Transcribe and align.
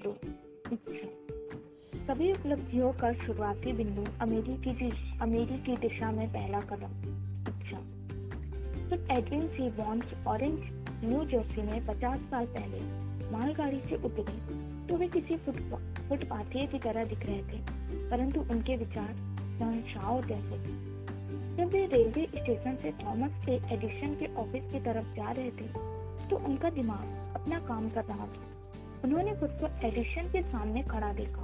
दो। 0.00 0.16
सभी 2.00 2.32
उपलब्धियों 2.32 2.92
का 2.92 3.12
शुरुआती 3.16 3.72
बिंदु 3.72 4.04
अमेरिकी 4.20 4.74
की 4.74 4.90
अमेरिकी 5.22 5.76
दिशा 5.76 6.10
में 6.12 6.28
पहला 6.28 6.60
कदम। 6.70 6.92
जब 8.90 9.06
Edwin 9.10 9.46
C 9.48 9.68
Barnes 9.72 10.14
Orange, 10.26 10.60
New 11.04 11.24
Jersey 11.24 11.62
में 11.62 11.86
50 11.86 12.20
साल 12.30 12.46
पहले 12.48 12.80
मालगाड़ी 13.30 13.80
से 13.80 13.96
उतरे 13.96 14.36
तो 14.86 14.96
वे 14.96 15.08
किसी 15.08 15.36
फुटपाथिये 15.38 16.66
की 16.66 16.78
तरह 16.78 17.04
दिख 17.04 17.26
रहे 17.26 17.42
थे, 17.42 17.58
परंतु 18.10 18.40
उनके 18.50 18.76
विचार 18.76 19.14
जैसे। 19.60 20.56
थे 20.58 20.72
जब 21.56 21.70
वे 21.72 21.84
रेलवे 21.86 22.26
स्टेशन 22.26 22.76
से 22.82 22.90
थॉमस 23.02 23.32
के 23.46 23.54
एडिशन 23.74 24.14
के 24.14 24.26
ऑफ़िस 24.34 24.70
की 24.72 24.80
तरफ़ 24.80 25.14
जा 25.16 25.30
रहे 25.30 25.50
थे 25.50 25.66
तो 26.28 26.36
उनका 26.46 26.70
दिमाग 26.70 27.36
अपना 27.36 27.58
काम 27.60 27.88
कर 27.88 28.04
रहा 28.04 28.26
था। 28.26 28.46
उन्होंने 29.04 29.34
खुद 29.34 29.50
को 29.50 29.86
एडिशन 29.86 30.22
के 30.22 30.42
सामने 30.42 30.82
खड़ा 30.82 31.12
देखा। 31.12 31.42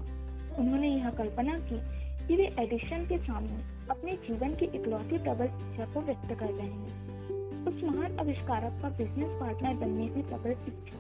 उन्होंने 0.59 0.89
यह 0.89 1.11
कल्पना 1.11 1.59
की 1.59 1.81
कि 2.29 2.37
वे 2.37 2.57
एडिशन 2.59 3.07
के 3.07 3.19
सामने 3.19 3.57
अपने 3.91 4.13
जीवन 4.13 4.55
की 4.55 4.65
इकलौती 4.65 5.19
प्रबल 5.19 5.45
इच्छा 5.45 5.85
को 5.95 6.01
व्यक्त 6.01 6.35
कर 6.41 6.47
रहे 6.47 6.67
हैं। 6.67 7.07
उस 7.67 7.85
महान 7.85 8.19
आविष्कारक 8.19 8.83
का 8.83 8.89
बिज़नेस 8.89 9.41
पार्टनर 9.41 9.75
बनने 9.75 10.09
की 10.09 10.23
प्रबल 10.23 10.51
इच्छा। 10.51 10.99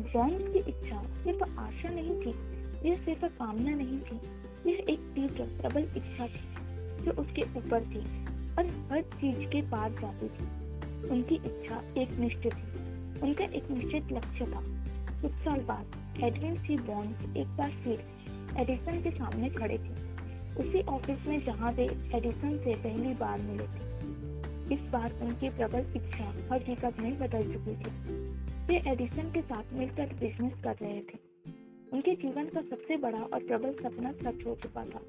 जॉन्स 0.00 0.52
की 0.52 0.58
इच्छा 0.58 1.02
सिर्फ़ 1.24 1.42
आशा 1.42 1.88
नहीं 1.88 2.20
थी, 2.20 2.30
यह 2.88 2.96
सिर्फ़ 2.96 3.24
कामना 3.24 3.70
नहीं 3.70 3.98
थी। 3.98 4.20
यह 4.66 4.84
एक 4.90 4.98
तीव्र 5.14 5.44
प्रबल 5.60 5.82
इच्छा 5.96 6.26
थी 6.26 7.04
जो 7.04 7.12
उसके 7.12 7.42
ऊपर 7.42 7.80
थी 7.82 8.00
और 8.54 8.88
हर 8.92 9.02
चीज़ 9.02 9.48
के 9.48 9.62
पास 9.62 9.92
जाती 9.92 10.28
थी। 10.28 10.44
उनकी 11.10 11.34
इच्छा 11.34 11.82
एक 11.98 12.10
निश्चित 12.10 12.54
थी। 12.54 12.79
उनका 13.22 13.44
एक 13.44 13.70
निश्चित 13.70 14.12
लक्ष्य 14.12 14.46
था। 14.46 14.62
कुछ 15.22 15.32
साल 15.32 15.60
बाद 15.60 16.20
एडविन 16.24 16.56
सी 16.56 16.76
बॉन्ड 16.76 17.36
एक 17.36 17.46
बार 17.46 17.70
फिर 17.70 18.04
एडिसन 18.58 19.02
के 19.02 19.10
सामने 19.10 19.50
खड़े 19.50 19.78
थे। 19.78 20.10
उसी 20.62 20.82
ऑफ़िस 20.82 21.26
में 21.26 21.44
जहाँ 21.44 21.72
वे 21.72 21.84
एडिसन 22.14 22.58
से 22.58 22.74
पहली 22.74 23.14
बार 23.14 23.40
मिले 23.40 23.64
थे। 23.64 23.90
इस 24.74 24.80
बार 24.80 25.12
उनकी 25.12 25.50
प्रबल 25.50 25.92
इच्छा 25.96 26.54
हकीकत 26.54 27.00
में 27.00 27.18
बदल 27.18 27.52
चुकी 27.52 27.76
थी। 27.76 27.90
वे 28.66 28.90
एडिसन 28.90 29.32
के 29.32 29.40
साथ 29.42 29.72
मिलकर 29.72 30.06
बिज़नेस 30.06 30.52
कर 30.64 30.76
रहे 30.82 31.00
थे। 31.00 31.18
उनके 31.92 32.14
जीवन 32.14 32.44
का 32.44 32.60
सबसे 32.60 32.96
बड़ा 32.96 33.18
और 33.18 33.46
प्रबल 33.46 33.72
सपना 33.72 34.12
सच 34.12 34.46
हो 34.46 34.54
चुका 34.54 34.84
था। 34.84 35.00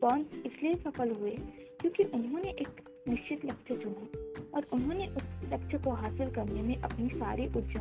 बॉन्स 0.00 0.26
इसलिए 0.46 0.74
सफल 0.74 1.10
हुए 1.10 1.30
क्योंकि 1.80 2.04
उन्होंने 2.04 2.50
एक 2.50 2.68
निश्चित 3.08 3.44
लक्ष्य 3.44 3.76
चुना। 3.76 4.08
और 4.56 4.66
उन्होंने 4.72 5.06
उस 5.06 5.24
लक्ष्य 5.52 5.78
को 5.78 5.90
हासिल 5.92 6.30
करने 6.34 6.62
में 6.62 6.76
अपनी 6.78 7.08
सारी 7.10 7.46
ऊर्जा 7.56 7.80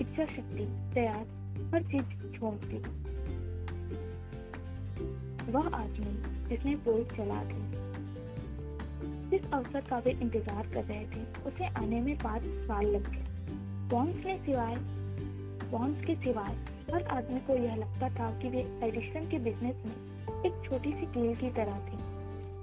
इच्छा 0.00 0.24
शक्ति 0.26 0.66
तैयार 0.94 1.26
हर 1.74 1.82
चीज़ 1.82 2.08
छोड़ 2.36 2.54
दी। 2.64 2.78
वह 5.52 5.66
आदमी 5.76 6.12
जिसने 6.48 6.74
पुल 6.84 7.04
चला 7.06 7.42
दी 7.44 7.62
जिस 9.30 9.50
अवसर 9.52 9.80
का 9.80 9.98
वे 9.98 10.10
इंतज़ार 10.12 10.66
कर 10.66 10.84
रहे 10.84 11.04
थे, 11.06 11.20
उसे 11.48 11.66
आने 11.76 12.00
में 12.00 12.16
पाँच 12.18 12.42
साल 12.42 12.86
लग 12.86 13.10
गए। 13.10 13.24
बॉन्स 13.90 14.24
ने 14.26 14.36
सिवाय 14.38 14.76
बॉन्स 15.70 16.04
के 16.06 16.14
सिवाय 16.14 16.54
हर 16.92 17.02
आदमी 17.10 17.40
को 17.40 17.56
यह 17.56 17.74
लगता 17.76 18.08
था 18.16 18.30
कि 18.40 18.48
वे 18.48 18.60
एडिशन 18.82 19.28
के 19.30 19.38
बिज़नेस 19.44 19.84
में 19.86 20.42
एक 20.46 20.62
छोटी 20.64 20.92
सी 20.92 21.06
कील 21.08 21.34
की 21.36 21.50
तरह 21.50 21.78
थी, 21.88 21.98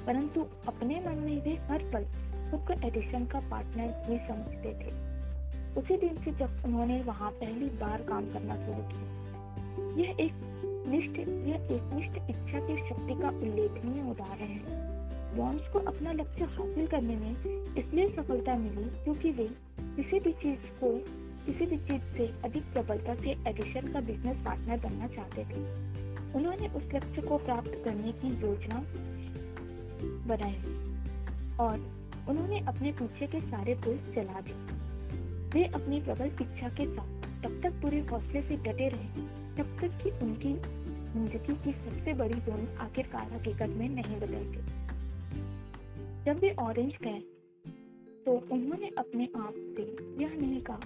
परंतु 0.06 0.46
अपने 0.68 1.00
मन 1.06 1.18
में 1.20 1.42
वे 1.44 1.58
हर 1.70 1.84
पल 1.94 2.06
खुद 2.52 2.66
को 2.68 2.74
एडिशन 2.88 3.26
का 3.26 3.40
पार्टनर 3.40 3.90
ही 4.06 4.18
समझते 4.28 4.74
थे। 4.80 4.92
उसी 5.80 5.98
दिन 5.98 6.16
से 6.24 6.32
जब 6.32 6.58
उन्होंने 6.66 7.02
वहाँ 7.02 7.32
पहली 7.32 7.70
बार 7.80 8.02
काम 8.02 8.26
करना 8.26 8.56
शुरू 8.56 8.82
किया, 8.88 9.08
यह 9.98 10.16
एक 10.20 10.34
निष्ठ, 10.88 11.20
यह 11.20 11.68
एक 11.76 11.84
निष्ठ 11.94 12.30
इच्छा 12.30 12.60
की 12.60 12.76
शक्ति 12.90 13.22
का 13.22 13.30
उल्लेखनीय 13.30 14.10
उदाहरण 14.12 14.48
है। 14.48 14.80
बॉन्स 15.38 15.68
को 15.74 15.80
अपना 15.80 16.12
लक्ष्य 16.12 16.46
हासिल 16.46 16.88
करने 16.88 17.16
में 17.16 17.32
इसलिए 17.78 18.10
सफलता 18.10 18.56
मिली 18.56 18.84
क्योंकि 19.04 19.32
वे 19.32 19.48
किसी 19.80 20.20
भी 20.20 20.32
चीज़ 20.34 20.66
को, 20.80 20.90
किसी 21.46 21.66
भी 21.66 21.78
चीज़ 21.78 22.18
से 22.18 22.28
अधिक 22.46 22.64
प्रबलता 22.74 23.16
से 23.16 23.36
एडिशन 23.48 23.88
का 23.94 24.00
बिज़नेस 24.02 24.38
पार्टनर 24.46 24.78
बनना 24.80 25.08
चाहते 25.08 25.44
थे। 25.44 25.64
उन्होंने 26.34 26.68
उस 26.68 26.84
लक्ष्य 26.94 27.22
को 27.22 27.38
प्राप्त 27.38 27.82
करने 27.86 28.12
की 28.12 28.34
योजना 28.42 28.84
बनाई 30.28 30.60
और 31.60 32.01
उन्होंने 32.30 32.60
अपने 32.68 32.92
पीछे 32.92 33.28
के 33.28 33.40
सारे 33.42 33.74
पुल 33.86 33.98
चला 34.16 34.42
दिए। 34.42 34.80
वे 35.54 35.64
अपनी 35.76 36.02
प्रबल 36.02 36.32
इच्छा 36.42 36.70
के 36.70 36.86
साथ 36.88 37.10
तब 37.44 37.60
तक 37.64 37.82
पूरे 37.82 38.00
हौसले 38.12 38.42
से 38.42 38.56
डटे 38.66 38.88
रहे 38.90 39.26
तब 39.58 39.78
तक 39.82 39.98
कि 40.04 40.10
उनकी 40.26 40.54
ज़िंदगी 41.14 41.56
की 41.64 41.72
सबसे 41.74 42.14
बड़ी 42.14 42.40
जोन 42.42 42.68
आखिरकार 42.82 43.34
हकीकत 43.34 43.76
में 43.78 43.88
नहीं 43.90 44.20
बदल 44.20 44.44
गई 44.54 44.66
जब 46.26 46.40
वे 46.40 46.54
ऑरेंज 46.60 46.94
गए 47.04 47.20
तो 48.26 48.32
उन्होंने 48.52 48.90
अपने 48.98 49.28
आप 49.38 49.54
से 49.76 49.84
यह 50.24 50.34
नहीं 50.42 50.62
कहा, 50.62 50.80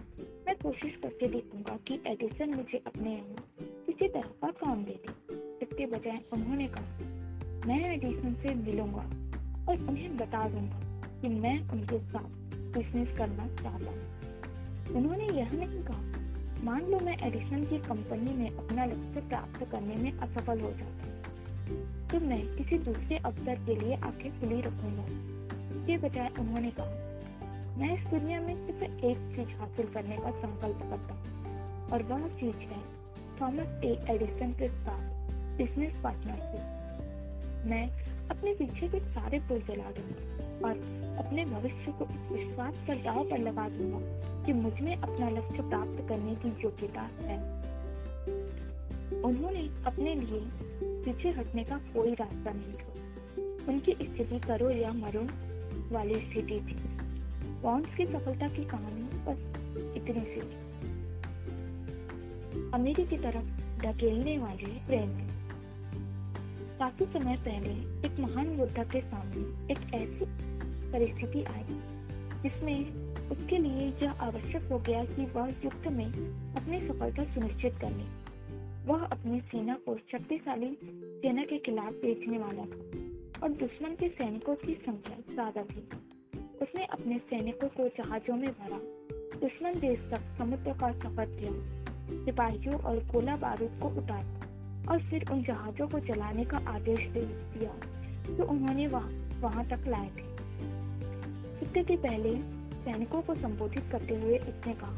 मैं 0.48 0.56
कोशिश 0.56 0.96
करके 1.04 1.28
देखूँगा 1.28 1.76
कि 1.88 2.00
एडिसन 2.08 2.54
मुझे 2.56 2.82
अपने 2.88 3.12
यहाँ 3.12 3.46
किसी 3.86 4.08
तरह 4.08 4.30
का 4.42 4.52
काम 4.62 4.84
दे 4.84 5.00
दे। 5.02 5.12
इसके 5.66 5.86
बजाय 5.88 6.20
उन्होंने 6.34 6.68
कहा, 6.68 6.88
मैं 7.68 7.80
एडिसन 7.94 8.34
से 8.44 8.54
मिलूँगा 8.56 9.06
और 9.70 9.88
उन्हें 9.90 10.18
बता 10.18 10.48
दूँगा। 10.50 10.80
कि 11.26 11.30
मैं 11.32 11.60
उनके 11.74 11.98
साथ 12.00 12.56
बिज़नेस 12.74 13.18
करना 13.18 13.46
चाहता 13.62 13.92
हूँ। 13.92 14.96
उन्होंने 14.96 15.28
यह 15.38 15.52
नहीं 15.54 15.82
कहा, 15.84 16.02
मान 16.64 16.82
लो 16.82 17.00
मैं 17.00 17.16
एडिशन 17.28 17.64
की 17.64 17.78
कंपनी 17.78 18.34
में 18.34 18.50
अपना 18.50 18.86
लक्ष्य 18.86 19.22
प्राप्त 19.30 19.64
करने 19.72 19.96
में 19.96 20.12
असफल 20.12 20.60
हो 20.62 20.70
जाता 20.72 21.14
तो 22.10 22.20
मैं 22.26 22.40
किसी 22.58 22.78
दूसरे 22.80 23.18
अवसर 23.20 23.64
के 23.66 23.76
लिए 23.76 23.96
आँखें 23.98 24.30
खुली 24.40 24.62
रखूँगा। 24.62 25.06
इसके 25.72 25.98
बजाय 25.98 26.30
उन्होंने 26.40 26.72
कहा, 26.72 26.86
मैं 27.78 27.92
इस 27.96 28.08
दुनिया 28.10 28.40
में 28.42 28.56
सिर्फ़ 28.68 29.06
एक 29.06 29.18
चीज़ 29.36 29.58
हासिल 29.60 29.88
करने 29.94 30.18
का 30.18 30.32
संकल्प 30.38 30.80
करता 30.82 31.14
हूँ, 31.14 31.90
और 31.90 32.04
वह 32.04 32.28
चीज़ 32.38 32.62
है 32.66 32.84
थॉमस 33.42 33.84
ए 33.84 33.98
एडिसन 34.10 34.54
के 34.54 34.70
साथ 34.78 35.58
बिज़नेस 35.58 35.98
पार्टनरशिप 36.04 37.68
मैं 37.68 37.86
अपने 38.30 38.54
पीछे 38.54 38.88
के 38.88 39.00
सारे 39.12 39.40
पुल 39.40 39.60
जला 39.68 39.92
दूँगा 39.92 40.68
और 40.68 41.04
अपने 41.18 41.46
भविष्य 41.46 41.92
को 41.92 42.06
इस 42.06 42.32
विश्वास 42.32 42.76
पर 42.88 42.96
दाव 42.96 43.30
पर 43.30 43.38
लगा 43.38 43.70
दूँगा 43.70 44.00
कि 44.46 44.54
मुझमें 44.54 44.96
अपना 44.96 45.30
लक्ष्य 45.30 45.70
प्राप्त 45.70 46.06
करने 46.10 46.36
की 46.36 46.50
योग्यता 46.50 47.02
है। 47.02 47.66
उन्होंने 49.24 49.84
अपने 49.86 50.16
लिए 50.16 50.40
पीछे 50.84 51.30
हटने 51.30 51.64
का 51.64 51.78
कोई 51.78 52.14
रास्ता 52.14 52.52
नहीं 52.52 52.74
छोड़ा 52.74 52.96
उनकी 53.74 53.92
स्थिति 53.92 54.40
करो 54.40 54.70
या 54.70 54.92
मरो 54.94 55.28
वाली 55.96 56.14
स्थिति 56.14 56.60
थी। 56.60 56.76
बॉन्ड्स 57.62 57.96
की 57.96 58.06
सफलता 58.06 58.48
की 58.48 58.66
कहानी 58.66 59.04
बस 59.04 59.40
इतनी 59.98 60.26
सी 60.26 60.40
अमेरी 62.74 63.06
की 63.06 63.18
तरफ़ 63.18 63.46
ढकेलने 63.82 64.38
वाले 64.38 64.66
प्रेम। 64.66 65.10
काफ़ी 66.80 67.06
समय 67.06 67.36
पहले 67.38 67.74
एक 68.08 68.20
महान 68.20 68.60
योद्धा 68.60 68.84
के 68.84 69.02
सामने 69.02 69.74
एक 69.74 69.94
ऐसी 69.94 70.55
परिस्थिति 70.96 71.44
आई, 71.50 71.80
जिसमें 72.44 73.06
उसके 73.32 73.58
लिए 73.58 73.88
यह 74.04 74.22
आवश्यक 74.22 74.72
हो 74.72 74.78
गया 74.80 75.04
कि 75.06 75.26
वह 75.32 75.48
युद्ध 75.64 75.92
में 75.92 76.06
अपनी 76.06 76.80
सफलता 76.88 77.24
सुनिश्चित 77.34 77.78
कर 77.82 77.92
ले 77.92 78.04
वह 78.86 79.04
अपनी 79.06 79.40
सेना 79.42 79.74
को 79.86 79.96
शक्तिशाली 80.12 80.68
सेना 81.22 81.44
के 81.44 81.58
खिलाफ 81.58 81.94
बेचने 82.02 82.38
वाला 82.38 82.66
था 82.66 83.44
और 83.44 83.52
दुश्मन 83.62 83.96
के 83.96 84.08
सैनिकों 84.10 84.56
की 84.56 84.74
संख्या 84.76 85.18
ज़्यादा 85.34 85.64
थी। 85.64 85.82
उसने 86.62 86.86
अपने 86.88 87.18
सैनिकों 87.30 87.68
को 87.70 87.88
जहाजों 87.98 88.36
में 88.36 88.50
भरा, 88.52 88.78
दुश्मन 89.40 89.80
देश 89.80 90.00
तक 90.12 90.22
समुद्र 90.38 90.74
का 90.74 90.92
सफ़र 90.92 91.26
किया, 91.32 91.52
सिपाहियों 92.26 92.80
और 92.82 93.00
गोला 93.12 93.36
बारूद 93.38 93.80
को 93.82 93.90
उतारा 94.02 94.92
और 94.92 95.02
फिर 95.02 95.30
उन 95.32 95.44
जहाजों 95.44 95.88
को 95.88 96.00
चलाने 96.08 96.46
का 96.46 96.58
आदेश 96.68 97.00
दे 97.10 97.26
दिया 97.26 97.72
जो 98.28 98.38
तो 98.38 98.52
उन्होंने 98.52 98.88
वहाँ 98.88 99.12
वहाँ 99.42 99.66
तक 99.66 99.88
लाए 99.88 100.10
थे। 100.18 100.35
के 101.64 101.98
पहले 101.98 102.36
सैनिकों 102.76 103.22
को 103.22 103.36
संबोधित 103.36 103.84
करते 103.92 104.16
हुए 104.16 104.38
इसने 104.38 104.74
कहा, 104.74 104.92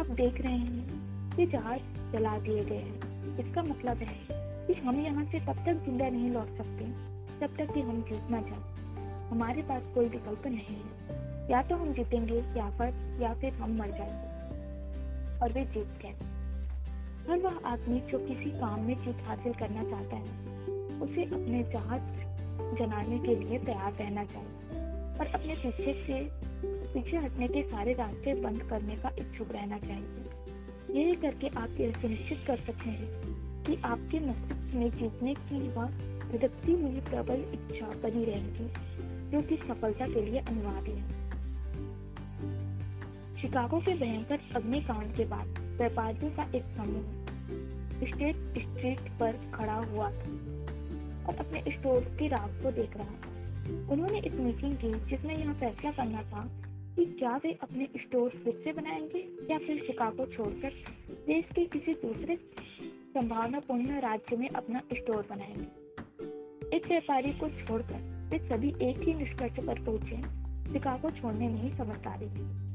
आप 0.00 0.06
देख 0.06 0.40
रहे 0.40 0.56
हैं 0.56 1.08
ये 1.36 1.46
जहाज़ 1.46 2.12
जला 2.12 2.38
दिए 2.38 2.64
गए 2.64 2.76
हैं। 2.76 3.18
इसका 3.38 3.62
मतलब 3.62 3.96
है 3.96 4.16
कि 4.66 4.72
हम 4.74 5.00
यहाँ 5.00 5.24
से 5.24 5.40
तब 5.40 5.52
तक 5.52 5.74
ज़िंदा 5.84 6.08
नहीं 6.08 6.30
लौट 6.30 6.46
सकते, 6.46 6.84
जब 7.40 7.56
तक 7.56 7.74
कि 7.74 7.80
हम 7.80 8.02
जीतना 8.02 8.40
चाहते 8.40 8.78
हमारे 9.28 9.62
पास 9.62 9.92
कोई 9.94 10.08
विकल्प 10.08 10.46
नहीं 10.46 10.64
है। 10.64 11.18
या 11.50 11.62
तो 11.62 11.76
हम 11.76 11.92
जीतेंगे, 11.92 12.34
या 12.34 12.70
फिर 12.70 13.18
या 13.22 13.34
फिर 13.34 13.52
हम 13.52 13.78
मर 13.78 13.90
जाएँगे। 13.90 14.28
और 15.38 15.52
वे 15.52 15.64
जीत 15.64 15.88
गए। 16.02 16.14
हर 17.30 17.38
वह 17.38 17.58
आदमी 17.64 18.00
जो 18.00 18.18
किसी 18.18 18.50
काम 18.50 18.80
में 18.80 18.96
जीत 18.96 19.16
हासिल 19.24 19.52
करना 19.52 19.84
चाहता 19.84 20.16
है, 20.16 20.58
उसे 21.00 21.24
अपने 21.24 21.62
जहाज़ 21.62 22.02
जलाने 22.76 23.18
के 23.18 23.34
लिए 23.36 23.58
तैयार 23.58 23.92
रहना 23.92 24.24
चाहिए। 24.24 24.57
और 25.20 25.26
अपने 25.26 25.54
पीछे 25.54 25.92
से, 26.06 26.28
पीछे 26.64 27.16
हटने 27.16 27.48
के 27.48 27.62
सारे 27.62 27.92
रास्ते 27.92 28.34
बंद 28.34 28.62
करने 28.62 28.96
का 28.96 29.10
इच्छुक 29.18 29.52
रहना 29.52 29.78
चाहिए। 29.78 31.02
यही 31.02 31.14
करके 31.16 31.48
आप 31.48 31.80
यह 31.80 31.92
सुनिश्चित 31.92 32.38
कर 32.46 32.56
सकते 32.56 32.90
हैं 32.90 33.08
कि 33.64 33.76
आपके 33.84 34.20
मस्तिष्क 34.20 34.74
में 34.74 34.90
जीतने 34.90 35.34
की 35.34 35.68
वह 35.68 35.86
धड़कती 36.32 36.72
हुई 36.72 37.00
प्रबल 37.00 37.44
इच्छा 37.52 37.86
बनी 37.86 38.24
रहेगी, 38.24 38.68
जो 39.30 39.42
कि 39.42 39.56
सफलता 39.56 40.06
के 40.06 40.20
लिए 40.20 40.38
अनिवार्य 40.40 40.92
है। 40.92 41.28
शिकागो 43.36 43.78
के 43.78 43.94
भयंकर 43.94 44.38
अग्निकांड 44.56 45.16
के 45.16 45.24
बाद 45.24 45.58
व्यापारियों 45.78 46.30
का 46.30 46.42
एक 46.54 46.64
समूह 46.76 47.02
स्टेट 48.06 48.36
स्ट्रीट 48.36 49.00
पर 49.20 49.32
खड़ा 49.54 49.74
हुआ 49.74 50.10
था 50.10 50.24
और 51.28 51.36
अपने 51.38 51.60
स्टोर 51.68 52.00
की 52.00 52.28
राख 52.28 52.62
को 52.62 52.70
देख 52.70 52.96
रहा 52.96 53.06
था। 53.06 53.27
उन्होंने 53.68 54.18
एक 54.18 54.32
मीटिंग 54.32 54.76
की 54.76 54.92
जिसमें 55.10 55.36
यह 55.36 55.52
फैसला 55.52 55.90
करना 55.90 56.22
था 56.22 56.48
कि 56.96 57.04
क्या 57.04 57.36
वे 57.36 57.58
अपने 57.62 57.88
स्टोर 57.96 58.30
फिर 58.30 58.60
से 58.64 58.72
बनाएँगे 58.72 59.28
या 59.50 59.58
फिर 59.58 59.76
शिकागो 59.86 60.26
छोड़कर 60.26 60.70
देश 61.26 61.44
के 61.44 61.64
किसी 61.64 61.94
दूसरे 61.94 62.36
संभावनापूर्ण 63.14 64.00
राज्य 64.00 64.36
में 64.36 64.48
अपना 64.48 64.78
स्टोर 64.78 65.26
बनाएँगे। 65.30 66.76
एक 66.76 66.86
व्यापारी 66.86 67.32
को 67.32 67.48
छोड़कर 67.48 68.28
वे 68.30 68.38
सभी 68.38 68.68
एक 68.68 68.98
ही 68.98 69.14
निष्कर्ष 69.14 69.52
पर 69.52 69.84
पहुँचे 69.84 70.16
शिकागो 70.72 71.10
छोड़ने 71.10 71.48
में 71.48 71.62
ही 71.62 71.70
समझदारी 71.70 72.26
थी 72.26 72.68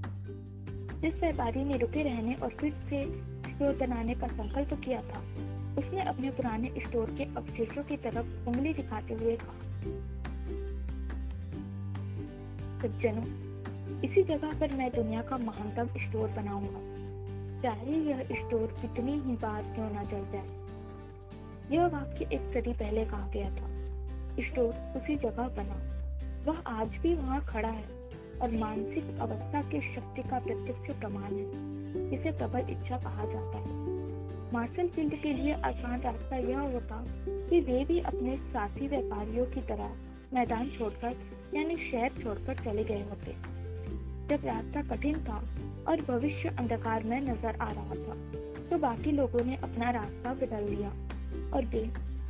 जिस 1.02 1.20
व्यापारी 1.20 1.64
ने 1.64 1.78
रुके 1.78 2.04
रहने 2.04 2.34
और 2.34 2.50
फिर 2.50 2.74
से 2.74 3.06
स्टोर 3.52 3.76
बनाने 3.76 4.16
का 4.16 4.28
संकल्प 4.28 4.82
किया 4.86 5.02
था, 5.02 5.20
उसने 5.78 6.02
अपने 6.02 6.32
पुराने 6.32 6.74
स्टोर 6.78 7.06
के 7.06 7.24
अवशेषों 7.24 7.84
की 7.84 7.98
तरफ़ 7.98 8.48
उंगली 8.48 8.74
दिखाते 8.74 9.14
हुए 9.14 9.36
कहा 9.36 9.60
सज्जनों 12.84 13.54
इसी 14.02 14.24
जगह 14.24 14.60
पर 14.60 14.76
मैं 14.76 14.92
दुनिया 14.96 15.22
का 15.22 15.38
महानतम 15.38 15.88
स्टोर 15.88 16.30
बनाऊँगा। 16.30 17.04
चाहे 17.62 17.96
यह 17.96 18.24
स्टोर 18.24 18.76
कितनी 18.82 19.12
ही 19.12 19.32
बार 19.36 19.62
क्यों 19.62 19.90
ना 19.92 20.04
चल 20.04 20.26
जाए। 20.32 20.64
यह 21.76 21.88
वाक्य 21.88 22.30
एक 22.36 22.42
सदी 22.42 22.74
पहले 22.74 23.06
कहा 23.06 23.28
गया 23.28 23.50
था। 23.50 23.84
स्टोर 24.44 24.70
उसी 24.70 25.16
जगह 25.16 25.48
बना। 25.48 25.94
वह 26.46 26.58
आज 26.58 26.88
भी 26.88 27.16
वहाँ 27.16 27.46
खड़ा 27.46 27.70
है 27.70 27.86
और 28.42 28.52
मानसिक 28.52 29.18
अवस्था 29.20 29.62
की 29.62 29.96
शक्ति 29.96 30.22
का 30.22 30.40
प्रत्यक्ष 30.40 31.00
प्रमाण 31.00 31.34
है। 31.34 31.74
इसे 32.14 32.32
प्रबल 32.32 32.60
इच्छा 32.60 32.98
कहा 32.98 33.26
जाता 33.26 33.58
है। 33.58 33.84
मार्शल 34.54 34.88
फ़ील्ड 34.88 35.22
के 35.22 35.34
लिए 35.34 35.54
आसान 35.54 36.02
रास्ता 36.02 36.36
यह 36.36 36.60
होता 36.60 37.06
कि 37.28 37.62
वे 37.62 37.86
भी 37.86 38.00
अपने 38.00 38.38
साथी 38.38 38.88
व्यापारियों 38.88 39.46
की 39.46 39.62
तरह 39.62 40.13
मैदान 40.34 40.70
छोड़कर, 40.70 41.16
यानी 41.56 41.76
शहर 41.82 42.22
छोड़कर 42.22 42.64
चले 42.64 42.84
गए 42.84 43.02
होते। 43.02 43.36
जब 44.28 44.46
रास्ता 44.46 44.82
कठिन 44.86 45.20
था 45.24 45.44
और 45.88 46.02
भविष्य 46.02 46.50
अंधकार 46.50 47.04
में 47.04 47.20
नज़र 47.22 47.58
आ 47.58 47.68
रहा 47.70 47.96
था 47.98 48.16
तो 48.70 48.78
बाकी 48.78 49.12
लोगों 49.12 49.44
ने 49.46 49.56
अपना 49.64 49.90
रास्ता 49.92 50.34
बदल 50.34 50.70
लिया 50.70 50.90
और 51.54 51.66
वे 51.66 51.82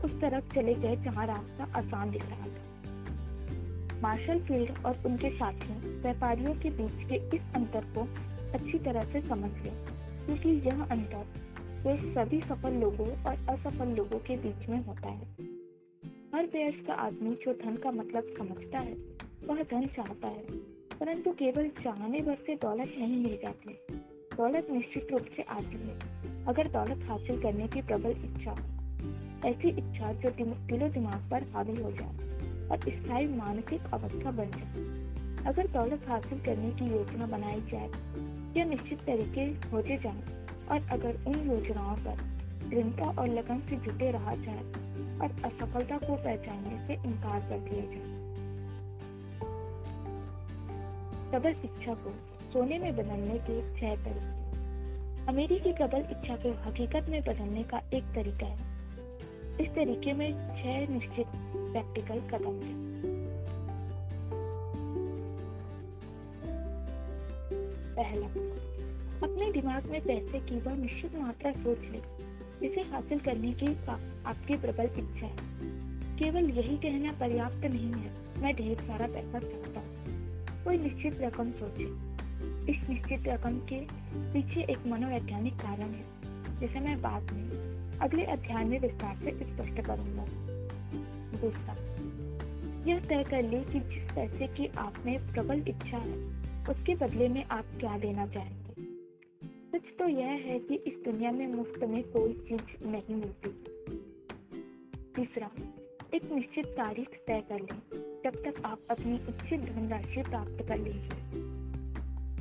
उस 0.03 0.19
तरफ़ 0.21 0.53
चले 0.55 0.73
गए 0.75 0.95
जहाँ 0.95 1.25
रास्ता 1.27 1.67
आसान 1.75 2.11
दिख 2.11 2.25
रहा 2.29 2.47
था। 2.47 3.99
मार्शल 4.01 4.39
फ़ील्ड 4.39 4.85
और 4.85 5.01
उनके 5.05 5.29
साथियों, 5.29 5.77
व्यापारियों 6.01 6.53
के 6.53 6.69
बीच 6.71 7.07
के 7.09 7.37
इस 7.37 7.53
अंतर 7.55 7.85
को 7.95 8.07
अच्छी 8.53 8.79
तरह 8.79 9.03
से 9.03 9.21
समझ 9.21 9.51
गए 9.53 9.73
क्योंकि 10.25 10.49
यह 10.67 10.83
अंतर, 10.83 11.25
वे 11.85 11.97
सभी 12.13 12.41
सफल 12.41 12.73
लोगों 12.81 13.07
और 13.07 13.45
असफल 13.49 13.95
लोगों 13.95 14.19
के 14.19 14.37
बीच 14.37 14.69
में 14.69 14.85
होता 14.85 15.09
है। 15.09 15.52
हर 16.35 16.45
वयस्क 16.45 16.89
आदमी 16.89 17.35
जो 17.35 17.53
धन 17.53 17.75
का 17.75 17.91
मतलब 17.91 18.23
समझता 18.37 18.79
है, 18.79 18.93
वह 19.47 19.61
धन 19.63 19.85
चाहता 19.87 20.27
है, 20.27 20.45
परंतु 20.99 21.31
केवल 21.31 21.67
चाहने 21.83 22.21
भर 22.21 22.35
से 22.35 22.55
दौलत 22.55 22.95
नहीं 22.97 23.17
मिल 23.23 23.37
जाती। 23.43 23.77
दौलत 24.37 24.67
निश्चित 24.71 25.07
रूप 25.11 25.21
से 25.35 25.41
आती 25.41 25.77
है, 25.77 25.99
अगर 26.45 26.67
दौलत 26.67 27.03
हासिल 27.09 27.41
करने 27.41 27.67
की 27.67 27.81
प्रबल 27.81 28.09
इच्छा 28.09 28.55
ऐसी 29.49 29.69
इच्छा 29.69 30.13
जो 30.13 30.29
दिलो 30.29 30.89
दिमाग 30.89 31.29
पर 31.31 31.43
हावी 31.43 31.81
हो 31.81 31.91
जाए 31.91 32.17
और 32.67 32.89
स्थायी 32.89 33.27
मानसिक 33.27 33.93
अवस्था 33.93 34.31
बन 34.31 34.49
जाए। 34.49 35.03
अगर 35.45 35.67
दौलत 35.67 36.07
हासिल 36.07 36.39
करने 36.39 36.71
की 36.71 36.91
योजना 36.91 37.25
बनाई 37.25 37.61
जाए 37.61 37.89
या 38.57 38.65
निश्चित 38.65 38.99
तरीके 38.99 39.69
होते 39.69 39.97
जाए 39.97 40.47
और 40.71 40.87
अगर 40.91 41.23
उन 41.27 41.49
योजनाओं 41.51 41.95
पर 41.95 42.32
दृढ़ता 42.73 43.21
और 43.21 43.27
लगन 43.27 43.59
से 43.69 43.75
जुटे 43.75 44.11
रहा 44.11 44.35
जाए 44.35 44.63
और 45.19 45.41
असफलता 45.43 45.97
को 45.97 46.15
पहचानने 46.15 46.87
से 46.87 46.93
इनकार 46.93 47.39
कर 47.39 47.59
दिया 47.59 47.85
जाए। 47.85 48.23
प्रबल 51.31 51.49
इच्छा 51.49 51.93
को 51.93 52.13
सोने 52.53 52.77
में 52.79 52.95
बदलने 52.95 53.39
के 53.39 53.79
छह 53.79 54.03
तरीके। 54.03 54.43
अमेरिकी 55.27 55.73
प्रबल 55.73 55.97
इच्छा 55.97 56.35
को 56.35 56.69
हकीकत 56.69 57.09
में 57.09 57.21
बदलने 57.21 57.63
का 57.63 57.81
एक 57.93 58.03
तरीका 58.03 58.45
है। 58.45 58.73
इस 59.61 59.69
तरीके 59.69 60.13
में 60.13 60.31
छह 60.31 60.93
निश्चित 60.93 61.27
प्रैक्टिकल 61.55 62.19
कदम 62.19 62.59
हैं। 62.61 62.83
पहला, 67.95 68.27
अपने 69.27 69.51
दिमाग 69.51 69.85
में 69.85 70.01
पैसे 70.01 70.39
की 70.39 70.59
वह 70.59 70.75
निश्चित 70.75 71.15
मात्रा 71.15 71.51
सोच 71.51 71.79
ले। 71.79 72.22
इसे 72.61 72.81
हासिल 72.81 73.19
करने 73.19 73.53
की 73.53 73.67
आपकी 74.25 74.55
प्रबल 74.55 74.85
इच्छा 74.85 75.25
है। 75.25 75.53
केवल 76.17 76.49
यही 76.49 76.77
कहना 76.77 77.11
पर्याप्त 77.11 77.65
नहीं 77.65 77.91
है। 77.91 78.41
मैं 78.41 78.55
ढेर 78.55 78.77
सारा 78.77 79.07
पैसा 79.07 79.39
चाहता 79.39 79.79
हूँ। 79.79 80.63
कोई 80.63 80.77
निश्चित 80.77 81.21
रकम 81.21 81.51
सोचे। 81.51 82.13
इस 82.71 82.89
निश्चित 82.89 83.27
रकम 83.27 83.59
के 83.59 83.79
पीछे 84.33 84.61
एक 84.61 84.87
मनोवैज्ञानिक 84.87 85.53
कारण 85.53 85.89
है, 85.89 86.05
जिसे 86.59 86.79
मैं 86.79 87.01
बाद 87.01 87.23
में 87.23 87.73
अगले 87.99 88.23
अध्याय 88.23 88.63
में 88.63 88.79
विस्तार 88.79 89.15
से 89.15 89.31
स्पष्ट 89.31 89.81
करूँगा। 89.81 90.25
दूसरा, 91.41 91.73
यह 92.91 92.99
तय 92.99 93.23
कर 93.23 93.43
ले 93.43 93.59
कि 93.59 93.79
जिस 93.79 94.15
पैसे 94.15 94.47
की 94.47 94.67
आप 94.67 94.93
में 95.05 95.31
प्रबल 95.33 95.63
इच्छा 95.67 95.97
है, 95.97 96.17
उसके 96.69 96.95
बदले 96.95 97.27
में 97.27 97.45
आप 97.45 97.65
क्या 97.79 97.97
देना 97.97 98.25
सच 98.25 98.62
तो 100.03 100.09
यह 100.09 100.27
है 100.27 100.59
कि 100.59 100.75
इस 100.75 100.93
दुनिया 101.05 101.31
में 101.31 101.47
मुफ़्त 101.47 101.83
में 101.83 102.03
कोई 102.03 102.33
चीज़ 102.33 102.85
नहीं 102.85 103.15
मिलती। 103.15 103.49
तीसरा, 105.15 105.49
एक 106.13 106.31
निश्चित 106.31 106.65
तारीख 106.65 107.09
तय 107.27 107.43
कर 107.49 107.59
लें, 107.59 107.79
जब 108.23 108.35
तक 108.35 108.65
आप 108.65 108.79
अपनी 108.91 109.15
इच्छित 109.15 109.59
धनराशि 109.61 110.23
प्राप्त 110.23 110.65
कर 110.67 110.77
लीजिए 110.77 111.09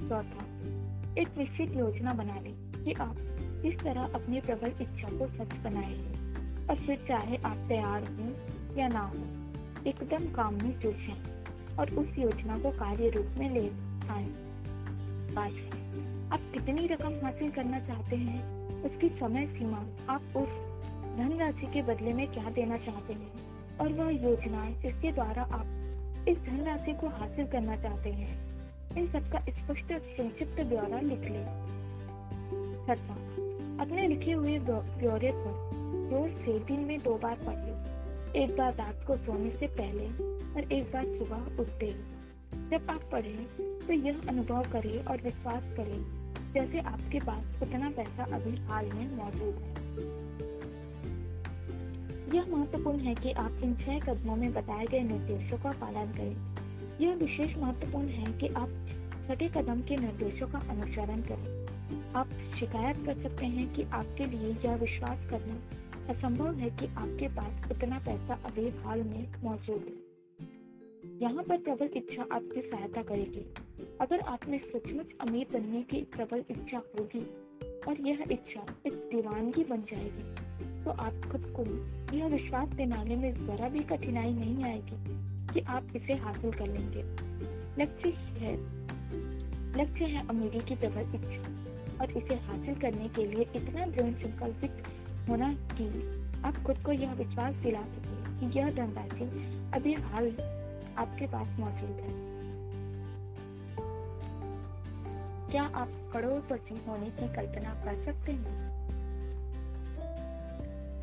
चौथा, 0.08 0.46
एक 1.20 1.28
निश्चित 1.38 1.76
योजना 1.76 2.12
बना 2.12 2.40
लें 2.40 2.84
कि 2.84 2.92
आप 2.92 3.16
किस 3.62 3.80
तरह 3.80 4.02
अपनी 4.02 4.40
प्रबल 4.40 4.68
इच्छा 4.68 5.08
को 5.18 5.26
सच 5.26 5.54
बनाएँगे 5.54 6.14
और 6.66 6.76
फिर 6.86 6.96
चाहे 7.08 7.36
आप 7.36 7.56
तैयार 7.68 8.04
हों 8.04 8.32
या 8.76 8.88
ना 8.88 9.00
हो, 9.00 9.18
एकदम 9.90 10.32
काम 10.32 10.54
में 10.54 10.80
जुट 10.80 10.96
और 11.78 11.94
उस 11.94 12.18
योजना 12.18 12.58
को 12.58 12.70
कार्य 12.70 13.10
रूप 13.10 13.26
में 13.38 13.50
ले 13.50 13.68
आए। 14.08 15.81
आप 16.32 16.40
कितनी 16.54 16.86
रकम 16.86 17.14
हासिल 17.22 17.50
करना 17.50 17.78
चाहते 17.80 18.16
हैं, 18.16 18.42
उसकी 18.84 19.08
समय 19.08 19.46
सीमा 19.46 19.78
आप 20.08 20.36
उस 20.36 20.48
धनराशि 21.16 21.66
के 21.66 21.82
बदले 21.82 22.12
में 22.12 22.26
क्या 22.32 22.50
देना 22.50 22.76
चाहते 22.76 23.12
हैं? 23.12 23.32
और 23.80 23.92
वह 23.92 24.10
योजनाएँ 24.10 24.72
जिसके 24.82 25.12
द्वारा 25.12 25.42
आप 25.42 26.24
इस 26.28 26.38
धनराशि 26.38 26.92
को 26.92 27.08
हासिल 27.08 27.46
करना 27.46 27.76
चाहते 27.76 28.10
हैं, 28.10 28.38
इन 28.96 29.06
सबका 29.08 29.40
स्पष्ट 29.40 29.92
संक्षिप्त 29.92 30.60
ब्यौरा 30.60 31.00
लिख 31.00 31.20
लें। 31.20 31.44
छठा 32.86 33.14
अपने 33.84 34.08
लिखे 34.08 34.32
हुए 34.32 34.58
ब्यौरे 34.58 35.32
पर 35.34 35.52
रोज 36.12 36.30
से 36.30 36.58
दिन 36.58 36.80
में 36.80 36.98
दो 36.98 37.18
बार 37.18 37.36
पढ़े 37.36 38.42
एक 38.44 38.56
बार 38.56 38.74
रात 38.74 39.04
को 39.06 39.16
सोने 39.16 39.50
से 39.50 39.66
पहले 39.66 40.06
और 40.54 40.72
एक 40.72 40.92
बार 40.92 41.04
सुबह 41.04 41.62
उठते। 41.62 41.92
जब 42.70 42.90
आप 42.90 43.00
पढ़ें 43.12 43.46
तो 43.86 43.92
यह 43.92 44.20
अनुभव 44.28 44.62
करें 44.72 45.04
और 45.04 45.22
विश्वास 45.22 45.62
करें 45.76 46.21
जैसे 46.54 46.80
आपके 46.80 47.18
पास 47.18 47.62
उतना 47.62 47.90
पैसा 47.90 48.24
अभी 48.24 48.56
हाल 48.56 48.86
में 48.86 49.16
मौजूद 49.16 49.54
है। 49.62 49.72
यह 52.36 52.56
महत्वपूर्ण 52.56 52.98
है 52.98 53.14
कि 53.14 53.32
आप 53.32 53.60
इन 53.62 53.74
छह 53.74 53.98
कदमों 53.98 54.36
में 54.36 54.52
बताए 54.52 54.84
गए 54.84 55.00
निर्देशों 55.00 55.58
का 55.58 55.70
पालन 55.70 56.12
करें। 56.12 56.52
यह 57.00 57.14
विशेष 57.14 57.56
महत्वपूर्ण 57.56 58.08
है 58.08 58.38
कि 58.38 58.48
आप 58.48 58.68
छठे 59.28 59.48
कदम 59.48 59.80
के 59.80 59.96
निर्देशों 59.96 60.48
का 60.48 60.58
अनुसरण 60.58 61.20
करें। 61.20 61.62
आप 62.14 62.28
शिकायत 62.60 62.96
कर 63.06 63.22
सकते 63.22 63.46
हैं 63.46 63.74
कि 63.74 63.82
आपके 63.82 64.26
लिए 64.26 64.56
यह 64.64 64.76
विश्वास 64.76 65.30
करना 65.30 65.60
असंभव 66.12 66.54
है 66.54 66.70
कि 66.70 66.86
आपके 66.86 67.28
पास 67.28 67.70
उतना 67.70 67.98
पैसा 67.98 68.34
अभी 68.34 68.68
हाल 68.68 69.02
में 69.02 69.32
मौजूद 69.44 69.84
है। 69.88 70.01
यहाँ 71.22 71.42
पर 71.42 71.56
प्रबल 71.56 71.90
इच्छा 71.96 72.22
आपकी 72.22 72.60
सहायता 72.60 73.02
करेगी। 73.02 73.44
अगर 74.00 74.20
आप 74.20 74.46
में 74.48 74.58
सचमुच 74.60 75.10
अमीर 75.20 75.46
बनने 75.52 75.82
की 75.82 76.00
प्रबल 76.12 76.44
इच्छा 76.50 76.78
होगी 76.78 77.20
और 77.88 78.00
यह 78.06 78.24
इच्छा 78.30 78.60
एक 78.86 78.92
दीवानगी 79.12 79.64
बन 79.64 79.82
जाएगी 79.82 80.84
तो 80.84 80.90
आप 80.90 81.30
खुद 81.32 81.44
को 81.56 81.64
यह 82.16 82.26
विश्वास 82.26 82.68
दिलाने 82.68 83.16
में 83.16 83.46
जरा 83.46 83.68
भी 83.68 83.80
कठिनाई 83.90 84.32
नहीं 84.32 84.64
आएगी 84.64 84.96
कि 85.52 85.60
आप 85.68 85.92
इसे 85.96 86.12
हासिल 86.14 86.52
कर 86.52 86.66
लेंगे। 86.66 87.02
लक्ष्य 87.82 88.10
है 88.38 88.54
लक्ष्य 89.76 90.04
है 90.04 90.26
अमीरी 90.28 90.60
की 90.60 90.74
प्रबल 90.76 91.14
इच्छा 91.14 92.00
और 92.00 92.10
इसे 92.12 92.34
हासिल 92.46 92.74
करने 92.80 93.08
के 93.08 93.26
लिए 93.26 93.46
इतना 93.56 93.86
दृढ़ 93.86 94.14
संकल्पित 94.22 94.82
होना 95.28 95.52
कि 95.72 95.86
आप 96.44 96.62
खुद 96.66 96.82
को 96.84 96.92
यह 96.92 97.12
विश्वास 97.14 97.54
दिला 97.54 97.82
सके 97.92 98.40
कि 98.40 98.58
यह 98.58 98.70
धनराशि 98.70 99.24
अभी 99.74 99.94
हाल 100.06 100.34
आपके 100.98 101.26
पास 101.26 101.48
मौजूद 101.60 101.90
है। 101.90 102.32
क्या 105.50 105.62
आप 105.62 105.88
करोड़पति 106.12 106.84
होने 106.88 107.06
की 107.06 107.34
कल्पना 107.34 107.74
कर 107.84 108.04
सकते 108.04 108.32
हैं? 108.32 108.72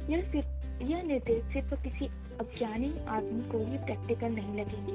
यह 0.09 0.31
सिर्फ़, 0.31 0.81
यह 0.83 1.01
निर्देश 1.01 1.53
सिर्फ़ 1.53 1.83
किसी 1.83 2.05
अज्ञानी 2.39 3.05
आदमी 3.05 3.41
को 3.41 3.57
ही 3.57 3.77
प्रैक्टिकल 3.77 4.31
नहीं 4.31 4.59
लगेंगे, 4.59 4.93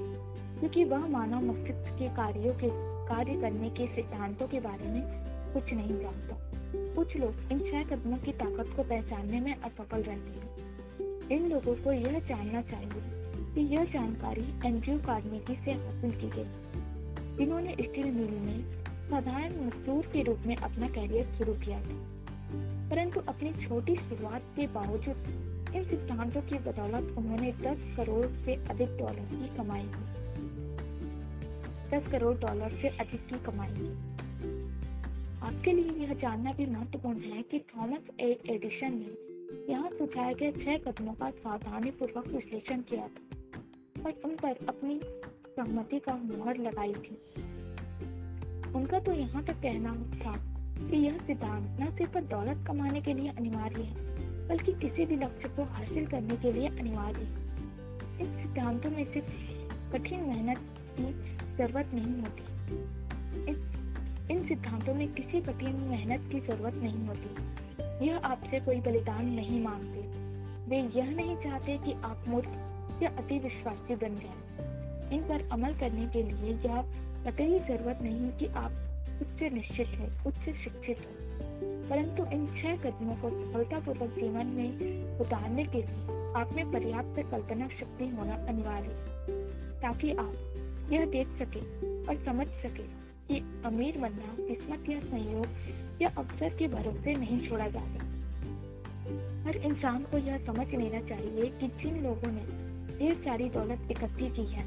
क्योंकि 0.60 0.84
वह 0.84 1.06
मानव 1.06 1.40
मस्तिष्क 1.40 1.98
के 1.98 2.08
कार्यों 2.08 2.54
के, 2.54 2.68
कार्य 3.08 3.40
करने 3.40 3.70
के 3.70 3.86
सिद्धांतों 3.86 4.48
के 4.48 4.60
बारे 4.60 4.88
में 4.88 5.02
कुछ 5.54 5.72
नहीं 5.72 6.00
जानता। 6.00 6.36
कुछ 6.94 7.16
लोग 7.16 7.52
इन 7.52 7.58
छह 7.58 7.96
कदमों 7.96 8.16
की 8.16 8.32
ताकत 8.32 8.76
को 8.76 8.82
पहचानने 8.82 9.40
में 9.40 9.56
असफल 9.56 10.02
रहते 10.02 10.40
हैं। 10.40 10.56
इन 11.28 11.50
लोगों 11.50 11.74
को 11.74 11.92
यह 11.92 12.18
जानना 12.18 12.62
चाहिए 12.62 13.23
कि 13.54 13.60
यह 13.60 13.84
जानकारी 13.84 14.68
एंड्रयू 14.68 14.98
कार्नेगी 14.98 15.54
से 15.64 15.70
हासिल 15.70 16.10
की 16.10 16.30
गई। 16.30 16.74
जिन्होंने 17.36 17.72
स्टील 17.72 18.06
मिल 18.06 18.30
में 18.30 18.84
साधारण 19.10 19.66
मजदूर 19.66 20.06
के 20.06 20.22
रूप 20.22 20.38
में 20.46 20.56
अपना 20.56 20.88
कैरियर 20.88 21.24
शुरू 21.24 21.54
किया 21.54 21.80
था। 21.80 22.14
परंतु 22.90 23.20
अपनी 23.20 23.68
छोटी 23.68 23.96
शुरुआत 23.96 24.42
के 24.42 24.66
बावजूद 24.66 25.40
इन 25.74 25.84
सिद्धांतों 25.84 26.42
की 26.42 26.54
बदौलत 26.54 27.18
उन्होंने 27.18 27.52
10 27.52 27.96
करोड़ 27.96 28.26
से 28.26 28.54
अधिक 28.54 28.88
डॉलर 28.88 29.28
की 29.32 29.56
कमाई 29.56 29.82
की। 29.82 30.24
10 31.90 32.12
करोड़ 32.12 32.36
डॉलर 32.36 32.68
से 32.82 32.88
अधिक 32.88 33.26
की 33.26 33.44
कमाई 33.44 33.70
की। 33.70 34.14
आपके 35.42 35.72
लिए 35.72 36.06
यह 36.06 36.14
जानना 36.14 36.52
भी 36.52 36.66
महत्वपूर्ण 36.66 37.18
है 37.18 37.42
कि 37.42 37.58
थॉमस 37.58 38.00
ए 38.20 38.38
एडिशन 38.50 38.92
ने 38.92 39.34
यहाँ 39.72 39.90
सुझाए 39.90 40.34
गए 40.34 40.52
छह 40.52 40.76
कदमों 40.76 41.14
का 41.14 41.30
सावधानी 41.30 41.90
पूर्वक 41.90 42.26
विश्लेषण 42.26 42.80
किया 42.80 43.08
था। 43.08 43.23
और 44.06 44.12
उन 44.24 44.36
पर 44.36 44.56
अपनी 44.68 45.00
सहमति 45.56 45.98
का 45.98 46.14
मुहर 46.14 46.56
लगाई 46.56 46.92
थी। 46.92 47.18
उनका 48.74 48.98
तो 49.00 49.12
यहाँ 49.12 49.44
तक 49.44 49.54
कहना 49.54 49.94
था 49.94 50.32
कि 50.90 50.96
यह 50.96 51.18
सिद्धांत 51.18 51.80
न 51.80 51.90
सिर्फ़ 51.96 52.18
दौलत 52.18 52.66
कमाने 52.66 53.00
के 53.00 53.14
लिए 53.14 53.28
अनिवार्य 53.28 53.82
है, 53.82 53.94
बल्कि 54.48 54.72
किसी 54.72 55.06
भी 55.06 55.16
लक्ष्य 55.16 55.48
को 55.48 55.64
हासिल 55.64 56.06
करने 56.06 56.36
के 56.36 56.52
लिए 56.52 56.68
अनिवार्य 56.68 57.20
है। 57.20 57.42
इन 58.20 58.42
सिद्धांतों 58.42 58.90
में 58.90 59.04
सिर्फ़ 59.12 59.30
कठिन 59.92 60.20
मेहनत 60.20 60.58
की 61.00 61.12
ज़रूरत 61.56 61.90
नहीं 61.94 62.20
होती। 62.20 62.42
इस 63.52 63.74
इन 64.30 64.48
सिद्धांतों 64.48 64.94
में 64.94 65.12
किसी 65.12 65.40
कठिन 65.40 65.76
मेहनत 65.76 66.32
की 66.32 66.40
ज़रूरत 66.40 66.74
नहीं 66.74 67.06
होती। 67.06 68.06
यह 68.06 68.16
आपसे 68.16 68.60
कोई 68.60 68.80
बलिदान 68.80 69.26
नहीं 69.26 69.64
मांगते। 69.64 70.00
वे 70.70 71.00
यह 71.00 71.10
नहीं 71.10 71.36
चाहते 71.36 71.78
कि 71.78 71.92
आप 71.92 72.24
मूर्ख 72.28 72.48
या 73.02 73.08
अति 73.08 73.38
विश्वासी 73.38 73.94
बन 73.94 74.16
जाएँ। 74.16 75.12
इन 75.12 75.22
पर 75.22 75.48
अमल 75.52 75.74
करने 75.74 76.06
के 76.06 76.22
लिए 76.22 76.52
यह 76.52 76.82
कतई 77.26 77.58
ज़रूरत 77.58 77.98
नहीं 78.02 78.30
कि 78.30 78.46
आप 78.46 78.72
उच्च 79.22 79.42
निश्चित 79.52 79.86
है, 79.86 80.08
उच्च 80.26 80.44
शिक्षित 80.64 80.98
हो 80.98 81.34
परंतु 81.90 82.24
इन 82.32 82.46
छह 82.46 82.76
कदमों 82.76 83.14
को 83.16 83.30
सफलतापूर्वक 83.30 84.10
जीवन 84.10 84.46
में 84.46 85.18
उतारने 85.18 85.64
के 85.64 85.78
लिए 85.78 86.32
आप 86.36 86.52
में 86.52 86.72
पर्याप्त 86.72 87.30
कल्पना 87.30 87.68
शक्ति 87.68 88.08
होना 88.08 88.34
अनिवार्य 88.34 88.86
है, 88.86 89.44
ताकि 89.80 90.12
आप 90.12 90.88
यह 90.92 91.04
देख 91.06 91.28
सके 91.28 91.60
और 92.08 92.24
समझ 92.24 92.46
सके 92.46 92.82
कि 93.28 93.62
अमीर 93.64 93.98
बनना 93.98 94.34
किस्मत 94.48 94.88
या 94.88 95.00
संयोग 95.00 95.46
या 96.02 96.08
अवसर 96.18 96.48
के 96.48 96.68
भरोसे 96.68 97.14
नहीं 97.14 97.48
छोड़ा 97.48 97.68
जा 97.68 97.80
सकता 97.80 98.12
हर 99.46 99.56
इंसान 99.56 100.02
को 100.02 100.18
यह 100.18 100.38
समझ 100.46 100.66
लेना 100.68 101.00
चाहिए 101.08 101.50
कि 101.50 101.68
जिन 101.68 102.02
लोगों 102.02 102.32
ने 102.32 102.63
ढेर 102.98 103.14
सारी 103.14 103.48
दौलत 103.48 103.88
इकट्ठी 103.90 104.28
की 104.30 104.44
है। 104.46 104.64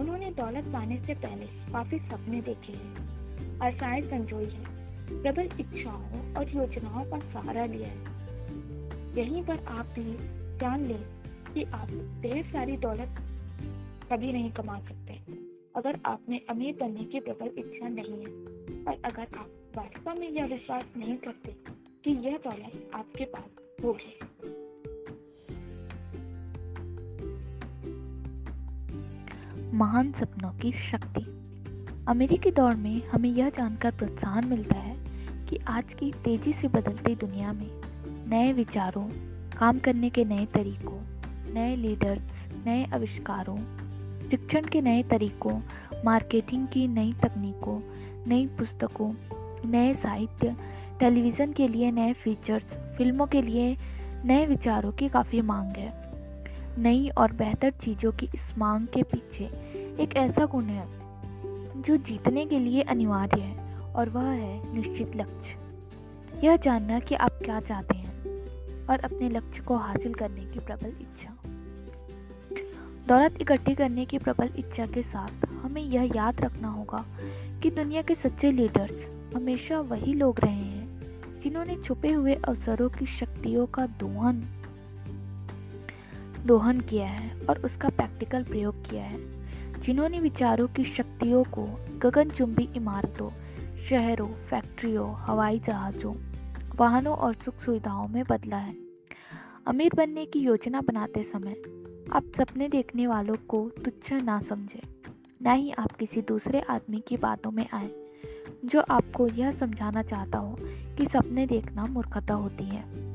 उन्होंने 0.00 0.30
दौलत 0.30 0.64
पाने 0.64 1.00
से 1.06 1.14
पहले 1.14 1.46
काफ़ी 1.72 1.98
सपने 1.98 2.40
देखे 2.40 2.72
हैं, 2.72 3.60
आशाएँ 3.62 4.02
संजोई 4.02 4.44
है, 4.44 4.64
प्रबल 5.22 5.48
इच्छाओं 5.60 6.34
और 6.34 6.48
योजनाओं 6.48 7.04
का 7.04 7.18
सहारा 7.18 7.64
लिया 7.66 7.88
है। 7.88 8.16
यहीं 9.18 9.42
पर 9.44 9.64
आप 9.64 9.86
भी 9.86 10.16
जान 10.58 10.84
लें 10.84 11.02
कि 11.54 11.62
आप 11.64 11.88
ढेर 12.22 12.44
सारी 12.44 12.76
दौलत 12.76 13.20
कभी 14.12 14.32
नहीं 14.32 14.52
कमा 14.52 14.78
सकते। 14.80 15.12
अगर 15.76 15.98
आपने 16.06 16.40
अमीर 16.50 16.76
बनने 16.80 17.04
की 17.04 17.20
प्रबल 17.20 17.50
इच्छा 17.58 17.88
नहीं 17.88 18.12
है, 18.12 18.32
और 18.84 19.02
अगर 19.04 19.36
आप 19.38 19.50
वास्तव 19.76 20.20
में 20.20 20.28
यह 20.28 20.46
विश्वास 20.46 20.84
नहीं 20.96 21.16
करते 21.16 21.54
कि 22.04 22.10
यह 22.10 22.36
दौलत 22.36 22.90
आपके 22.94 23.24
पास 23.24 23.82
होगी। 23.84 24.18
महान 29.74 30.12
सपनों 30.12 30.50
की 30.50 30.72
शक्ति। 30.72 31.20
अमेरिकी 32.08 32.50
दौड़ 32.50 32.74
में 32.74 33.08
हमें 33.08 33.30
यह 33.30 33.48
जानकर 33.48 33.90
प्रोत्साहन 33.90 34.48
मिलता 34.48 34.76
है 34.76 34.96
कि 35.46 35.58
आज 35.68 35.84
की 35.84 36.12
तेज़ी 36.12 36.52
से 36.52 36.68
बदलती 36.68 37.14
दुनिया 37.14 37.52
में 37.52 37.70
नए 38.28 38.52
विचारों, 38.52 39.08
काम 39.58 39.78
करने 39.78 40.10
के 40.10 40.24
नए 40.24 40.46
तरीकों, 40.46 41.00
नए 41.54 41.76
लीडर्स 41.76 42.22
नए 42.66 42.84
आविष्कारों, 42.84 43.56
शिक्षण 44.30 44.62
के 44.62 44.80
नए 44.80 45.02
तरीकों 45.02 45.60
मार्केटिंग 46.04 46.66
की 46.66 46.88
नई 46.88 47.12
तकनीकों, 47.12 47.80
नई 48.26 48.46
पुस्तकों, 48.46 49.12
नए 49.70 49.94
साहित्य 49.94 50.56
टेलीविज़न 51.00 51.52
के 51.52 51.68
लिए 51.68 51.90
नए 51.90 52.12
फीचर्स 52.12 52.96
फ़िल्मों 52.98 53.26
के 53.26 53.42
लिए 53.42 53.76
नए 54.24 54.46
विचारों 54.46 54.92
की 54.92 55.08
काफ़ी 55.08 55.40
मांग 55.40 55.70
है। 55.72 56.07
नई 56.78 57.08
और 57.08 57.32
बेहतर 57.32 57.70
चीज़ों 57.70 58.12
की 58.12 58.26
इस 58.26 58.58
मांग 58.58 58.86
के 58.86 59.02
पीछे 59.02 59.44
एक 60.02 60.16
ऐसा 60.16 60.44
गुण 60.46 60.64
है, 60.64 60.86
जो 61.82 61.96
जीतने 61.96 62.46
के 62.46 62.58
लिए 62.58 62.82
अनिवार्य 62.82 63.40
है, 63.40 63.74
और 63.94 64.08
वह 64.08 64.22
है 64.22 64.74
निश्चित 64.74 65.16
लक्ष्य। 65.16 66.46
यह 66.46 66.56
जानना 66.56 67.00
कि 67.00 67.14
आप 67.14 67.38
क्या 67.44 67.60
चाहते 67.60 67.96
हैं 67.96 68.86
और 68.86 69.00
अपने 69.00 69.28
लक्ष्य 69.28 69.62
को 69.62 69.76
हासिल 69.76 70.14
करने 70.14 70.40
की 70.40 70.58
प्रबल 70.58 70.88
इच्छा। 70.88 71.34
दौलत 73.08 73.34
इकट्ठी 73.40 73.74
करने 73.74 74.04
की 74.04 74.18
प्रबल 74.18 74.50
इच्छा 74.56 74.86
के 74.86 75.02
साथ 75.02 75.46
हमें 75.48 75.82
यह 75.82 76.10
याद 76.16 76.40
रखना 76.40 76.68
होगा 76.68 77.04
कि 77.62 77.70
दुनिया 77.70 78.02
के 78.02 78.14
सच्चे 78.14 78.52
लीडर्स 78.52 79.34
हमेशा 79.36 79.80
वही 79.80 80.14
लोग 80.14 80.40
रहे 80.40 80.52
हैं, 80.52 81.00
जिन्होंने 81.42 81.76
छुपे 81.76 82.12
हुए 82.12 82.34
अवसरों 82.34 82.88
की 82.88 83.06
शक्तियों 83.06 83.66
का 83.66 83.86
दोहन 83.86 84.42
दोहन 86.48 86.80
किया 86.80 87.06
है 87.06 87.40
और 87.46 87.58
उसका 87.58 87.88
प्रैक्टिकल 87.88 88.44
प्रयोग 88.44 88.90
किया 88.90 89.04
है। 89.04 89.18
जिन्होंने 89.82 90.20
विचारों 90.20 90.66
की 90.68 90.84
शक्तियों 90.84 91.44
को 91.44 91.62
गगनचुंबी 91.98 92.68
इमारतों, 92.76 93.30
शहरों 93.88 94.28
फैक्ट्रियों 94.28 95.14
हवाई 95.14 95.58
जहाज़ों, 95.58 96.14
वाहनों 96.76 97.16
और 97.16 97.34
सुख 97.34 97.54
सुविधाओं 97.54 98.08
में 98.08 98.24
बदला 98.30 98.56
है। 98.56 98.74
अमीर 99.66 99.90
बनने 99.96 100.26
की 100.26 100.38
योजना 100.38 100.80
बनाते 100.80 101.22
समय 101.32 101.56
आप 102.12 102.22
सपने 102.36 102.68
देखने 102.68 103.06
वालों 103.06 103.34
को 103.48 103.70
तुच्छ 103.84 104.12
ना 104.12 104.40
समझें, 104.40 104.82
ना 105.42 105.52
ही 105.52 105.70
आप 105.70 105.92
किसी 105.92 106.22
दूसरे 106.22 106.60
आदमी 106.60 107.02
की 107.08 107.16
बातों 107.16 107.50
में 107.50 107.66
आए, 107.72 107.90
जो 108.64 108.82
आपको 108.90 109.26
यह 109.26 109.52
समझाना 109.52 110.02
चाहता 110.02 110.38
हो 110.38 110.56
कि 110.98 111.06
सपने 111.12 111.46
देखना 111.46 111.84
मूर्खता 111.84 112.34
होती 112.34 112.64
है। 112.64 113.08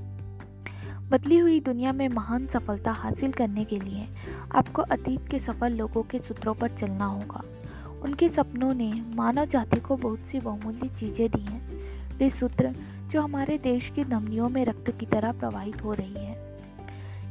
बदली 1.10 1.38
हुई 1.38 1.60
दुनिया 1.60 1.92
में 1.92 2.08
महान 2.10 2.46
सफलता 2.46 2.92
हासिल 2.92 3.32
करने 3.32 3.66
के 3.66 3.80
लिए 3.80 4.08
आपको 4.56 4.82
अतीत 4.82 5.28
के 5.32 5.40
सफल 5.40 5.72
लोगों 5.72 6.04
के 6.04 6.20
सूत्रों 6.20 6.54
पर 6.54 6.68
चलना 6.68 7.06
होगा। 7.06 7.44
उनके 8.02 8.30
सपनों 8.30 8.74
ने 8.74 8.92
मानव 9.16 9.46
जाति 9.46 9.80
को 9.80 9.96
बहुत 9.96 10.20
सी 10.20 10.40
बहुमूल्य 10.40 10.88
चीज़ें 10.88 11.30
दी 11.30 11.42
हैं। 11.42 11.62
वे 12.18 12.30
सूत्र 12.30 12.76
जो 13.12 13.22
हमारे 13.22 13.58
देश 13.58 13.92
की 13.96 14.04
धमनियों 14.04 14.50
में 14.50 14.66
रक्त 14.66 15.00
की 15.00 15.06
तरह 15.06 15.32
प्रवाहित 15.32 15.84
हो 15.84 15.94
रही 15.94 16.14
है। 16.14 16.58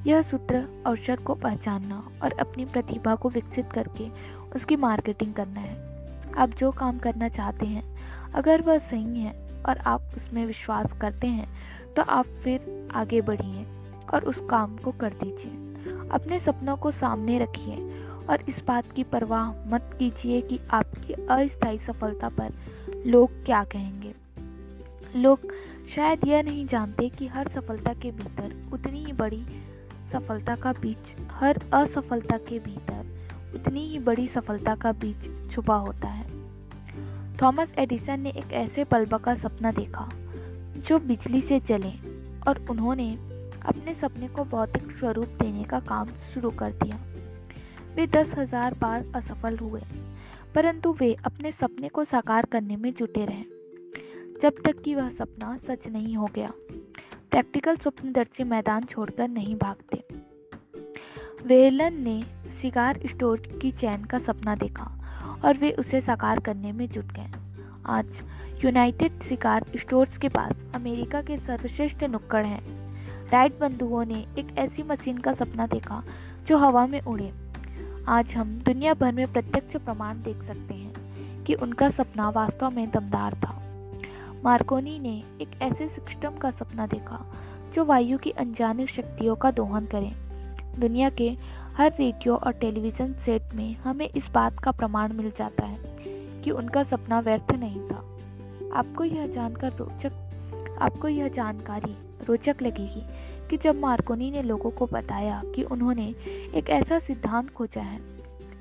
यह 0.06 0.22
सूत्र 0.22 0.82
अवसर 0.86 1.16
को 1.16 1.34
पहचानना 1.34 2.08
और 2.22 2.32
अपनी 2.32 2.64
प्रतिभा 2.64 3.14
को 3.14 3.28
विकसित 3.28 3.72
करके 3.72 4.08
उसकी 4.56 4.76
मार्केटिंग 4.76 5.34
करना 5.34 5.60
है। 5.60 5.76
आप 6.38 6.50
जो 6.50 6.70
काम 6.70 6.98
करना 6.98 7.28
चाहते 7.28 7.66
हैं, 7.66 7.82
अगर 8.34 8.60
वह 8.60 8.78
सही 8.78 9.20
है 9.20 9.32
और 9.68 9.78
आप 9.78 10.00
उसमें 10.00 10.46
विश्वास 10.46 10.86
करते 11.00 11.26
हैं 11.26 11.61
तो 11.96 12.02
आप 12.02 12.26
फिर 12.26 12.88
आगे 12.94 13.20
बढ़िए 13.20 13.64
और 14.14 14.24
उस 14.24 14.36
काम 14.50 14.76
को 14.76 14.92
कर 14.92 15.10
दीजिए। 15.10 16.08
अपने 16.08 16.40
सपनों 16.40 16.76
को 16.76 16.90
सामने 16.90 17.38
रखिए 17.38 17.76
और 18.30 18.44
इस 18.48 18.62
बात 18.66 18.90
की 18.92 19.04
परवाह 19.04 19.50
मत 19.68 19.90
कीजिए 19.98 20.40
कि 20.40 20.58
आपकी 20.70 21.12
अस्थायी 21.12 21.78
सफलता 21.78 22.28
पर 22.28 22.52
लोग 23.06 23.44
क्या 23.44 23.64
कहेंगे। 23.64 24.14
लोग 25.16 25.38
शायद 25.94 26.20
यह 26.24 26.42
नहीं 26.42 26.66
जानते 26.66 27.08
कि 27.08 27.26
हर 27.26 27.48
सफलता 27.48 27.92
के 27.92 28.10
भीतर 28.10 28.70
उतनी 28.72 29.04
ही 29.04 29.12
बड़ी 29.12 29.44
सफलता 30.12 30.56
का 30.56 30.72
बीज 30.72 31.28
हर 31.30 31.58
असफलता 31.72 32.36
के 32.38 32.58
भीतर 32.58 33.04
उतनी 33.54 33.86
ही 33.88 33.98
बड़ी 33.98 34.28
सफलता 34.34 34.74
का 34.74 34.92
बीज 34.92 35.50
छुपा 35.54 35.76
होता 35.76 36.08
है। 36.08 36.26
थॉमस 37.42 37.68
एडिसन 37.78 38.20
ने 38.20 38.30
एक 38.30 38.52
ऐसे 38.52 38.84
बल्ब 38.84 39.14
का 39.14 39.34
सपना 39.34 39.70
देखा। 39.70 40.08
जो 40.88 40.98
बिजली 40.98 41.40
से 41.40 41.60
चले 41.60 41.90
और 42.48 42.66
उन्होंने 42.70 43.12
अपने 43.66 43.94
सपने 43.94 44.28
को 44.28 44.44
भौतिक 44.44 44.90
स्वरूप 44.90 45.24
देने 45.24 45.64
का 45.64 45.80
काम 45.80 46.06
शुरू 46.34 46.50
कर 46.50 46.72
दिया। 46.72 46.96
वे 47.94 48.06
दस 48.06 48.38
हज़ार 48.38 48.74
बार 48.74 49.04
असफल 49.14 49.58
हुए, 49.58 49.80
परंतु 50.54 50.92
वे 50.92 51.16
अपने 51.24 51.50
सपने 51.50 51.88
को 51.88 52.04
साकार 52.04 52.46
करने 52.52 52.76
में 52.76 52.92
जुटे 52.92 53.24
रहे। 53.24 53.42
जब 54.42 54.52
तक 54.66 54.82
कि 54.82 54.94
वह 54.94 55.10
सपना 55.10 55.56
सच 55.56 55.86
नहीं 55.86 56.16
हो 56.16 56.28
गया 56.34 56.52
प्रैक्टिकल 57.30 57.76
स्वप्न 57.76 58.00
स्वप्नदर्शी 58.00 58.44
मैदान 58.44 58.82
छोड़कर 58.82 59.28
नहीं 59.28 59.54
भागते। 59.56 60.02
वेलन 61.46 62.02
ने 62.02 62.20
सिगार 62.62 63.00
स्टोर 63.06 63.38
की 63.62 63.70
चैन 63.72 64.04
का 64.04 64.18
सपना 64.18 64.54
देखा 64.54 64.84
और 65.44 65.56
वे 65.56 65.70
उसे 65.72 66.00
साकार 66.00 66.40
करने 66.40 66.72
में 66.72 66.86
जुट 66.88 67.04
गए। 67.04 67.30
आज 67.86 68.06
यूनाइटेड 68.64 69.12
शिकार 69.28 69.64
स्टोर्स 69.76 70.16
के 70.16 70.28
पास 70.28 70.52
अमेरिका 70.74 71.22
के 71.22 71.36
सर्वश्रेष्ठ 71.36 72.04
नुक्कड़ 72.04 72.46
हैं। 72.46 72.62
राइट 73.30 73.58
बंधुओं 73.60 74.04
ने 74.04 74.26
एक 74.38 74.58
ऐसी 74.58 74.82
मशीन 74.82 75.18
का 75.18 75.32
सपना 75.32 75.66
देखा, 75.66 76.02
जो 76.46 76.58
हवा 76.58 76.86
में 76.86 77.00
उड़े। 77.00 77.32
आज 78.08 78.30
हम 78.30 78.58
दुनिया 78.58 78.94
भर 78.94 79.12
में 79.12 79.32
प्रत्यक्ष 79.32 79.76
प्रमाण 79.84 80.14
देख 80.14 80.36
सकते 80.36 80.74
हैं 80.74 80.92
कि 81.44 81.54
उनका 81.54 81.90
सपना 81.90 82.28
वास्तव 82.28 82.70
में 82.70 82.90
दमदार 82.90 83.34
था। 83.34 83.62
मार्कोनी 84.44 84.98
ने 84.98 85.22
एक 85.40 85.62
ऐसे 85.62 85.88
सिस्टम 85.88 86.30
का 86.30 86.50
सपना 86.50 86.86
देखा, 86.86 87.32
जो 87.74 87.84
वायु 87.84 88.18
की 88.18 88.30
अनजानी 88.30 88.86
शक्तियों 88.86 89.36
का 89.36 89.50
दोहन 89.50 89.86
करे। 89.86 90.12
दुनिया 90.80 91.10
के 91.10 91.36
हर 91.76 91.90
रेडियो 91.90 92.36
और 92.36 92.52
टेलीविज़न 92.52 93.12
सेट 93.12 93.42
में 93.54 93.74
हमें 93.74 94.08
इस 94.08 94.24
बात 94.34 94.58
का 94.58 94.70
प्रमाण 94.70 95.12
मिल 95.12 95.30
जाता 95.30 95.66
है 95.66 95.78
कि 96.42 96.50
उनका 96.50 96.82
सपना 96.82 97.20
व्यर्थ 97.20 97.52
नहीं 97.52 97.80
था। 97.80 98.08
आपको 98.74 99.04
यह 99.04 99.26
जानकर 99.26 99.72
रोचक, 99.72 100.12
आपको 100.80 101.08
यह 101.08 101.28
जानकारी 101.28 101.94
रोचक 102.28 102.62
लगेगी 102.62 103.02
कि 103.48 103.56
जब 103.64 103.80
मार्कोनी 103.80 104.30
ने 104.30 104.42
लोगों 104.42 104.70
को 104.70 104.86
बताया 104.86 105.42
कि 105.54 105.62
उन्होंने 105.64 106.08
एक 106.54 106.70
ऐसा 106.70 106.98
सिद्धांत 106.98 107.50
खोजा 107.50 107.80
है, 107.80 107.98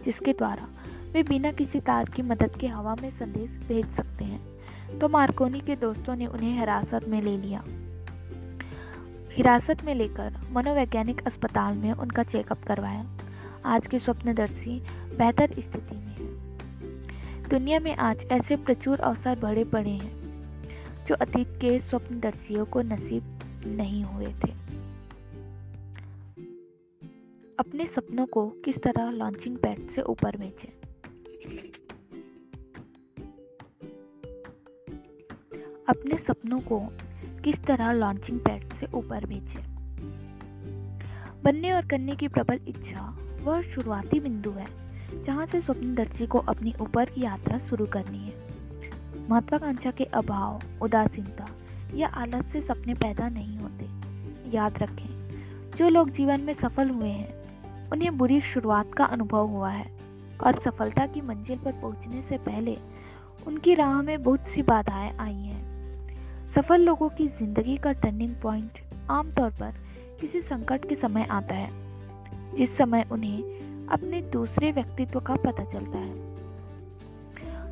जिसके 0.06 0.34
द्वारा 0.34 0.68
वे 1.14 1.24
बिना 1.24 1.52
किसी 1.52 1.80
तार 1.80 2.10
की 2.10 2.22
मदद 2.22 2.56
के 2.60 2.68
हवा 2.68 2.96
में 3.02 3.10
संदेश 3.12 3.50
भेज 3.68 3.86
सकते 3.96 4.26
हैं 4.26 5.00
तो 5.00 5.10
मार्कोनी 5.10 5.60
के 5.60 5.76
दोस्तों 5.76 6.16
ने 6.16 6.26
उन्हें 6.28 6.60
हिरासत 6.60 7.08
में 7.08 7.22
ले 7.22 7.38
लिया। 7.38 7.64
हिरासत 9.32 9.84
में 9.86 9.94
लेकर 9.96 10.34
मनोवैज्ञानिक 10.52 11.28
अस्पताल 11.28 11.76
में 11.76 11.92
उनका 11.92 12.24
चेकअप 12.24 12.64
करवाया। 12.64 13.06
आज 13.66 13.88
के 13.88 14.00
स्वप्नदर्शी 14.00 14.80
बेहतर 15.18 15.52
स्थिति 15.52 15.96
में 15.96 16.11
दुनिया 17.52 17.80
में 17.80 17.96
आज 17.96 18.18
ऐसे 18.32 18.56
प्रचुर 18.56 19.00
अवसर 19.00 19.40
बड़े 19.40 19.64
पड़े 19.64 19.90
हैं, 19.90 20.22
जो 21.08 21.16
अतीत 21.16 21.48
के 21.48 21.80
स्वप्नदर्शियों 21.80 22.66
को 22.66 22.82
नसीब 22.82 23.40
नहीं 23.66 24.04
हुए 24.04 24.26
थे। 24.26 24.52
अपने 27.60 27.86
सपनों 27.86 28.26
को 28.26 28.48
किस 28.50 28.76
तरह 28.76 29.10
लॉन्चिंग 29.12 29.58
पैड 29.58 29.80
से 29.80 30.02
ऊपर 30.02 30.38
भेजें? 30.38 30.74
अपने 35.90 36.18
सपनों 36.28 36.60
को 36.60 36.80
किस 37.44 37.56
तरह 37.56 37.92
लॉन्चिंग 37.92 38.40
पैड 38.40 38.74
से 38.74 38.86
ऊपर 38.98 39.26
भेजें? 39.26 39.76
बनने 41.44 41.72
और 41.72 41.88
करने 41.88 42.16
की 42.16 42.28
प्रबल 42.28 42.60
इच्छा, 42.68 43.18
वह 43.44 43.62
शुरुआती 43.62 44.20
बिंदु 44.20 44.52
है। 44.52 44.91
जहाँ 45.26 45.46
से 45.46 45.62
स्वप्न 45.62 45.96
दर्जी 45.96 46.28
को 46.28 46.40
अपनी 46.40 46.74
ऊपर 46.82 47.06
की 47.06 47.24
यात्रा 47.24 47.58
शुरू 47.58 47.86
करनी 47.86 48.18
है। 48.18 48.34
महत्वाकांक्षा 49.30 49.92
के 49.92 50.04
अभाव, 50.04 50.62
उदासीनता 50.82 51.48
या 51.96 52.08
आलस 52.08 52.46
से 52.46 52.62
सपने 52.62 52.94
पैदा 52.94 53.30
नहीं 53.30 53.58
होते। 53.58 53.86
याद 54.58 54.78
रखें, 54.82 55.10
जो 55.78 55.90
लोग 55.90 56.10
जीवन 56.10 56.42
में 56.42 56.54
सफल 56.54 56.90
हुए 56.90 57.10
हैं, 57.10 57.42
उन्हें 57.90 58.18
बुरी 58.18 58.42
शुरुआत 58.42 58.94
का 58.94 59.06
अनुभव 59.06 59.48
हुआ 59.48 59.70
है 59.70 59.92
और 60.44 60.62
सफलता 60.66 61.06
की 61.06 61.22
मंजिल 61.22 61.58
पर 61.58 61.72
पहुँचने 61.72 62.22
से 62.22 62.38
पहले 62.38 62.78
उनकी 63.48 63.74
राह 63.74 64.02
में 64.02 64.24
बहुत 64.24 64.40
सी 64.40 64.62
बाधाएँ 64.62 65.18
आई 65.20 65.36
हैं। 65.36 65.72
सफल 66.56 66.82
लोगों 66.82 67.10
की 67.10 67.28
ज़िंदगी 67.28 67.78
का 67.78 67.92
टर्निंग 67.92 68.36
पॉइंट 68.44 68.80
आमतौर 69.10 69.50
पर 69.50 69.74
किसी 70.22 70.42
संकट 70.42 70.90
के 70.90 70.96
समय 70.96 71.28
आता 71.32 71.56
है। 71.56 71.70
जिस 72.58 72.78
समय 72.78 73.06
उन्हें 73.12 73.61
अपने 73.92 74.22
दूसरे 74.22 74.72
व्यक्तित्व 74.72 75.20
का 75.20 75.36
पता 75.36 75.64
चलता 75.64 75.98
है। 75.98 76.14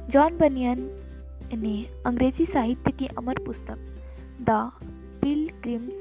जॉन 0.09 0.37
बनियन 0.37 0.79
ने 1.53 2.03
अंग्रेज़ी 2.05 2.45
साहित्य 2.45 2.91
की 2.91 3.07
अमर 3.07 3.39
पुस्तक 3.45 3.77
द 4.41 4.71
पिल 5.21 5.49
ग्रिम्स 5.61 5.93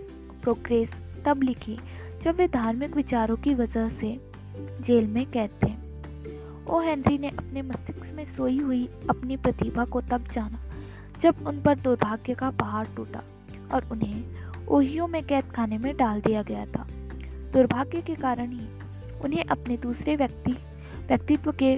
प्रोग्रेस 0.42 0.88
तब 1.26 1.42
लिखी, 1.42 1.78
जब 2.24 2.36
वे 2.36 2.46
धार्मिक 2.48 2.96
विचारों 2.96 3.36
की 3.36 3.54
वजह 3.54 3.88
से 3.88 4.20
जेल 4.86 5.06
में 5.06 5.24
कैद 5.26 5.50
थे। 5.62 5.72
ओ 6.70 6.80
हेनरी 6.80 7.18
ने 7.18 7.28
अपने 7.28 7.62
मस्तिष्क 7.62 8.06
में 8.14 8.24
सोई 8.36 8.58
हुई 8.58 8.88
अपनी 9.10 9.36
प्रतिभा 9.36 9.84
को 9.84 10.00
तब 10.00 10.24
जाना, 10.34 10.58
जब 11.22 11.46
उन 11.46 11.62
पर 11.62 11.78
दुर्भाग्य 11.78 12.34
का 12.34 12.50
पहाड़ 12.50 12.86
टूटा 12.96 13.22
और 13.74 13.88
उन्हें 13.92 14.66
ओहियो 14.68 15.06
में 15.06 15.22
कैद 15.22 15.44
खाने 15.44 15.78
में 15.78 15.96
डाल 15.96 16.20
दिया 16.20 16.42
गया 16.42 16.64
था। 16.66 16.86
दुर्भाग्य 17.52 18.00
के 18.00 18.14
कारण 18.14 18.50
ही 18.50 18.77
उन्हें 19.24 19.44
अपने 19.44 19.76
दूसरे 19.76 20.16
व्यक्ति, 20.16 20.52
व्यक्तित्व 21.08 21.52
के, 21.52 21.76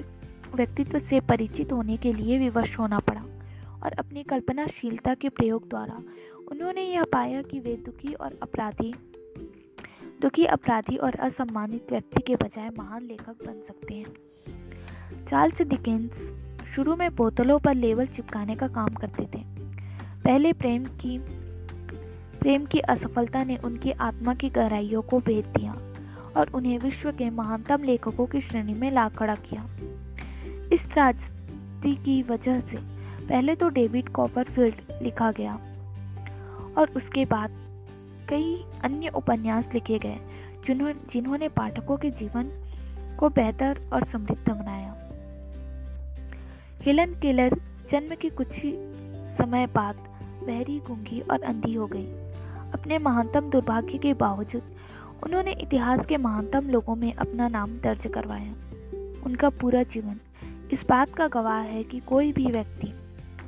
व्यक्तित्व 0.55 0.99
से 0.99 1.19
परिचित 1.19 1.71
होने 1.71 1.97
के 1.97 2.13
लिए 2.13 2.37
विवश 2.37 2.79
होना 2.79 2.99
पड़ा 2.99 3.21
और 3.83 3.91
अपनी 3.91 4.23
कल्पनाशीलता 4.23 5.13
के 5.13 5.29
प्रयोग 5.29 5.69
द्वारा 5.69 6.03
उन्होंने 6.51 6.81
यह 6.81 7.03
पाया 7.03 7.41
कि 7.41 7.59
वे 7.59 7.75
दुखी 7.75 8.13
और 8.13 8.39
अपराधी, 8.43 8.93
दुखी, 10.21 10.45
अपराधी 10.45 10.97
और 10.97 11.15
असम्मानित 11.15 11.87
व्यक्ति 11.91 12.21
के 12.21 12.35
बजाय 12.35 12.69
महान 12.79 13.03
लेखक 13.03 13.45
बन 13.47 13.53
सकते 13.53 13.93
हैं। 13.93 14.13
चार्ल्स 15.25 15.61
डिकेंस 15.61 16.11
शुरू 16.75 16.95
में 16.95 17.15
बोतलों 17.15 17.59
पर 17.59 17.75
लेबल 17.75 18.05
चिपकाने 18.05 18.55
का 18.55 18.67
काम 18.67 18.87
करते 18.87 19.23
थे। 19.23 19.43
पहले 20.23 20.53
प्रेम 20.53 20.83
की 20.83 21.19
प्रेम 22.39 22.65
की 22.65 22.79
असफलता 22.79 23.43
ने 23.43 23.57
उनकी 23.57 23.91
आत्मा 23.91 24.33
की 24.33 24.49
गहराइयों 24.49 25.01
को 25.01 25.19
भेद 25.19 25.45
दिया। 25.45 25.90
और 26.37 26.51
उन्हें 26.53 26.77
विश्व 26.79 27.11
के 27.11 27.29
महानतम 27.29 27.83
लेखकों 27.83 28.25
की 28.25 28.41
श्रेणी 28.41 28.73
में 28.73 28.91
ला 28.91 29.07
खड़ा 29.09 29.35
किया। 29.35 29.63
इस 30.73 30.81
त्रासदी 30.93 31.95
की 31.95 32.21
वजह 32.23 32.59
से 32.59 32.77
पहले 33.27 33.55
तो 33.55 33.69
डेविड 33.69 34.09
कॉपरफील्ड 34.09 35.01
लिखा 35.01 35.31
गया 35.31 35.53
और 36.77 36.91
उसके 36.95 37.25
बाद 37.25 37.51
कई 38.29 38.55
अन्य 38.83 39.09
उपन्यास 39.15 39.73
लिखे 39.73 39.97
गए 39.97 40.17
जिन्होंने 40.67 41.47
पाठकों 41.49 41.97
के 41.97 42.09
जीवन 42.11 42.51
को 43.19 43.29
बेहतर 43.29 43.79
और 43.93 44.05
समृद्ध 44.11 44.49
बनाया। 44.49 44.95
हेलन 46.81 47.13
केलर 47.13 47.55
जन्म 47.91 48.15
के 48.15 48.29
कुछ 48.29 48.47
ही 48.53 48.71
समय 49.37 49.65
बाद 49.75 49.95
बहरी 50.43 50.79
गूँगी 50.79 51.19
और 51.21 51.41
अंधी 51.43 51.73
हो 51.73 51.87
गई। 51.87 52.05
अपने 52.73 52.97
महानतम 52.97 53.49
दुर्भाग्य 53.49 53.97
के 53.97 54.13
बावजूद 54.13 54.61
उन्होंने 55.23 55.51
इतिहास 55.61 56.05
के 56.05 56.17
महानतम 56.17 56.69
लोगों 56.69 56.95
में 56.95 57.13
अपना 57.13 57.47
नाम 57.47 57.69
दर्ज 57.79 58.11
करवाया। 58.13 58.53
उनका 59.25 59.49
पूरा 59.49 59.83
जीवन 59.83 60.19
इस 60.73 60.79
बात 60.89 61.13
का 61.15 61.27
गवाह 61.27 61.59
है 61.59 61.83
कि 61.83 61.99
कोई 61.99 62.31
भी 62.31 62.45
व्यक्ति 62.45 62.93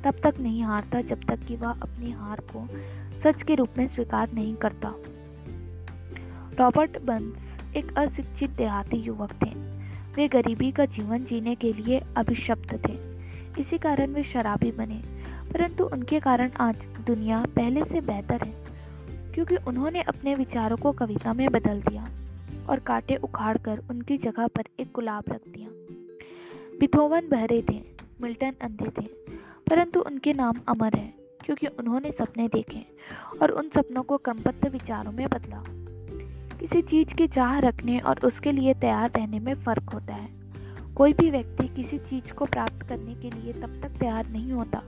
तब 0.04 0.14
तक 0.24 0.40
नहीं 0.40 0.62
हारता 0.62 1.00
जब 1.00 1.20
तक 1.24 1.46
कि 1.46 1.56
वह 1.56 1.70
अपनी 1.70 2.12
हार 2.12 2.40
को 2.52 2.66
सच 3.22 3.42
के 3.42 3.54
रूप 3.54 3.78
में 3.78 3.86
स्वीकार 3.88 4.32
नहीं 4.32 4.54
करता। 4.54 4.94
रॉबर्ट 6.60 6.98
बंस 7.02 7.76
एक 7.76 7.96
अशिक्षित 7.98 8.50
देहाती 8.50 8.96
युवक 8.96 9.32
थे। 9.32 9.50
वे 10.14 10.28
गरीबी 10.28 10.70
का 10.72 10.84
जीवन 10.86 11.24
जीने 11.24 11.54
के 11.54 11.72
लिए 11.72 12.00
अभिशप्त 12.16 12.74
थे। 12.88 12.92
इसी 13.62 13.78
कारण 13.78 14.12
वे 14.12 14.22
शराबी 14.22 14.70
बने, 14.70 15.00
परंतु 15.52 15.84
उनके 15.84 16.20
कारण 16.20 16.50
आज 16.60 16.82
दुनिया 17.06 17.44
पहले 17.56 17.80
से 17.80 18.00
बेहतर 18.00 18.44
है। 18.44 18.63
क्योंकि 19.44 19.66
उन्होंने 19.68 20.02
अपने 20.02 20.34
विचारों 20.34 20.76
को 20.76 20.92
कविता 20.92 21.32
में 21.32 21.48
बदल 21.48 21.80
दिया 21.80 22.06
और 22.70 22.78
कांटे 22.78 23.16
उखाड़कर 23.16 23.82
उनकी 23.90 24.18
जगह 24.18 24.46
पर 24.46 24.62
एक 24.80 24.88
गुलाब 24.94 25.24
रख 25.28 25.40
दिया। 25.48 25.68
बिथोवन 26.80 27.20
बहरे 27.28 27.64
थे, 27.70 27.82
मिल्टन 28.22 28.52
अंधे 28.60 28.84
थे, 28.84 29.06
परंतु 29.70 30.00
उनके 30.00 30.32
नाम 30.32 30.54
अमर 30.68 30.96
है, 30.96 31.14
क्योंकि 31.44 31.66
उन्होंने 31.66 32.10
सपने 32.10 32.48
देखे 32.48 32.86
और 33.42 33.50
उन 33.50 33.68
सपनों 33.68 34.02
को 34.02 34.16
क्रमबद्ध 34.16 34.68
विचारों 34.68 35.12
में 35.12 35.26
बदला। 35.28 35.64
किसी 36.58 36.82
चीज़ 36.82 37.08
की 37.08 37.28
चाह 37.28 37.58
रखने 37.58 37.98
और 37.98 38.18
उसके 38.24 38.52
लिए 38.52 38.74
तैयार 38.74 39.10
रहने 39.16 39.38
में 39.38 39.54
फ़र्क 39.54 39.90
होता 39.94 40.14
है। 40.14 40.28
कोई 40.94 41.12
भी 41.12 41.30
व्यक्ति 41.30 41.68
किसी 41.68 41.98
चीज़ 41.98 42.32
को 42.32 42.44
प्राप्त 42.44 42.82
करने 42.88 43.14
के 43.14 43.30
लिए 43.30 43.52
तब 43.52 43.80
तक 43.82 43.88
तैयार 43.88 44.26
नहीं 44.26 44.52
होता, 44.52 44.82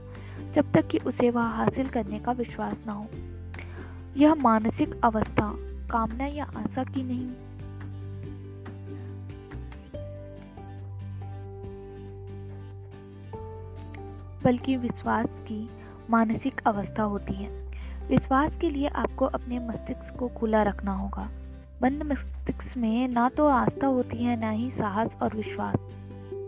जब 0.55 0.71
तक 0.71 0.87
कि 0.87 0.97
उसे 0.97 1.29
वह 1.29 1.43
हासिल 1.43 1.87
करने 1.87 2.19
का 2.19 2.31
विश्वास 2.31 2.83
न 2.87 2.89
हो। 2.89 3.07
यह 4.17 4.35
मानसिक 4.35 5.01
अवस्था, 5.03 5.53
कामना 5.91 6.25
या 6.25 6.43
आशा 6.43 6.83
की 6.83 7.03
नहीं। 7.03 7.29
बल्कि 14.43 14.77
विश्वास 14.77 15.25
की 15.25 15.69
मानसिक 16.09 16.61
अवस्था 16.67 17.03
होती 17.03 17.33
है। 17.33 17.49
विश्वास 18.09 18.51
के 18.61 18.69
लिए 18.69 18.87
आपको 18.87 19.25
अपने 19.25 19.59
मस्तिष्क 19.59 20.17
को 20.19 20.27
खुला 20.27 20.63
रखना 20.63 20.93
होगा। 20.93 21.29
बंद 21.81 22.03
मस्तिष्क 22.03 22.77
में 22.77 23.07
ना 23.07 23.29
तो 23.29 23.47
आस्था 23.47 23.87
होती 23.87 24.23
है, 24.23 24.39
ना 24.39 24.49
ही 24.49 24.71
साहस 24.71 25.09
और 25.21 25.35
विश्वास। 25.35 25.75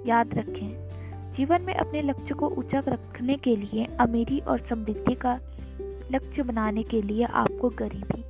याद 0.07 0.33
रखें, 0.33 0.89
जीवन 1.37 1.61
में 1.61 1.73
अपने 1.73 2.01
लक्ष्य 2.01 2.33
को 2.33 2.49
ऊँचा 2.49 2.79
रखने 2.79 3.35
के 3.35 3.55
लिए 3.55 3.85
अमीरी 3.85 4.39
और 4.39 4.59
समृद्धि 4.59 5.15
का 5.15 5.39
लक्ष्य 6.11 6.43
बनाने 6.43 6.83
के 6.83 7.01
लिए 7.01 7.25
आपको 7.25 7.69
गरीबी 7.69 8.23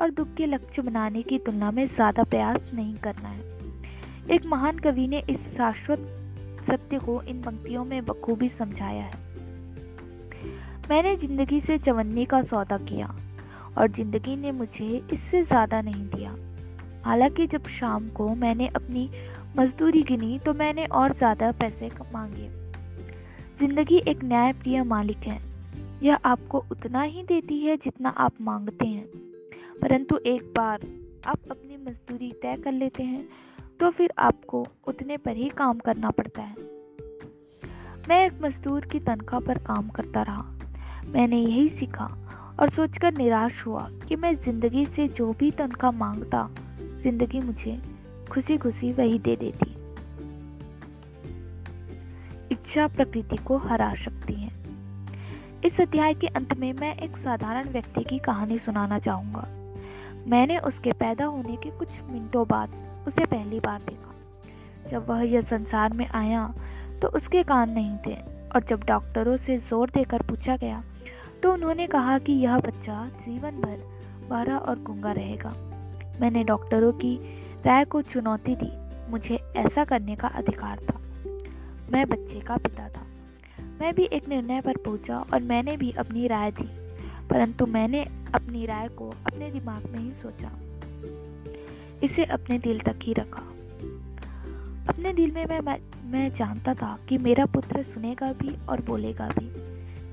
और 0.00 0.10
दुख 0.10 0.34
के 0.34 0.46
लक्ष्य 0.46 0.82
बनाने 0.82 1.22
की 1.22 1.38
तुलना 1.38 1.70
में 1.70 1.86
ज़्यादा 1.86 2.22
प्रयास 2.22 2.70
नहीं 2.74 2.94
करना 2.96 3.28
है। 3.28 4.34
एक 4.34 4.46
महान 4.46 4.78
कवि 4.78 5.06
ने 5.08 5.22
इस 5.30 5.40
शाश्वत 5.56 5.98
सत्य 6.60 6.98
को 6.98 7.20
इन 7.22 7.40
पंक्तियों 7.42 7.84
में 7.84 8.04
बखूबी 8.04 8.48
समझाया 8.48 9.04
है। 9.04 9.28
मैंने 10.90 11.16
ज़िंदगी 11.16 11.60
से 11.60 11.78
चवन्नी 11.78 12.24
का 12.24 12.42
सौदा 12.42 12.76
किया 12.78 13.14
और 13.78 13.88
ज़िंदगी 13.88 14.36
ने 14.36 14.52
मुझे 14.52 14.86
इससे 15.12 15.42
ज़्यादा 15.42 15.80
नहीं 15.80 16.04
दिया। 16.06 16.34
हालाँकि 17.04 17.46
जब 17.46 17.68
शाम 17.70 18.08
को 18.08 18.28
मैंने 18.34 18.66
अपनी 18.66 19.10
मजदूरी 19.58 20.02
गिनी 20.02 20.38
तो 20.38 20.54
मैंने 20.54 20.84
और 20.86 21.12
ज़्यादा 21.12 21.50
पैसे 21.52 21.88
मांगे। 22.14 22.48
ज़िंदगी 23.58 24.02
एक 24.08 24.24
न्यायप्रिय 24.24 24.82
मालिक 24.82 25.18
है। 25.18 25.49
यह 26.02 26.18
आपको 26.24 26.58
उतना 26.72 27.02
ही 27.02 27.22
देती 27.22 27.58
है 27.60 27.76
जितना 27.76 28.08
आप 28.18 28.40
मांगते 28.40 28.86
हैं। 28.86 29.06
परंतु 29.82 30.16
एक 30.26 30.42
बार 30.56 30.86
आप 31.26 31.38
अपनी 31.50 31.76
मजदूरी 31.76 32.30
तय 32.32 32.56
कर 32.56 32.72
लेते 32.72 33.02
हैं 33.02 33.28
तो 33.80 33.90
फिर 33.90 34.12
आपको 34.18 34.66
उतने 34.88 35.16
पर 35.16 35.36
ही 35.36 35.48
काम 35.48 35.78
करना 35.78 36.10
पड़ता 36.10 36.42
है। 36.42 36.54
मैं 38.08 38.24
एक 38.26 38.42
मजदूर 38.42 38.86
की 38.86 38.98
तनख्वाह 39.00 39.40
पर 39.40 39.58
काम 39.58 39.88
करता 39.88 40.22
रहा। 40.22 40.42
मैंने 41.06 41.40
यही 41.40 41.68
सीखा 41.68 42.06
और 42.60 42.70
सोचकर 42.70 43.16
निराश 43.18 43.62
हुआ 43.66 43.88
कि 44.08 44.16
मैं 44.16 44.34
ज़िंदगी 44.36 44.84
से 44.86 45.08
जो 45.08 45.32
भी 45.32 45.50
तनख्वाह 45.50 45.92
माँगता, 45.92 46.48
ज़िंदगी 47.02 47.40
मुझे 47.40 47.78
खुशी 48.32 48.58
खुशी 48.58 48.92
वही 48.92 49.18
दे 49.18 49.36
देती। 49.36 49.70
इच्छा 52.52 52.86
प्रकृति 52.86 53.36
को 53.36 53.56
हरा 53.58 53.92
सकती 53.94 54.34
है। 54.34 54.59
इस 55.66 55.80
अध्याय 55.80 56.14
के 56.14 56.26
अंत 56.26 56.52
में 56.58 56.72
मैं 56.72 56.94
एक 56.96 57.16
साधारण 57.16 57.68
व्यक्ति 57.68 58.02
की 58.04 58.18
कहानी 58.18 58.56
सुनाना 58.58 58.98
चाहूँगा। 58.98 59.42
मैंने 60.26 60.56
उसके 60.58 60.92
पैदा 60.92 61.24
होने 61.24 61.56
के 61.56 61.70
कुछ 61.70 61.88
मिनटों 62.02 62.44
बाद 62.48 62.76
उसे 63.08 63.24
पहली 63.24 63.58
बार 63.58 63.80
देखा। 63.80 64.90
जब 64.90 65.08
वह 65.08 65.22
यह 65.22 65.42
संसार 65.50 65.92
में 65.92 66.06
आया 66.06 66.46
तो 67.02 67.08
उसके 67.08 67.42
कान 67.42 67.70
नहीं 67.70 67.96
थे 68.06 68.14
और 68.54 68.64
जब 68.70 68.84
डॉक्टरों 68.84 69.36
से 69.36 69.56
ज़ोर 69.58 69.90
देकर 69.90 70.22
पूछा 70.22 70.56
गया 70.56 70.82
तो 71.42 71.52
उन्होंने 71.52 71.86
कहा 71.86 72.18
कि 72.18 72.32
यह 72.44 72.56
बच्चा 72.58 73.04
जीवन 73.18 73.60
भर 73.60 73.76
बारा 74.30 74.58
और 74.58 74.82
गुंगा 74.82 75.12
रहेगा। 75.12 75.54
मैंने 76.20 76.44
डॉक्टरों 76.44 76.92
की 76.94 77.16
राय 77.66 77.84
को 77.84 78.02
चुनौती 78.02 78.56
दी। 78.56 78.72
मुझे 79.10 79.38
ऐसा 79.56 79.84
करने 79.84 80.16
का 80.16 80.28
अधिकार 80.28 80.78
था। 80.80 80.98
मैं 81.92 82.08
बच्चे 82.08 82.40
का 82.40 82.56
पिता 82.56 82.88
था। 82.88 83.06
मैं 83.80 83.94
भी 83.94 84.02
एक 84.02 84.28
निर्णय 84.28 84.60
पर 84.60 84.76
पहुँचा 84.76 85.18
और 85.18 85.42
मैंने 85.42 85.76
भी 85.76 85.92
अपनी 85.92 86.26
राय 86.26 86.50
दी। 86.50 86.68
परंतु 87.28 87.66
मैंने 87.66 88.04
अपनी 88.34 88.66
राय 88.66 88.88
को 88.88 89.08
अपने 89.08 89.50
दिमाग 89.50 89.86
में 89.90 89.98
ही 89.98 90.10
सोचा। 90.10 90.50
इसे 92.02 92.24
अपने 92.24 92.58
दिल 92.58 92.80
तक 92.80 92.98
ही 93.02 93.12
रखा। 93.12 93.42
अपने 94.88 95.12
दिल 95.12 95.30
में 95.32 95.46
मैं 95.46 95.60
मैं 96.10 96.30
जानता 96.30 96.74
था 96.74 96.98
कि 97.08 97.18
मेरा 97.18 97.46
पुत्र 97.46 97.82
सुनेगा 97.82 98.32
भी 98.32 98.66
और 98.68 98.80
बोलेगा 98.80 99.28
भी। 99.28 99.52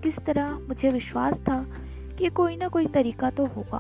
किस 0.02 0.26
तरह 0.26 0.52
मुझे 0.52 0.90
विश्वास 0.90 1.34
था 1.34 1.66
कि 2.20 2.30
कोई 2.30 2.56
ना 2.56 2.68
कोई 2.68 2.86
तरीका 2.86 3.30
तो 3.30 3.46
होगा 3.46 3.78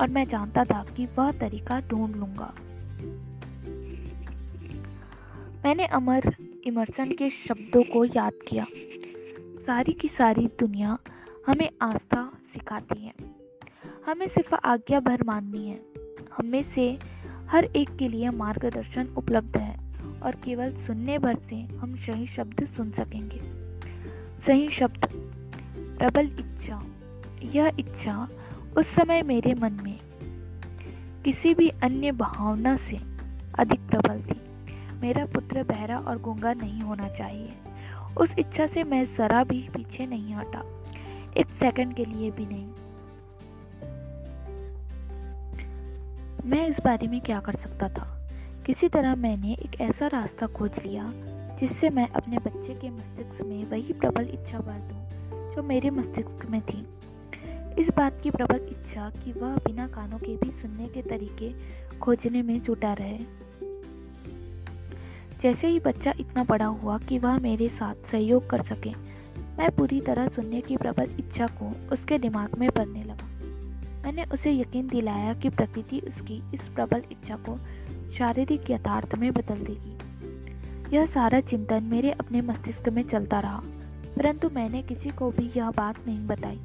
और 0.00 0.08
मैं 0.08 0.24
जानता 0.24 0.64
था 0.64 0.84
कि 0.96 1.06
वह 1.06 1.32
तरीका 1.32 1.80
ढूंढ 1.80 2.16
लूँगा। 2.16 2.54
मैंने 5.64 5.86
अमर 5.86 6.34
इमरसन 6.66 7.12
के 7.12 7.30
शब्दों 7.30 7.82
को 7.82 8.04
याद 8.04 8.32
किया। 8.48 8.66
सारी 9.68 9.92
की 9.92 10.08
सारी 10.08 10.46
दुनिया 10.46 10.98
हमें 11.46 11.70
आस्था 11.82 12.32
सिखाती 12.52 13.06
है। 13.06 13.12
हमें 14.06 14.28
सिर्फ़ 14.28 14.54
आज्ञा 14.54 15.00
भर 15.00 15.22
माननी 15.24 15.68
है। 15.68 15.80
हमें 16.36 16.62
से 16.74 16.98
हर 17.48 17.64
एक 17.64 17.96
के 17.96 18.08
लिए 18.08 18.30
मार्गदर्शन 18.30 19.14
उपलब्ध 19.16 19.56
है 19.56 19.78
और 20.20 20.32
केवल 20.34 20.72
सुनने 20.72 21.18
भर 21.18 21.36
से 21.50 21.56
हम 21.56 21.96
सही 21.96 22.26
शब्द 22.26 22.68
सुन 22.76 22.90
सकेंगे। 22.90 23.40
सही 24.46 24.68
शब्द, 24.68 25.00
प्रबल 25.98 26.26
इच्छा। 26.26 26.86
यह 27.42 27.72
इच्छा 27.78 28.28
उस 28.78 28.86
समय 28.86 29.22
मेरे 29.22 29.54
मन 29.54 29.72
में 29.72 29.98
किसी 31.24 31.54
भी 31.54 31.68
अन्य 31.68 32.12
भावना 32.12 32.76
से 32.76 32.96
अधिक 33.58 33.80
प्रबल 33.80 34.22
थी। 34.22 34.40
मेरा 35.00 35.26
पुत्र 35.26 35.62
बहरा 35.62 35.98
और 35.98 36.18
गूँगा 36.18 36.52
नहीं 36.52 36.80
होना 36.80 37.08
चाहिए। 37.08 37.52
उस 38.20 38.30
इच्छा 38.38 38.66
से 38.66 38.84
मैं 38.84 39.16
जरा 39.16 39.44
भी 39.44 39.68
पीछे 39.76 40.06
नहीं 40.06 40.34
हटा। 40.34 40.84
एक 41.36 41.46
सेकंड 41.46 41.94
के 41.94 42.04
लिए 42.04 42.30
भी 42.30 42.46
नहीं। 42.46 42.68
मैं 46.50 46.68
इस 46.68 46.76
बारे 46.84 47.08
में 47.08 47.20
क्या 47.20 47.40
कर 47.40 47.52
सकता 47.52 47.88
था? 47.88 48.30
किसी 48.66 48.88
तरह 48.88 49.14
मैंने 49.14 49.52
एक 49.52 49.80
ऐसा 49.80 50.06
रास्ता 50.06 50.46
खोज 50.46 50.70
लिया, 50.86 51.12
जिससे 51.60 51.90
मैं 51.90 52.08
अपने 52.08 52.38
बच्चे 52.38 52.74
के 52.74 52.90
मस्तिष्क 52.90 53.42
में 53.42 53.64
वही 53.64 53.92
प्रबल 53.92 54.28
इच्छा 54.28 54.58
भर 54.58 54.78
दूँ, 54.78 55.08
जो 55.54 55.62
मेरे 55.62 55.90
मस्तिष्क 55.90 56.46
में 56.50 56.60
थी। 56.60 56.86
इस 57.82 57.88
बात 57.96 58.20
की 58.22 58.30
प्रबल 58.30 58.68
इच्छा 58.68 59.10
कि 59.10 59.32
वह 59.32 59.56
बिना 59.56 59.86
कानों 59.88 60.18
के 60.18 60.36
भी 60.36 60.50
सुनने 60.50 60.88
के 60.88 61.02
तरीके 61.02 61.52
खोजने 61.98 62.42
में 62.42 62.62
जुटा 62.62 62.92
रहे। 62.92 63.47
जैसे 65.42 65.66
ही 65.66 65.80
बच्चा 65.80 66.12
इतना 66.20 66.44
बड़ा 66.44 66.66
हुआ 66.66 66.98
कि 66.98 67.18
वह 67.18 67.38
मेरे 67.38 67.68
साथ 67.68 67.94
सहयोग 68.10 68.50
कर 68.50 68.62
सके 68.62 68.90
मैं 69.58 69.70
पूरी 69.70 70.00
तरह 70.00 70.28
सुनने 70.28 70.60
की 70.60 70.76
प्रबल 70.76 71.10
इच्छा 71.18 71.46
को 71.46 71.94
उसके 71.94 72.18
दिमाग 72.18 72.58
में 72.58 72.68
भरने 72.68 73.04
लगा। 73.04 73.26
मैंने 74.04 74.24
उसे 74.24 74.52
यकीन 74.52 74.86
दिलाया 74.86 75.34
कि 75.34 75.48
प्रकृति 75.48 75.98
उसकी 75.98 76.42
इस 76.54 76.62
प्रबल 76.62 77.02
इच्छा 77.12 77.36
को 77.36 77.56
शारीरिक 78.14 78.70
यथार्थ 78.70 79.14
में 79.14 79.32
बदल 79.32 79.64
देगी। 79.64 79.96
यह 80.96 81.06
सारा 81.06 81.40
चिंतन 81.40 81.82
मेरे 81.82 82.10
अपने 82.10 82.40
मस्तिष्क 82.40 82.88
में 82.88 83.02
चलता 83.02 83.38
रहा 83.38 83.62
परंतु 84.16 84.48
मैंने 84.48 84.82
किसी 84.82 85.08
को 85.08 85.30
भी 85.30 85.50
यह 85.56 85.70
बात 85.70 86.06
नहीं 86.06 86.26
बताई। 86.26 86.60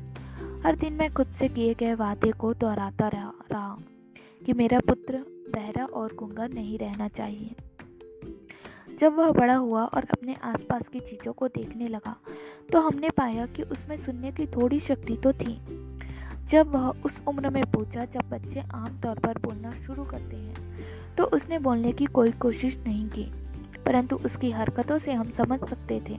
हर 0.66 0.76
दिन 0.76 0.94
मैं 0.94 1.14
खुद 1.14 1.28
से 1.28 1.48
किए 1.48 1.74
गए 1.74 1.94
वादे 1.94 2.32
को 2.32 2.54
दोहराता 2.54 3.08
रहा, 3.08 3.78
कि 4.46 4.54
मेरा 4.54 4.80
पुत्र 4.80 5.18
बहरा 5.56 5.86
और 5.86 6.14
गुंगा 6.14 6.48
नहीं 6.48 6.78
रहना 6.78 7.08
चाहिए। 7.08 7.56
जब 9.04 9.16
वह 9.16 9.32
बड़ा 9.32 9.56
हुआ 9.56 9.84
और 9.86 10.06
अपने 10.12 10.36
आसपास 10.44 10.82
की 10.94 11.00
चीज़ों 11.00 11.32
को 11.34 11.48
देखने 11.48 11.88
लगा 11.88 12.16
तो 12.72 12.80
हमने 12.80 13.10
पाया 13.10 13.46
कि 13.46 13.64
उसमें 13.64 13.98
सुनने 14.06 14.32
की 14.32 14.46
थोड़ी 14.46 14.80
शक्ति 14.80 15.18
तो 15.24 15.34
थी। 15.34 15.56
जब 16.52 16.72
वह 16.72 16.88
उस 17.06 17.20
उम्र 17.28 17.50
में 17.50 17.66
पहुँचा 17.66 18.06
जब 18.06 18.30
बच्चे 18.30 18.64
आमतौर 18.74 19.20
पर 19.20 19.38
बोलना 19.38 19.72
शुरू 19.80 20.04
करते 20.04 20.36
हैं 20.36 21.16
तो 21.16 21.24
उसने 21.38 21.60
बोलने 21.60 21.92
की 21.92 22.06
कोई 22.14 22.32
कोशिश 22.40 22.78
नहीं 22.78 23.08
की, 23.10 23.24
परंतु 23.86 24.16
उसकी 24.26 24.52
हरकतों 24.52 25.00
से 25.00 25.12
हम 25.12 25.32
समझ 25.38 25.60
सकते 25.60 26.00
थे 26.00 26.18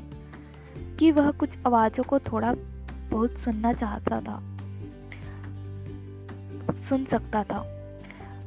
कि 0.99 1.11
वह 1.13 1.31
कुछ 1.31 1.51
आवाज़ों 1.67 2.05
को 2.05 2.19
थोड़ा 2.23 2.55
बहुत 3.11 3.39
सुनना 3.45 3.73
चाहता 3.73 4.21
था, 4.21 4.39
सुन 6.89 7.05
सकता 7.07 7.45
था। 7.45 7.67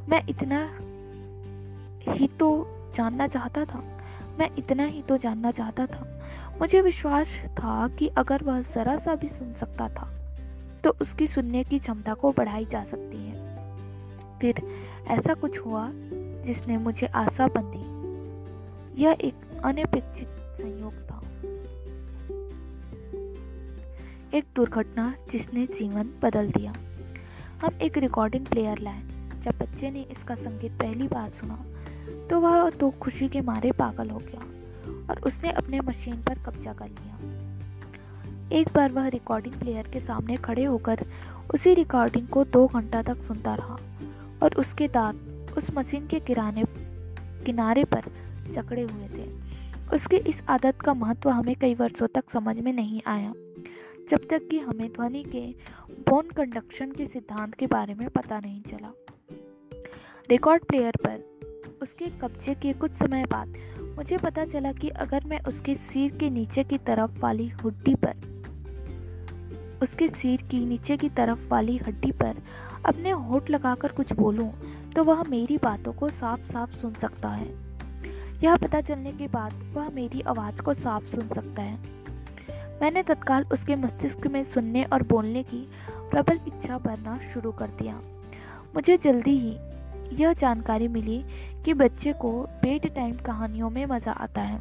मैं 0.10 0.26
इतना 0.30 0.64
ही 2.14 2.28
तो 2.40 2.56
जानना 2.98 3.28
चाहता 3.28 3.66
था। 3.66 3.84
मैं 4.40 4.50
इतना 4.58 4.86
ही 4.86 5.02
तो 5.02 5.18
जानना 5.18 5.52
चाहता 5.52 5.86
था। 5.86 6.04
मुझे 6.62 6.82
विश्वास 6.82 7.28
था 7.54 7.88
कि 7.88 8.08
अगर 8.18 8.44
वह 8.44 8.62
जरा 8.76 8.98
सा 8.98 9.16
भी 9.16 9.28
सुन 9.28 9.54
सकता 9.54 9.88
था 9.90 10.10
तो 10.84 10.90
उसकी 11.02 11.28
सुनने 11.28 11.64
की 11.64 11.80
क्षमता 11.80 12.14
को 12.14 12.32
बढ़ाई 12.32 12.66
जा 12.66 12.84
सकती 12.84 13.18
है। 13.18 14.40
फिर 14.40 14.62
ऐसा 15.08 15.34
कुछ 15.34 15.60
हुआ 15.60 15.90
जिसने 15.92 16.78
मुझे 16.78 17.06
आशा 17.06 17.48
बंदी 17.48 19.04
यह 19.04 19.18
एक 19.22 19.62
अनपेक्षित 19.66 20.28
संयोग 20.28 20.94
था। 20.94 21.22
एक 24.38 24.46
दुर्घटना 24.56 25.14
जिसने 25.32 25.66
जीवन 25.66 26.10
बदल 26.24 26.52
दिया। 26.52 26.74
हम 27.62 27.82
एक 27.82 27.98
रिकॉर्डिंग 27.98 28.46
प्लेयर 28.46 28.80
लाए। 28.80 29.02
जब 29.44 29.58
बच्चे 29.60 29.90
ने 29.92 30.02
इसका 30.02 30.36
संगीत 30.36 30.72
पहली 30.72 31.08
बार 31.08 31.30
सुना 31.30 31.56
तो 32.30 32.40
वह 32.40 32.70
तो 32.70 32.90
खुशी 33.02 33.28
के 33.30 33.42
मारे 33.42 33.72
पागल 33.72 34.10
हो 34.10 34.20
गया 34.20 34.42
और 35.10 35.22
उसने 35.22 35.52
अपने 35.52 35.80
मशीन 35.80 36.22
पर 36.24 36.44
कब्जा 36.46 36.74
कर 36.74 36.88
लिया। 36.88 38.60
एक 38.60 38.68
बार 38.76 38.92
वह 38.92 39.08
रिकॉर्डिंग 39.08 39.54
प्लेयर 39.54 39.88
के 39.88 40.00
सामने 40.00 40.36
खड़े 40.38 40.64
होकर 40.64 41.06
उसी 41.54 41.74
रिकॉर्डिंग 41.74 42.28
को 42.28 42.44
दो 42.46 42.66
घंटा 42.68 43.02
तक 43.02 43.24
सुनता 43.24 43.56
रहा 43.56 43.78
और 44.44 44.56
उसके 44.56 44.88
दांत 44.88 45.56
उस 45.58 45.64
मशीन 45.74 46.08
के 46.08 46.20
किराने, 46.20 46.64
किनारे 47.46 47.84
पर 47.84 48.10
जकड़े 48.54 48.82
हुए 48.82 49.08
थे। 49.08 49.26
उसकी 49.96 50.18
इस 50.30 50.42
आदत 50.50 50.82
का 50.82 50.94
महत्व 50.94 51.30
हमें 51.30 51.56
कई 51.56 51.74
वर्षों 51.74 52.08
तक 52.08 52.24
समझ 52.34 52.56
में 52.60 52.72
नहीं 52.74 53.02
आया, 53.08 53.34
जब 54.12 54.28
तक 54.30 54.48
कि 54.52 54.60
हमें 54.60 54.88
ध्वनि 54.90 55.24
के 55.24 55.46
बोन 56.10 56.30
कंडक्शन 56.30 56.92
के 56.92 57.06
सिद्धांत 57.06 57.54
के 57.54 57.68
बारे 57.68 57.94
में 57.94 58.10
पता 58.10 58.40
नहीं 58.40 58.62
चला। 58.62 58.92
रिकॉर्ड 60.30 60.64
प्लेयर 60.64 60.97
उसके 61.82 62.06
कब्जे 62.20 62.54
के 62.54 62.72
कुछ 62.74 62.92
समय 62.92 63.26
बाद 63.26 63.54
मुझे 63.98 64.18
पता 64.18 64.46
चला 64.46 64.72
कि 64.72 64.90
अगर 64.98 65.24
मैं 65.26 65.40
उसके 65.48 65.76
सिर 65.76 66.12
के 66.12 66.30
नीचे 66.30 66.64
की 66.64 66.78
तरफ़ 66.78 67.20
वाली 67.20 67.48
हड्डी 67.56 67.94
पर, 67.96 68.16
उसके 69.84 70.08
सिर 70.10 70.42
की 70.42 70.66
नीचे 70.66 70.98
की 70.98 71.10
तरफ़ 71.10 71.48
वाली 71.50 71.78
हड्डी 71.78 72.12
पर 72.12 72.42
अपने 72.86 73.12
होठ 73.12 73.50
लगाकर 73.50 73.92
कुछ 73.92 74.14
बोलूँ 74.14 74.52
तो 74.96 75.04
वह 75.04 75.24
मेरी 75.30 75.58
बातों 75.58 75.94
को 75.94 76.10
साफ़ 76.10 76.52
साफ़ 76.54 76.76
सुन 76.78 76.94
सकता 76.94 77.30
है। 77.30 77.48
यह 78.44 78.56
पता 78.56 78.82
चलने 78.82 79.12
के 79.12 79.28
बाद 79.28 79.54
वह 79.74 79.90
मेरी 79.90 80.22
आवाज़ 80.28 80.62
को 80.62 80.74
साफ़ 80.74 81.06
सुन 81.06 81.28
सकता 81.28 81.62
है। 81.62 81.78
मैंने 82.82 83.04
तत्काल 83.04 83.46
उसके 83.54 83.76
मस्तिष्क 83.76 84.28
में 84.28 84.44
सुनने 84.44 84.84
और 84.84 85.04
बोलने 85.04 85.44
की 85.44 85.66
प्रबल 86.12 86.40
इच्छा 86.48 86.78
भरना 86.78 87.18
शुरू 87.34 87.52
कर 87.52 87.68
दिया। 87.80 88.00
मुझे 88.76 88.98
जल्दी 88.98 89.38
ही 89.40 89.56
यह 90.14 90.34
जानकारी 90.34 90.88
मिली 90.88 91.24
कि 91.68 91.74
बच्चे 91.74 92.12
को 92.14 92.30
बेड 92.62 92.86
टाइम 92.96 93.16
कहानियों 93.16 93.70
में 93.70 93.86
मज़ा 93.86 94.12
आता 94.12 94.42
है। 94.42 94.60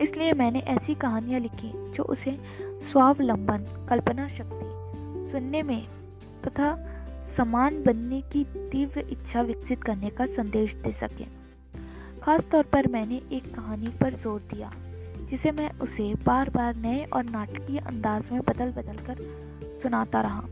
इसलिए 0.00 0.32
मैंने 0.32 0.58
ऐसी 0.68 0.94
कहानियाँ 0.94 1.40
लिखी 1.40 1.70
जो 1.94 2.02
उसे 2.04 2.36
स्वावलंबन, 2.92 3.64
कल्पना 3.88 4.26
शक्ति, 4.28 4.66
सुनने 5.32 5.62
में 5.62 5.86
तथा 6.44 6.74
समान 7.36 7.82
बनने 7.82 8.20
की 8.20 8.44
तीव्र 8.44 9.06
इच्छा 9.10 9.42
विकसित 9.42 9.82
करने 9.82 10.10
का 10.10 10.26
संदेश 10.26 10.74
दे 10.74 10.92
सके। 11.00 11.24
खास 12.20 12.44
तौर 12.52 12.64
पर 12.64 12.88
मैंने 12.88 13.22
एक 13.32 13.54
कहानी 13.54 13.94
पर 14.00 14.14
ज़ोर 14.14 14.40
दिया, 14.52 14.70
जिसे 15.30 15.50
मैं 15.52 15.70
उसे 15.80 16.14
बार 16.26 16.50
बार 16.50 16.76
नए 16.76 17.04
और 17.04 17.24
नाटकीय 17.24 17.78
अंदाज 17.78 18.30
में 18.32 18.40
बदल 18.40 18.72
बदल 18.72 19.04
कर 19.06 19.26
सुनाता 19.82 20.20
रहा। 20.20 20.44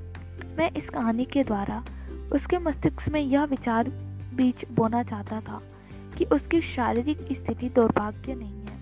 मैं 0.59 0.71
इस 0.73 0.89
कहानी 0.89 1.25
के 1.25 1.45
द्वारा 1.45 1.83
उसके 2.33 2.59
मस्तिष्क 2.59 3.09
में 3.09 3.21
यह 3.21 3.45
विचार 3.45 3.89
बीच 4.35 4.65
बोना 4.71 5.03
चाहता 5.03 5.41
था 5.41 5.61
कि 6.19 6.25
उसकी 6.25 6.61
शारीरिक 6.61 7.19
स्थिति 7.19 7.69
दुर्भाग्य 7.69 8.35
नहीं 8.35 8.65
है, 8.65 8.77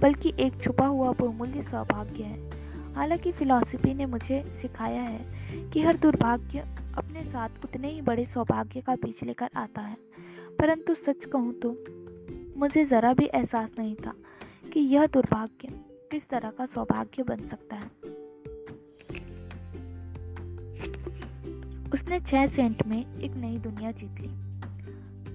बल्कि 0.00 0.32
एक 0.40 0.62
छुपा 0.64 0.86
हुआ 0.86 1.12
बहुमूल्य 1.12 1.62
सौभाग्य 1.62 2.22
है। 2.24 2.50
हालाँकि 2.94 3.32
फिलॉसफी 3.32 3.94
ने 3.94 4.06
मुझे 4.06 4.42
सिखाया 4.62 5.02
है 5.02 5.24
कि 5.70 5.82
हर 5.82 5.96
दुर्भाग्य 5.96 6.58
अपने 6.98 7.22
साथ 7.22 7.48
उतने 7.64 7.90
ही 7.90 8.00
बड़े 8.00 8.26
सौभाग्य 8.26 8.80
का 8.80 8.94
बीच 8.94 9.22
लेकर 9.22 9.48
आता 9.56 9.80
है। 9.80 9.96
परंतु 10.58 10.94
सच 10.94 11.24
कहूँ 11.32 11.52
तो 11.52 11.76
मुझे 12.56 12.84
ज़रा 12.84 13.12
भी 13.12 13.24
एहसास 13.24 13.70
नहीं 13.78 13.94
था 13.94 14.14
कि 14.72 14.80
यह 14.80 15.06
दुर्भाग्य 15.06 15.68
किस 16.10 16.22
तरह 16.30 16.50
का 16.50 16.66
सौभाग्य 16.66 17.22
बन 17.22 17.40
सकता 17.40 17.76
है। 17.76 17.90
उसने 21.90 22.20
छह 22.20 22.46
सेंट 22.46 22.86
में 22.86 23.20
एक 23.20 23.34
नई 23.34 23.58
दुनिया 23.58 23.90
जीत 23.90 24.20
ली। 24.20 24.51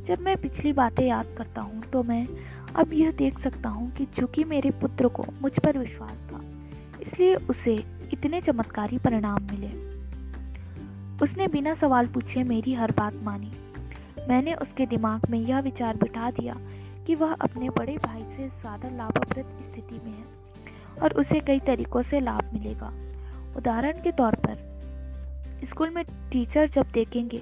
जब 0.07 0.19
मैं 0.19 0.35
पिछली 0.37 0.71
बातें 0.73 1.03
याद 1.05 1.33
करता 1.37 1.61
हूँ 1.61 1.81
तो 1.83 2.01
मैं 2.03 2.25
अब 2.75 2.93
यह 2.93 3.11
देख 3.11 3.39
सकता 3.39 3.69
हूँ 3.69 3.89
कि 3.91 4.05
चूँकि 4.17 4.43
मेरे 4.43 4.69
पुत्र 4.81 5.07
को 5.07 5.25
मुझ 5.41 5.51
पर 5.59 5.77
विश्वास 5.77 6.17
था, 6.31 6.41
इसलिए 7.01 7.35
उसे 7.35 7.73
इतने 8.13 8.41
चमत्कारी 8.41 8.97
परिणाम 8.97 9.47
मिले। 9.51 9.67
उसने 11.23 11.47
बिना 11.47 11.73
सवाल 11.75 12.07
पूछे 12.07 12.43
मेरी 12.43 12.73
हर 12.73 12.91
बात 12.91 13.15
मानी। 13.23 13.51
मैंने 14.29 14.53
उसके 14.55 14.85
दिमाग 14.85 15.29
में 15.29 15.39
यह 15.39 15.59
विचार 15.59 15.97
बिठा 15.97 16.29
दिया 16.31 16.55
कि 17.07 17.15
वह 17.15 17.33
अपने 17.33 17.69
बड़े 17.69 17.95
भाई 17.97 18.21
से 18.21 18.47
ज़्यादा 18.49 18.89
लाभप्रद 18.89 19.45
स्थिति 19.65 19.99
में 20.05 20.11
है 20.11 21.01
और 21.03 21.13
उसे 21.13 21.39
कई 21.39 21.59
तरीकों 21.65 22.01
से 22.03 22.19
लाभ 22.19 22.53
मिलेगा। 22.53 22.91
उदाहरण 23.57 24.01
के 24.03 24.11
तौर 24.13 24.35
पर, 24.35 24.55
स्कूल 25.65 25.89
में 25.89 26.03
टीचर 26.31 26.69
जब 26.75 26.91
देखेंगे 26.93 27.41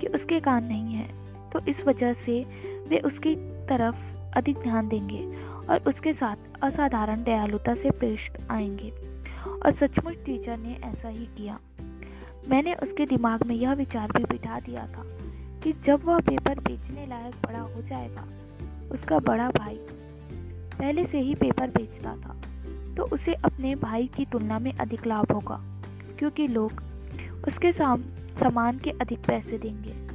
कि 0.00 0.06
उसके 0.08 0.40
कान 0.40 0.64
नहीं 0.64 0.94
है 0.94 1.08
तो 1.56 1.60
इस 1.68 1.76
वजह 1.86 2.12
से 2.12 2.42
वे 2.88 2.98
उसकी 2.98 3.34
तरफ़ 3.66 3.96
अधिक 4.36 4.56
ध्यान 4.56 4.88
देंगे 4.88 5.20
और 5.70 5.82
उसके 5.86 6.12
साथ 6.12 6.36
असाधारण 6.62 7.22
दयालुता 7.22 7.74
से 7.74 7.90
पेश 7.90 8.28
आएँगे। 8.50 8.90
और 9.64 9.72
सचमुच 9.72 10.14
टीचर 10.14 10.56
ने 10.58 10.78
ऐसा 10.84 11.08
ही 11.08 11.24
किया। 11.26 11.58
मैंने 12.48 12.74
उसके 12.74 13.04
दिमाग 13.04 13.46
में 13.46 13.54
यह 13.54 13.72
विचार 13.72 14.12
भी 14.16 14.24
बिठा 14.24 14.60
दिया 14.60 14.86
था 14.86 15.02
कि 15.62 15.72
जब 15.86 16.04
वह 16.04 16.18
पेपर 16.18 16.58
बेचने 16.58 17.06
लायक 17.06 17.34
बड़ा 17.46 17.60
हो 17.60 17.82
जाएगा, 17.82 18.24
उसका 18.92 19.18
बड़ा 19.18 19.48
भाई 19.48 19.78
पहले 20.78 21.06
से 21.06 21.20
ही 21.20 21.34
पेपर 21.34 21.70
बेचता 21.70 22.16
था 22.16 22.36
तो 22.96 23.02
उसे 23.02 23.34
अपने 23.34 23.74
भाई 23.74 24.06
की 24.06 24.24
तुलना 24.24 24.58
में 24.58 24.72
अधिक 24.72 25.06
लाभ 25.06 25.32
होगा, 25.32 25.60
क्योंकि 26.18 26.46
लोग 26.48 26.82
उसके 27.48 27.72
साम, 27.72 28.02
सामान 28.40 28.78
के 28.78 28.90
अधिक 28.90 29.18
पैसे 29.26 29.58
देंगे। 29.58 30.05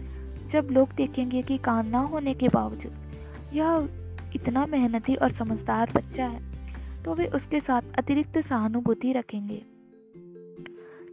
जब 0.53 0.67
लोग 0.71 0.93
देखेंगे 0.95 1.41
कि 1.41 1.57
कान 1.57 1.89
ना 1.89 1.99
होने 2.05 2.33
के 2.33 2.47
बावजूद 2.47 3.53
यह 3.53 4.33
इतना 4.35 4.65
मेहनती 4.65 5.15
और 5.15 5.31
समझदार 5.33 5.91
बच्चा 5.95 6.25
है 6.25 7.03
तो 7.03 7.13
वे 7.13 7.25
उसके 7.35 7.59
साथ 7.59 7.81
अतिरिक्त 7.97 8.37
सहानुभूति 8.39 9.11
रखेंगे। 9.13 9.61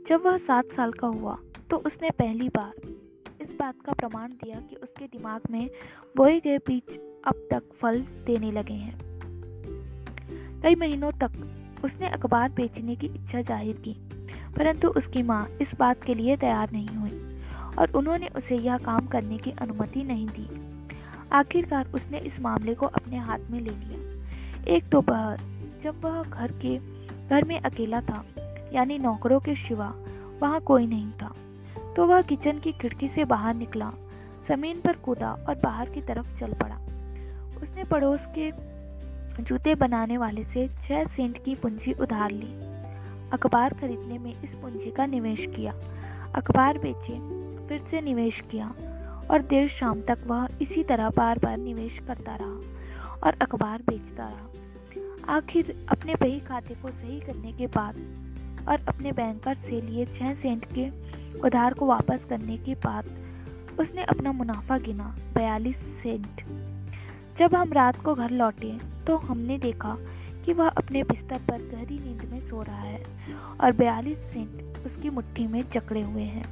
जब 0.08 0.22
वह 0.24 0.36
सात 0.38 0.64
साल 0.76 0.92
का 0.92 1.06
हुआ 1.08 1.36
तो 1.70 1.76
उसने 1.86 2.10
पहली 2.18 2.48
बार 2.48 2.72
इस 3.42 3.48
बात 3.58 3.74
का 3.86 3.92
प्रमाण 3.92 4.30
दिया 4.34 4.60
कि 4.60 4.76
उसके 4.76 5.06
दिमाग 5.06 5.50
में 5.50 5.68
बोए 6.16 6.38
गए 6.40 6.58
बीज 6.58 6.98
अब 7.26 7.46
तक 7.50 7.62
फल 7.80 8.00
देने 8.26 8.50
लगे 8.52 8.74
हैं। 8.74 8.98
कई 10.62 10.74
महीनों 10.74 11.10
तक 11.20 11.32
उसने 11.84 12.08
अखबार 12.08 12.48
बेचने 12.52 12.96
की 12.96 13.06
इच्छा 13.06 13.40
ज़ाहिर 13.42 13.76
की, 13.78 13.94
परंतु 14.56 14.88
उसकी 14.90 15.22
माँ 15.22 15.46
इस 15.62 15.74
बात 15.78 16.04
के 16.04 16.14
लिए 16.14 16.36
तैयार 16.36 16.70
नहीं 16.72 16.96
हुई। 16.96 17.10
और 17.78 17.90
उन्होंने 17.90 18.28
उसे 18.36 18.56
यह 18.56 18.78
काम 18.78 19.06
करने 19.06 19.38
की 19.38 19.50
अनुमति 19.50 20.02
नहीं 20.02 20.26
दी। 20.28 20.48
आखिरकार 21.32 21.90
उसने 21.94 22.18
इस 22.18 22.40
मामले 22.40 22.74
को 22.74 22.86
अपने 22.86 23.18
हाथ 23.18 23.50
में 23.50 23.60
ले 23.60 23.70
लिया। 23.70 24.74
एक 24.76 24.84
दोपहर, 24.84 25.38
जब 25.84 26.00
वह 26.04 26.22
घर 26.22 26.52
के, 26.64 26.76
घर 27.28 27.44
में 27.44 27.58
अकेला 27.60 28.00
था, 28.00 28.24
यानी 28.74 28.98
नौकरों 28.98 29.40
के 29.40 29.54
सिवा 29.54 29.92
वहाँ 30.42 30.60
कोई 30.60 30.86
नहीं 30.86 31.10
था 31.12 31.32
तो 31.96 32.06
वह 32.06 32.20
किचन 32.22 32.58
की 32.58 32.72
खिड़की 32.72 33.08
से 33.08 33.24
बाहर 33.24 33.54
निकला, 33.54 33.90
ज़मीन 34.48 34.80
पर 34.80 34.96
कूदा 34.96 35.30
और 35.48 35.54
बाहर 35.54 35.88
की 35.90 36.00
तरफ़ 36.00 36.38
चल 36.40 36.52
पड़ा। 36.52 36.76
उसने 37.62 37.84
पड़ोस 37.84 38.26
के 38.38 38.50
जूते 39.42 39.74
बनाने 39.74 40.18
वाले 40.18 40.44
से 40.44 40.66
छह 40.68 41.04
सेंट 41.06 41.42
की 41.44 41.54
पूंजी 41.54 41.92
उधार 41.92 42.30
ली। 42.30 42.52
अखबार 43.32 43.74
खरीदने 43.74 44.18
में 44.18 44.30
इस 44.32 44.50
पूंजी 44.52 44.90
का 44.90 45.06
निवेश 45.06 45.44
किया। 45.56 45.72
अखबार 46.34 46.78
बेचे 46.78 47.37
फिर 47.68 47.80
से 47.90 48.00
निवेश 48.00 48.40
किया 48.50 48.66
और 49.30 49.42
देर 49.42 49.68
शाम 49.68 50.00
तक 50.00 50.18
वह 50.26 50.46
इसी 50.62 50.82
तरह 50.84 51.08
बार 51.08 51.38
बार 51.38 51.56
निवेश 51.56 51.98
करता 52.06 52.36
रहा 52.36 53.26
और 53.26 53.36
अखबार 53.42 53.82
बेचता 53.88 54.28
रहा। 54.28 55.34
आखिर 55.36 55.74
अपने 55.88 56.14
बही 56.14 56.38
खाते 56.40 56.74
को 56.74 56.88
सही 56.88 57.20
करने 57.20 57.52
के 57.52 57.66
बाद 57.66 57.96
और 58.68 58.84
अपने 58.88 59.12
बैंकर 59.12 59.54
से 59.54 59.80
लिए 59.80 60.04
छः 60.06 60.34
सेंट 60.34 60.64
के 60.72 60.88
उधार 61.40 61.74
को 61.74 61.86
वापस 61.86 62.24
करने 62.28 62.56
के 62.56 62.74
बाद 62.74 63.04
उसने 63.80 64.04
अपना 64.04 64.32
मुनाफा 64.32 64.78
गिना, 64.78 65.14
बयालीस 65.34 65.76
सेंट। 66.02 66.40
जब 67.38 67.54
हम 67.54 67.72
रात 67.72 67.96
को 67.96 68.14
घर 68.14 68.30
लौटे 68.30 68.76
तो 69.06 69.16
हमने 69.16 69.58
देखा 69.58 69.96
कि 70.44 70.52
वह 70.52 70.68
अपने 70.68 71.02
बिस्तर 71.02 71.38
पर 71.48 71.58
गहरी 71.64 71.98
नींद 71.98 72.28
में 72.32 72.40
सो 72.40 72.62
रहा 72.62 72.82
है 72.82 73.02
और 73.60 73.72
बयालीस 73.72 74.18
सेंट 74.32 74.86
उसकी 74.86 75.10
मुट्ठी 75.10 75.46
में 75.46 75.62
जकड़े 75.74 76.02
हुए 76.02 76.22
हैं। 76.22 76.44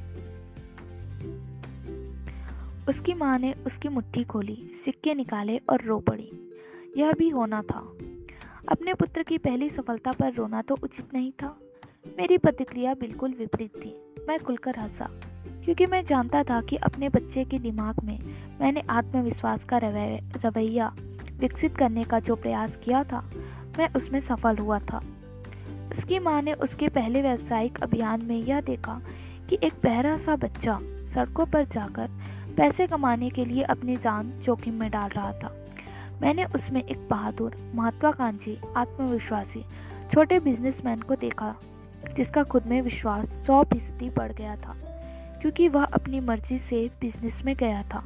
उसकी 2.88 3.14
माँ 3.14 3.38
ने 3.38 3.52
उसकी 3.52 3.88
मुट्ठी 3.88 4.24
खोली, 4.24 4.82
सिक्के 4.84 5.14
निकाले 5.14 5.56
और 5.58 5.80
रो 5.80 5.98
पड़ी। 5.98 6.30
यह 6.96 7.12
भी 7.12 7.28
होना 7.28 7.62
था। 7.62 7.92
अपने 8.68 8.94
पुत्र 8.94 9.22
की 9.22 9.38
पहली 9.38 9.70
सफलता 9.70 10.12
पर 10.12 10.32
रोना 10.32 10.62
तो 10.62 10.76
उचित 10.82 11.14
नहीं 11.14 11.32
था। 11.32 11.58
मेरी 12.18 12.38
प्रतिक्रिया 12.38 12.94
बिल्कुल 12.94 13.34
विपरीत 13.38 13.76
थी। 13.76 13.96
मैं 14.28 14.38
खुलकर 14.38 14.76
हंसा, 14.76 15.06
क्योंकि 15.64 15.86
मैं 15.86 16.04
जानता 16.04 16.42
था 16.42 16.60
कि 16.60 16.76
अपने 16.76 17.08
बच्चे 17.08 17.44
के 17.44 17.58
दिमाग 17.58 18.02
में 18.04 18.18
मैंने 18.60 18.82
आत्मविश्वास 18.90 19.64
का 19.64 19.78
रवैया 19.78 20.94
विकसित 21.38 21.76
करने 21.76 22.04
का 22.04 22.20
जो 22.20 22.36
प्रयास 22.36 22.76
किया 22.76 23.04
था, 23.04 23.30
मैं 23.78 23.88
उसमें 23.96 24.20
सफल 24.20 24.56
हुआ 24.56 24.78
था। 24.78 24.98
उसकी 25.98 26.18
माँ 26.18 26.42
ने 26.42 26.52
उसके 26.52 26.88
पहले 26.88 27.22
व्यावसायिक 27.22 27.82
अभियान 27.82 28.24
में 28.24 28.36
यह 28.36 28.60
देखा 28.60 29.00
कि 29.50 29.58
एक 29.64 29.72
बहरा 29.84 30.18
सा 30.18 30.36
बच्चा 30.36 30.80
सड़कों 31.16 31.46
पर 31.46 31.64
जाकर 31.64 32.08
पैसे 32.56 32.86
कमाने 32.86 33.30
के 33.30 33.44
लिए 33.44 33.62
अपनी 33.62 33.96
जान 33.96 34.30
जोखिम 34.44 34.74
में 34.74 34.90
डाल 34.90 35.08
रहा 35.08 35.32
था। 35.32 35.54
मैंने 36.22 36.44
उसमें 36.44 36.82
एक 36.82 37.08
बहादुर 37.10 37.54
महत्वाकांक्षी 37.74 38.58
आत्मविश्वासी, 38.76 39.62
छोटे 40.14 40.38
बिजनेसमैन 40.38 41.00
को 41.00 41.14
देखा, 41.14 41.54
जिसका 42.16 42.42
खुद 42.42 42.66
में 42.66 42.80
विश्वास 42.82 43.26
सौ 43.46 43.62
फ़ीसदी 43.64 44.10
बढ़ 44.10 44.32
गया 44.32 44.56
था, 44.56 44.76
क्योंकि 45.40 45.68
वह 45.68 45.84
अपनी 45.84 46.20
मर्ज़ी 46.20 46.58
से 46.58 46.86
बिज़नेस 47.00 47.42
में 47.44 47.54
गया 47.56 47.82
था 47.82 48.04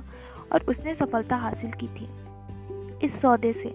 और 0.53 0.65
उसने 0.69 0.95
सफलता 0.95 1.37
हासिल 1.37 1.71
की 1.71 1.89
थी। 1.89 2.09
इस 3.07 3.21
सौदे 3.23 3.53
से 3.53 3.75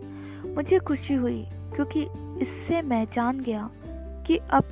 मुझे 0.50 0.80
खुशी 0.80 1.14
हुई, 1.14 1.46
क्योंकि 1.76 2.02
इससे 2.46 2.82
मैं 2.82 3.06
जान 3.06 3.40
गया 3.40 3.70
कि 4.28 4.38
अब 4.38 4.64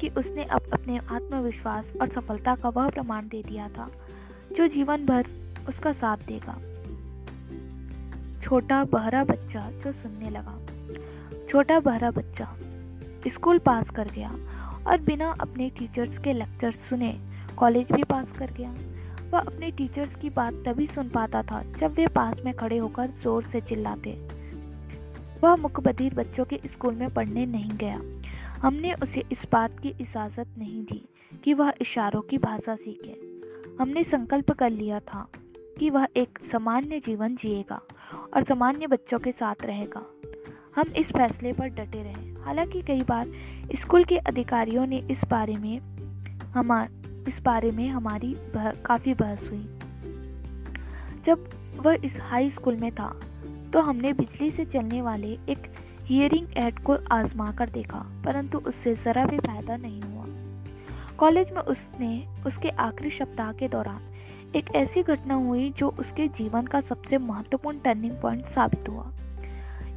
कि 0.00 0.08
उसने 0.08 0.44
अब 0.44 0.62
अपने 0.72 0.98
आत्मविश्वास 0.98 1.84
और 2.00 2.08
सफलता 2.08 2.54
का 2.54 2.68
वह 2.68 2.88
प्रमाण 2.90 3.28
दे 3.28 3.42
दिया 3.42 3.68
था, 3.68 3.86
जो 4.56 4.66
जीवन 4.68 5.06
भर 5.06 5.26
उसका 5.68 5.92
साथ 5.92 6.16
देगा। 6.16 6.56
छोटा 8.42 8.84
बहरा 8.84 9.24
बच्चा 9.24 9.70
जो 9.84 9.92
सुनने 9.92 10.30
लगा। 10.30 10.58
छोटा 11.50 11.80
बहरा 11.80 12.10
बच्चा 12.10 12.56
स्कूल 13.28 13.58
पास 13.58 13.90
कर 13.90 14.08
गया 14.08 14.30
और 14.86 15.00
बिना 15.00 15.30
अपने 15.40 15.68
टीचर्स 15.70 16.18
के 16.18 16.32
लेक्चर 16.32 16.72
सुने 16.88 17.14
कॉलेज 17.56 17.92
भी 17.92 18.02
पास 18.02 18.38
कर 18.38 18.50
गया। 18.50 18.74
वह 19.32 19.38
अपने 19.38 19.70
टीचर्स 19.70 20.14
की 20.14 20.30
बात 20.30 20.54
तभी 20.66 20.86
सुन 20.86 21.08
पाता 21.08 21.42
था 21.42 21.62
जब 21.80 21.94
वे 21.94 22.06
पास 22.06 22.34
में 22.44 22.52
खड़े 22.54 22.78
होकर 22.78 23.10
ज़ोर 23.22 23.44
से 23.52 23.60
चिल्लाते। 23.60 24.12
वह 25.42 25.56
मुखबधिर 25.56 26.14
बच्चों 26.14 26.44
के 26.44 26.56
स्कूल 26.66 26.94
में 26.94 27.08
पढ़ने 27.14 27.46
नहीं 27.46 27.70
गया। 27.70 27.98
हमने 28.64 28.92
उसे 28.92 29.22
इस 29.32 29.38
बात 29.52 29.78
की 29.78 29.88
इजाज़त 29.88 30.46
नहीं 30.58 30.84
दी 30.84 31.08
कि 31.44 31.54
वह 31.54 31.72
इशारों 31.80 32.20
की 32.20 32.38
भाषा 32.38 32.74
सीखे। 32.74 33.16
हमने 33.80 34.04
संकल्प 34.04 34.50
कर 34.50 34.70
लिया 34.70 35.00
था 35.00 35.28
कि 35.78 35.90
वह 35.90 36.06
एक 36.16 36.38
सामान्य 36.52 36.98
जीवन 36.98 37.36
जिएगा 37.36 37.82
और 38.34 38.42
सामान्य 38.42 38.86
बच्चों 38.86 39.18
के 39.18 39.32
साथ 39.32 39.54
रहेगा। 39.64 40.06
हम 40.76 40.84
इस 40.96 41.06
फैसले 41.06 41.52
पर 41.52 41.68
डटे 41.68 42.02
रहे। 42.02 42.42
हालाँकि 42.42 42.82
कई 42.82 43.02
बार 43.02 43.26
स्कूल 43.80 44.04
के 44.04 44.16
अधिकारियों 44.16 44.86
ने 44.86 44.98
इस 45.10 45.18
बारे 45.30 45.56
में 45.56 45.78
हमार 46.46 46.88
इस 47.28 47.42
बारे 47.42 47.70
में 47.70 47.88
हमारी 47.88 48.34
बह, 48.54 48.70
काफ़ी 48.70 49.14
बहस 49.14 49.40
हुई। 49.50 49.64
जब 51.26 51.48
वह 51.86 51.96
इस 52.04 52.16
हाई 52.20 52.50
स्कूल 52.50 52.76
में 52.76 52.92
था 52.92 53.20
तो 53.72 53.80
हमने 53.80 54.12
बिजली 54.12 54.50
से 54.50 54.64
चलने 54.64 55.02
वाले 55.02 55.38
एक 55.48 55.83
हियरिंग 56.06 56.46
एड 56.56 56.78
को 56.78 56.96
आजमा 57.12 57.50
कर 57.50 57.70
देखा, 57.70 57.98
परंतु 58.24 58.58
उससे 58.58 58.94
ज़रा 58.94 59.24
भी 59.26 59.38
फ़ायदा 59.38 59.76
नहीं 59.76 60.00
हुआ। 60.02 60.24
कॉलेज 61.18 61.52
में 61.52 61.60
उसने 61.62 62.10
उसके 62.46 62.68
आखिरी 62.80 63.10
सप्ताह 63.10 63.52
के 63.52 63.68
दौरान 63.68 64.00
एक 64.56 64.74
ऐसी 64.76 65.02
घटना 65.02 65.34
हुई 65.34 65.70
जो 65.70 65.88
उसके 65.90 66.26
जीवन 66.38 66.66
का 66.66 66.80
सबसे 66.80 67.18
महत्वपूर्ण 67.18 67.78
टर्निंग 67.78 68.12
पॉइंट 68.22 68.44
साबित 68.46 68.88
हुआ। 68.88 69.10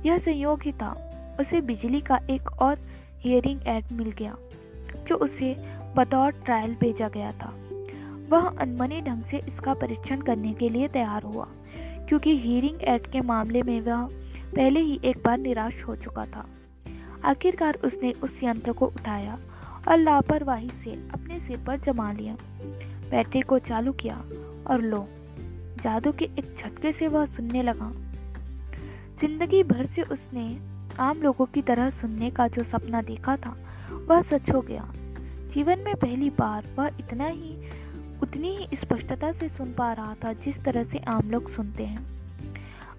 यह 0.06 0.17
संयोग 0.17 0.63
ही 0.63 0.72
था, 0.72 0.91
उसे 1.39 1.62
बिजली 1.62 2.02
का 2.02 2.20
एक 2.30 2.50
और 2.62 2.78
हियरिंग 3.24 3.67
एड 3.67 3.91
मिल 3.91 4.12
गया, 4.12 4.36
जो 5.08 5.15
उसे 5.15 5.54
बतौर 5.98 6.32
ट्रायल 6.46 6.76
भेजा 6.76 7.08
गया 7.08 7.32
था। 7.32 7.54
वह 8.30 8.48
अनमने 8.62 9.02
ढंग 9.02 9.24
से 9.24 9.38
इसका 9.48 9.74
परीक्षण 9.74 10.22
करने 10.22 10.54
के 10.54 10.70
लिए 10.70 10.88
तैयार 10.88 11.24
हुआ, 11.24 11.48
क्योंकि 12.08 12.38
हियरिंग 12.38 12.82
एड 12.84 13.08
के 13.08 13.22
मामले 13.24 13.62
में 13.62 13.80
वह 13.82 14.10
पहले 14.55 14.79
ही 14.79 14.99
एक 15.05 15.17
बार 15.25 15.38
निराश 15.38 15.83
हो 15.88 15.95
चुका 15.95 16.25
था। 16.25 16.45
आखिरकार 17.25 17.73
उसने 17.73 18.12
उस 18.12 18.31
यंत्र 18.43 18.71
को 18.71 18.86
उठाया 18.86 19.38
और 19.88 19.97
लापरवाही 19.97 20.69
से 20.83 20.91
अपने 21.13 21.39
सिर 21.39 21.57
पर 21.57 21.79
जमा 21.79 22.12
लिया। 22.12 22.36
बैटरी 23.12 23.41
को 23.41 23.60
चालू 23.60 23.91
किया 23.93 24.17
और 24.69 24.81
लो, 24.81 25.07
जादू 25.83 26.12
के 26.12 26.25
एक 26.25 26.55
झटके 26.57 26.91
से 26.91 27.07
वह 27.07 27.25
सुनने 27.25 27.63
लगा। 27.63 27.91
ज़िंदगी 29.21 29.63
भर 29.63 29.86
से 29.86 30.01
उसने 30.01 30.60
आम 30.99 31.21
लोगों 31.21 31.45
की 31.45 31.62
तरह 31.62 31.89
सुनने 31.89 32.29
का 32.29 32.47
जो 32.47 32.63
सपना 32.63 33.01
देखा 33.01 33.36
था, 33.36 33.55
वह 34.07 34.21
सच 34.21 34.49
हो 34.49 34.62
गया। 34.62 34.88
जीवन 35.53 35.79
में 35.79 35.95
पहली 35.95 36.29
बार 36.29 36.63
वह 36.77 36.88
इतना 36.99 37.27
ही, 37.27 37.55
उतनी 38.23 38.55
ही 38.55 38.77
स्पष्टता 38.77 39.31
से 39.31 39.49
सुन 39.49 39.73
पा 39.73 39.93
रहा 39.93 40.15
था 40.23 40.33
जिस 40.33 40.63
तरह 40.63 40.83
से 40.83 40.97
आम 40.97 41.31
लोग 41.31 41.55
सुनते 41.55 41.83
हैं। 41.83 42.16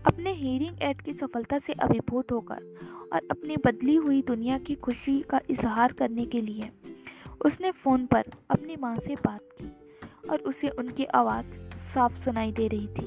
अपने 0.09 0.33
हीरिंग 0.33 0.83
एड 0.83 1.01
की 1.01 1.13
सफलता 1.13 1.59
से 1.59 1.73
अभिभूत 1.73 2.33
होकर 2.33 2.61
और 3.13 3.21
अपनी 3.31 3.57
बदली 3.57 3.95
हुई 3.95 4.23
दुनिया 4.23 4.59
की 4.59 4.75
खुशी 4.75 5.21
का 5.31 5.41
इजहार 5.51 5.93
करने 5.93 6.25
के 6.27 6.41
लिए 6.41 6.71
उसने 7.47 7.71
फ़ोन 7.71 8.07
पर 8.07 8.25
अपनी 8.51 8.77
माँ 8.77 8.97
से 8.97 9.15
बात 9.15 9.41
की 9.61 9.69
और 10.31 10.39
उसे 10.39 10.69
उनकी 10.69 11.05
आवाज़ 11.05 11.47
साफ़ 11.95 12.25
सुनाई 12.25 12.53
दे 12.53 12.69
रही 12.69 12.87
थी। 12.87 13.07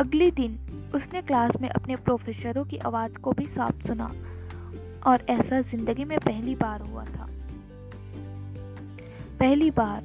अगले 0.00 0.30
दिन 0.30 0.58
उसने 0.94 1.22
क्लास 1.22 1.50
में 1.60 1.68
अपने 1.68 1.96
प्रोफेसरों 1.96 2.64
की 2.64 2.76
आवाज़ 2.76 3.18
को 3.18 3.32
भी 3.32 3.44
साफ़ 3.46 3.86
सुना 3.86 4.12
और 5.06 5.26
ऐसा 5.30 5.60
ज़िंदगी 5.60 6.04
में 6.04 6.18
पहली 6.18 6.54
बार 6.54 6.80
हुआ 6.80 7.04
था। 7.04 7.28
पहली 9.38 9.70
बार 9.70 10.04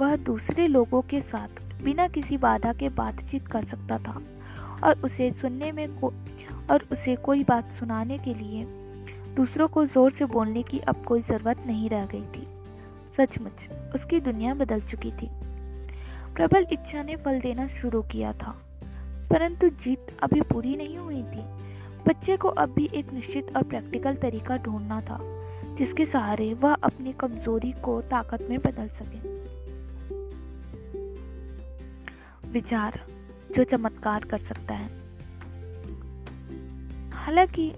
वह 0.00 0.16
दूसरे 0.16 0.68
लोगों 0.68 1.02
के 1.02 1.20
साथ 1.20 1.82
बिना 1.82 2.08
किसी 2.08 2.36
बाधा 2.36 2.72
के 2.72 2.88
बातचीत 2.88 3.46
कर 3.46 3.64
सकता 3.64 3.98
था। 3.98 4.22
और 4.84 5.00
उसे 5.04 5.30
सुनने 5.32 5.72
में 5.72 5.88
को 6.00 6.12
और 6.70 6.86
उसे 6.92 7.16
कोई 7.16 7.44
बात 7.44 7.76
सुनाने 7.80 8.18
के 8.18 8.34
लिए 8.34 8.64
दूसरों 9.36 9.68
को 9.68 9.84
ज़ोर 9.86 10.12
से 10.12 10.24
बोलने 10.24 10.62
की 10.62 10.78
अब 10.78 11.02
कोई 11.04 11.20
ज़रूरत 11.22 11.66
नहीं 11.66 11.88
रह 11.90 12.06
गई 12.06 12.22
थी। 12.22 12.44
सचमुच, 13.16 13.68
उसकी 13.94 14.20
दुनिया 14.20 14.54
बदल 14.54 14.80
चुकी 14.80 15.10
थी। 15.12 15.28
प्रबल 16.34 16.66
इच्छा 16.72 17.02
ने 17.02 17.16
फल 17.16 17.40
देना 17.40 17.66
शुरू 17.68 18.02
किया 18.02 18.32
था, 18.32 18.54
परंतु 19.30 19.68
जीत 19.68 20.16
अभी 20.22 20.40
पूरी 20.40 20.76
नहीं 20.76 20.98
हुई 20.98 21.22
थी। 21.22 21.44
बच्चे 22.08 22.36
को 22.36 22.48
अब 22.48 22.74
भी 22.74 22.88
एक 22.94 23.12
निश्चित 23.12 23.56
और 23.56 23.62
प्रैक्टिकल 23.62 24.14
तरीका 24.14 24.56
ढूंढना 24.56 25.00
था, 25.00 25.18
जिसके 25.78 26.06
सहारे 26.06 26.52
वह 26.54 26.74
अपनी 26.74 27.12
कमज़ोरी 27.12 27.72
को 27.84 28.00
ताकत 28.02 28.46
में 28.50 28.58
बदल 28.58 28.88
सके। 28.88 29.34
विचार 32.48 33.00
जो 33.56 33.64
चमत्कार 33.64 34.24
कर 34.24 34.38
सकता 34.38 34.74
है। 34.74 34.88
हालाँकि 37.14 37.68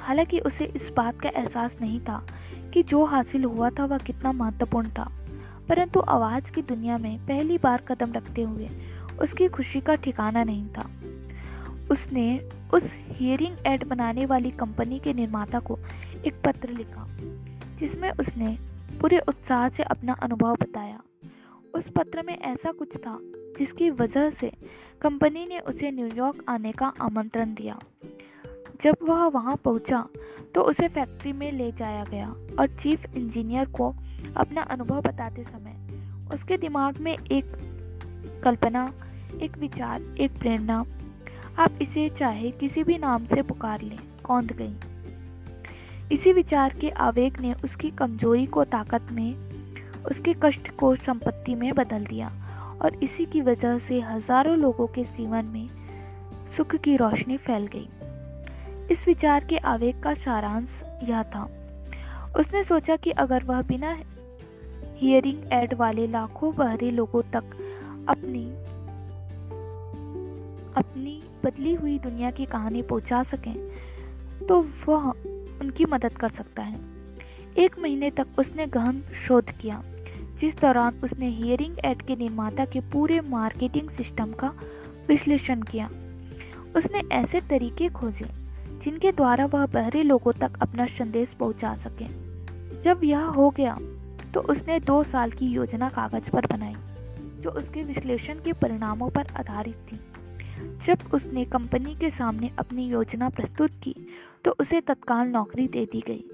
हालाँकि 0.00 0.38
उसे 0.38 0.64
इस 0.66 0.92
बात 0.96 1.20
का 1.20 1.28
एहसास 1.28 1.70
नहीं 1.80 2.00
था 2.00 2.26
कि 2.74 2.82
जो 2.82 3.04
हासिल 3.04 3.44
हुआ 3.44 3.70
था 3.70 3.84
वह 3.84 3.98
कितना 3.98 4.32
महत्वपूर्ण 4.32 4.88
था, 4.88 5.10
परंतु 5.68 6.00
आवाज़ 6.00 6.50
की 6.50 6.62
दुनिया 6.62 6.98
में 6.98 7.18
पहली 7.18 7.58
बार 7.58 7.82
कदम 7.88 8.12
रखते 8.12 8.42
हुए 8.42 8.68
उसकी 9.22 9.48
खुशी 9.48 9.80
का 9.80 9.94
ठिकाना 9.94 10.44
नहीं 10.44 10.66
था। 10.68 10.90
उसने 11.90 12.38
उस 12.74 12.82
हियरिंग 13.10 13.56
एड 13.66 13.84
बनाने 13.84 14.26
वाली 14.26 14.50
कंपनी 14.50 14.98
के 14.98 15.12
निर्माता 15.12 15.58
को 15.58 15.78
एक 16.26 16.40
पत्र 16.44 16.68
लिखा, 16.68 17.06
जिसमें 17.80 18.10
उसने 18.10 18.56
पूरे 19.00 19.18
उत्साह 19.28 19.68
से 19.68 19.82
अपना 19.82 20.12
अनुभव 20.12 20.54
बताया। 20.54 21.00
उस 21.74 21.84
पत्र 21.96 22.22
में 22.22 22.36
ऐसा 22.38 22.72
कुछ 22.72 22.96
था, 22.96 23.18
जिसकी 23.58 23.90
वजह 23.90 24.30
से 24.30 24.50
कंपनी 25.02 25.46
ने 25.46 25.58
उसे 25.58 25.90
न्यूयॉर्क 25.90 26.44
आने 26.48 26.72
का 26.72 26.92
आमंत्रण 27.00 27.54
दिया। 27.54 27.78
जब 28.84 28.96
वह 29.02 29.24
वहाँ 29.26 29.56
पहुँचा 29.56 30.06
तो 30.54 30.62
उसे 30.62 30.88
फैक्ट्री 30.88 31.32
में 31.32 31.50
ले 31.52 31.70
जाया 31.72 32.04
गया 32.04 32.28
और 32.60 32.66
चीफ 32.82 33.14
इंजीनियर 33.16 33.64
को 33.68 33.94
अपना 34.36 34.62
अनुभव 34.62 35.00
बताते 35.00 35.44
समय 35.44 35.76
उसके 36.34 36.56
दिमाग 36.56 36.98
में 36.98 37.12
एक 37.12 37.56
कल्पना, 38.44 38.84
एक 39.42 39.58
विचार, 39.58 40.02
एक 40.20 40.38
प्रेरणा, 40.38 40.84
आप 41.58 41.78
इसे 41.82 42.08
चाहे 42.08 42.50
किसी 42.50 42.82
भी 42.82 42.98
नाम 42.98 43.24
से 43.24 43.42
पुकार 43.42 43.82
लें, 43.82 43.98
कौंध 44.24 44.52
गई। 44.52 46.16
इसी 46.16 46.32
विचार 46.32 46.74
के 46.80 46.90
आवेग 46.90 47.40
ने 47.40 47.52
उसकी 47.54 47.90
कमज़ोरी 47.90 48.46
को 48.46 48.64
ताकत 48.64 49.08
में 49.12 49.47
उसके 50.10 50.34
कष्ट 50.42 50.70
को 50.70 50.94
संपत्ति 50.96 51.54
में 51.54 51.72
बदल 51.74 52.04
दिया 52.04 52.28
और 52.82 52.94
इसी 53.04 53.24
की 53.24 53.40
वजह 53.40 53.78
से 53.78 54.00
हज़ारों 54.00 54.56
लोगों 54.58 54.86
के 54.86 55.02
जीवन 55.16 55.44
में 55.44 55.66
सुख 56.56 56.74
की 56.74 56.96
रोशनी 56.96 57.36
फैल 57.36 57.66
गई। 57.66 57.88
इस 58.94 59.06
विचार 59.06 59.44
के 59.44 59.56
आवेग 59.66 60.02
का 60.02 60.14
सारांश 60.14 60.68
यह 61.08 61.22
था। 61.22 61.44
उसने 62.40 62.62
सोचा 62.64 62.96
कि 62.96 63.10
अगर 63.10 63.44
वह 63.44 63.62
बिना 63.62 63.96
हियरिंग 64.96 65.52
एड 65.52 65.74
वाले 65.74 66.06
लाखों 66.06 66.54
बहरे 66.54 66.90
लोगों 66.90 67.22
तक 67.32 67.44
अपनी 68.08 68.44
अपनी 70.76 71.20
बदली 71.44 71.74
हुई 71.74 71.98
दुनिया 71.98 72.30
की 72.30 72.44
कहानी 72.46 72.82
पहुँचा 72.82 73.22
सकें 73.22 73.54
तो 74.46 74.60
वह 74.88 75.08
उनकी 75.60 75.84
मदद 75.84 76.12
कर 76.12 76.30
सकता 76.30 76.62
है। 76.62 76.80
एक 77.58 77.78
महीने 77.78 78.10
तक 78.10 78.38
उसने 78.38 78.66
गहन 78.66 79.00
शोध 79.26 79.50
किया। 79.50 79.82
जिस 80.40 80.60
दौरान 80.60 81.00
उसने 81.04 81.28
हियरिंग 81.28 81.76
एड 81.84 82.02
के 82.02 82.16
निर्माता 82.16 82.64
के 82.64 82.80
पूरे 82.92 83.20
मार्केटिंग 83.20 83.88
सिस्टम 83.90 84.32
का 84.32 84.48
विश्लेषण 85.08 85.62
किया। 85.62 85.86
उसने 86.76 87.02
ऐसे 87.14 87.40
तरीके 87.48 87.88
खोजे, 87.88 88.28
जिनके 88.84 89.12
द्वारा 89.12 89.46
वह 89.46 89.66
बहरे 89.66 90.02
लोगों 90.02 90.32
तक 90.32 90.58
अपना 90.62 90.86
संदेश 90.88 91.28
पहुँचा 91.40 91.74
सके। 91.76 92.06
जब 92.82 93.00
यह 93.04 93.24
हो 93.30 93.48
गया 93.50 93.76
तो 94.34 94.40
उसने 94.52 94.78
दो 94.80 95.02
साल 95.04 95.30
की 95.30 95.46
योजना 95.46 95.88
कागज़ 95.88 96.30
पर 96.30 96.46
बनाई, 96.46 96.74
जो 97.42 97.50
उसके 97.50 97.82
विश्लेषण 97.82 98.34
के 98.34 98.52
परिणामों 98.52 99.10
पर 99.10 99.26
आधारित 99.36 99.76
थी। 99.86 100.00
जब 100.86 101.14
उसने 101.14 101.44
कंपनी 101.44 101.94
के 101.94 102.10
सामने 102.10 102.50
अपनी 102.58 102.86
योजना 102.86 103.28
प्रस्तुत 103.28 103.70
की 103.82 103.94
तो 104.44 104.50
उसे 104.60 104.80
तत्काल 104.80 105.28
नौकरी 105.28 105.66
दे 105.68 105.84
दी 105.84 106.02
गई, 106.06 106.24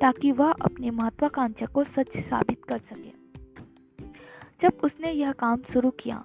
ताकि 0.00 0.32
वह 0.32 0.52
अपनी 0.52 0.90
महत्वाकांक्षा 0.92 1.66
को 1.66 1.84
सच 1.84 2.16
साबित 2.18 2.64
कर 2.64 2.78
सके। 2.80 3.19
जब 4.62 4.80
उसने 4.84 5.10
यह 5.10 5.32
काम 5.32 5.62
शुरू 5.72 5.90
किया 6.00 6.24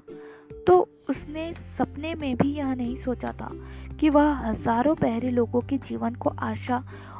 तो 0.67 0.77
उसने 1.09 1.53
सपने 1.77 2.13
में 2.15 2.35
भी 2.35 2.53
यह 2.53 2.73
नहीं 2.73 2.95
सोचा 3.03 3.31
था 3.31 3.49
कि 3.99 4.09
वह 4.09 4.31
हज़ारों 4.39 4.95
बहरे 5.01 5.29
लोगों 5.29 5.61
के 5.61 5.77
जीवन 5.79 6.15
को 6.15 6.29
आशा 6.39 6.77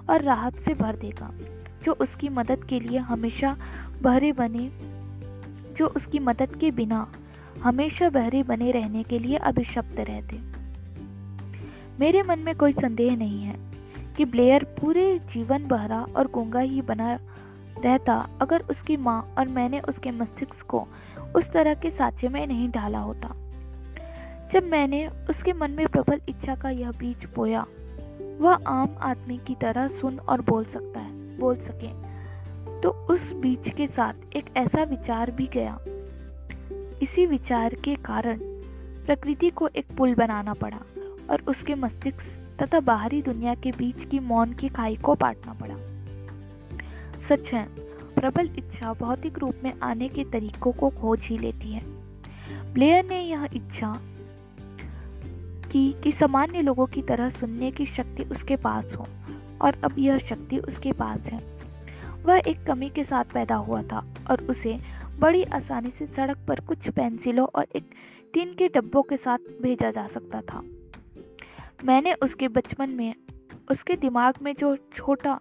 और 0.09 0.21
राहत 0.21 0.55
से 0.55 0.73
भर 0.73 0.95
देगा, 0.95 1.29
जो 1.83 1.93
उसकी 1.93 2.29
मदद 2.29 2.63
के 2.63 2.79
लिए 2.79 2.97
हमेशा 2.99 3.55
बहरे 4.01 4.31
बने, 4.31 4.69
जो 5.77 5.87
उसकी 5.87 6.19
मदद 6.19 6.55
के 6.55 6.71
बिना 6.71 7.05
हमेशा 7.63 8.09
बहरे 8.09 8.43
बने 8.43 8.71
रहने 8.71 9.03
के 9.03 9.19
लिए 9.19 9.37
अभिशप्त 9.43 9.99
रहते। 9.99 10.39
मेरे 11.99 12.23
मन 12.23 12.39
में 12.39 12.55
कोई 12.55 12.73
संदेह 12.73 13.15
नहीं 13.17 13.41
है 13.43 13.55
कि 14.17 14.25
ब्लेयर 14.25 14.63
पूरे 14.79 15.07
जीवन 15.33 15.67
बहरा 15.67 16.01
और 16.15 16.27
गूँगा 16.27 16.59
ही 16.59 16.81
बना 16.81 17.17
रहता, 17.83 18.29
अगर 18.41 18.61
उसकी 18.61 18.97
माँ 18.97 19.33
और 19.37 19.47
मैंने 19.47 19.79
उसके 19.79 20.11
मस्तिष्क 20.11 20.65
को 20.67 20.87
उस 21.35 21.43
तरह 21.53 21.73
के 21.73 21.89
साँचे 21.89 22.27
में 22.27 22.47
नहीं 22.47 22.69
डाला 22.69 22.99
होता। 22.99 23.27
जब 24.53 24.63
मैंने 24.63 25.07
उसके 25.07 25.53
मन 25.53 25.71
में 25.71 25.85
प्रबल 25.87 26.21
इच्छा 26.29 26.55
का 26.55 26.69
यह 26.69 26.91
बीज 26.91 27.27
बोया, 27.35 27.65
वह 28.41 28.53
आम 28.67 28.95
आदमी 29.01 29.37
की 29.37 29.55
तरह 29.55 29.87
सुन 29.87 30.19
और 30.19 30.41
बोल 30.41 30.63
सकता 30.63 30.99
है, 30.99 31.39
बोल 31.39 31.55
सके। 31.55 32.05
तो 32.81 32.89
उस 32.89 33.19
बीज 33.19 33.73
के 33.77 33.87
साथ 33.87 34.13
एक 34.35 34.45
ऐसा 34.57 34.83
विचार 34.83 35.31
भी 35.31 35.49
गया। 35.53 35.79
इसी 37.01 37.25
विचार 37.25 37.73
के 37.73 37.95
कारण 37.95 38.39
प्रकृति 39.05 39.49
को 39.49 39.67
एक 39.67 39.85
पुल 39.97 40.15
बनाना 40.15 40.53
पड़ा 40.53 40.79
और 41.29 41.41
उसके 41.47 41.75
मस्तिष्क 41.75 42.19
तथा 42.61 42.79
बाहरी 42.79 43.21
दुनिया 43.21 43.55
के 43.55 43.71
बीच 43.71 44.09
की 44.09 44.19
मौन 44.19 44.53
की 44.53 44.69
खाई 44.69 44.95
को 44.95 45.15
पाटना 45.15 45.53
पड़ा। 45.53 45.94
सच 47.29 47.53
है। 47.53 47.65
प्रबल 48.15 48.49
इच्छा 48.57 48.93
भौतिक 48.93 49.39
रूप 49.39 49.55
में 49.63 49.73
आने 49.83 50.07
के 50.07 50.23
तरीकों 50.23 50.71
को 50.71 50.89
खोज 50.89 51.19
ही 51.23 51.37
लेती 51.37 51.71
है। 51.71 51.81
ब्लेयर 52.73 53.05
ने 53.05 53.21
यह 53.21 53.47
इच्छा 53.53 53.93
की 55.71 55.91
कि 56.03 56.11
सामान्य 56.11 56.61
लोगों 56.61 56.85
की 56.85 57.01
तरह 57.01 57.29
सुनने 57.29 57.71
की 57.71 57.85
शक्ति 57.85 58.23
उसके 58.23 58.55
पास 58.55 58.85
हो, 58.85 59.05
और 59.61 59.75
अब 59.83 59.95
यह 59.99 60.17
शक्ति 60.17 60.57
उसके 60.57 60.91
पास 60.91 61.19
है। 61.19 61.39
वह 62.25 62.41
एक 62.47 62.63
कमी 62.67 62.89
के 62.89 63.03
साथ 63.03 63.23
पैदा 63.23 63.55
हुआ 63.55 63.81
था, 63.83 64.05
और 64.31 64.43
उसे 64.43 64.77
बड़ी 65.19 65.43
आसानी 65.43 65.89
से 65.99 66.05
सड़क 66.05 66.37
पर 66.47 66.59
कुछ 66.59 66.89
पेंसिलों 66.89 67.47
और 67.55 67.67
एक 67.75 67.83
टीन 68.33 68.53
के 68.53 68.67
डब्बों 68.67 69.01
के 69.01 69.17
साथ 69.17 69.37
भेजा 69.37 69.91
जा 69.91 70.07
सकता 70.07 70.41
था। 70.41 70.61
मैंने 71.85 72.13
उसके 72.13 72.47
बचपन 72.47 72.89
में, 72.89 73.15
उसके 73.71 73.95
दिमाग 73.95 74.33
में 74.41 74.53
जो 74.59 74.75
छोटा 74.75 75.39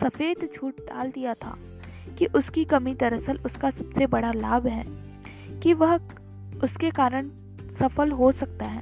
सफ़ेद 0.00 0.48
झूठ 0.56 0.72
डाल 0.72 1.10
दिया 1.10 1.34
था 1.34 1.58
कि 2.18 2.26
उसकी 2.26 2.64
कमी 2.64 2.94
दरअसल 2.94 3.38
उसका 3.46 3.70
सबसे 3.70 4.06
बड़ा 4.06 4.32
लाभ 4.32 4.66
है, 4.66 4.84
कि 5.60 5.72
वह 5.72 5.96
उसके 6.64 6.90
कारण 6.90 7.28
सफल 7.80 8.10
हो 8.10 8.32
सकता 8.32 8.64
है। 8.64 8.80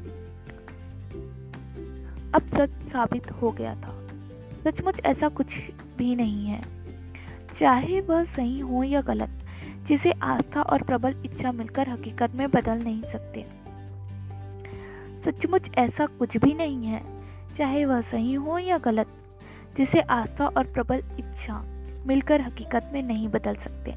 अब 2.32 2.40
सच 2.40 2.70
साबित 2.70 3.30
हो 3.30 3.50
गया 3.50 3.74
था। 3.74 4.08
सचमुच 4.64 5.00
ऐसा 5.04 5.28
कुछ 5.28 5.46
भी 5.98 6.16
नहीं 6.16 6.46
है। 6.46 6.62
चाहे 7.60 8.00
वह 8.00 8.24
सही 8.24 8.60
हो 8.60 8.82
या 8.82 9.00
गलत, 9.00 9.30
जिसे 9.88 10.10
आस्था 10.10 10.62
और 10.62 10.82
प्रबल 10.82 11.22
इच्छा 11.24 11.52
मिलकर 11.52 11.88
हकीकत 11.88 12.32
में 12.34 12.50
बदल 12.50 12.78
नहीं 12.78 13.02
सकते। 13.02 13.46
सचमुच 15.24 15.62
ऐसा 15.78 16.06
कुछ 16.06 16.36
भी 16.36 16.54
नहीं 16.54 16.86
है, 16.86 17.02
चाहे 17.58 17.84
वह 17.84 18.00
सही 18.00 18.34
हो 18.34 18.58
या 18.58 18.78
गलत। 18.78 19.06
जिसे 19.76 20.00
आस्था 20.00 20.46
और 20.46 20.64
प्रबल 20.64 21.02
इच्छा 21.18 21.64
मिलकर 22.06 22.40
हकीकत 22.40 22.90
में 22.92 23.02
नहीं 23.02 23.28
बदल 23.28 23.54
सकते। 23.54 23.94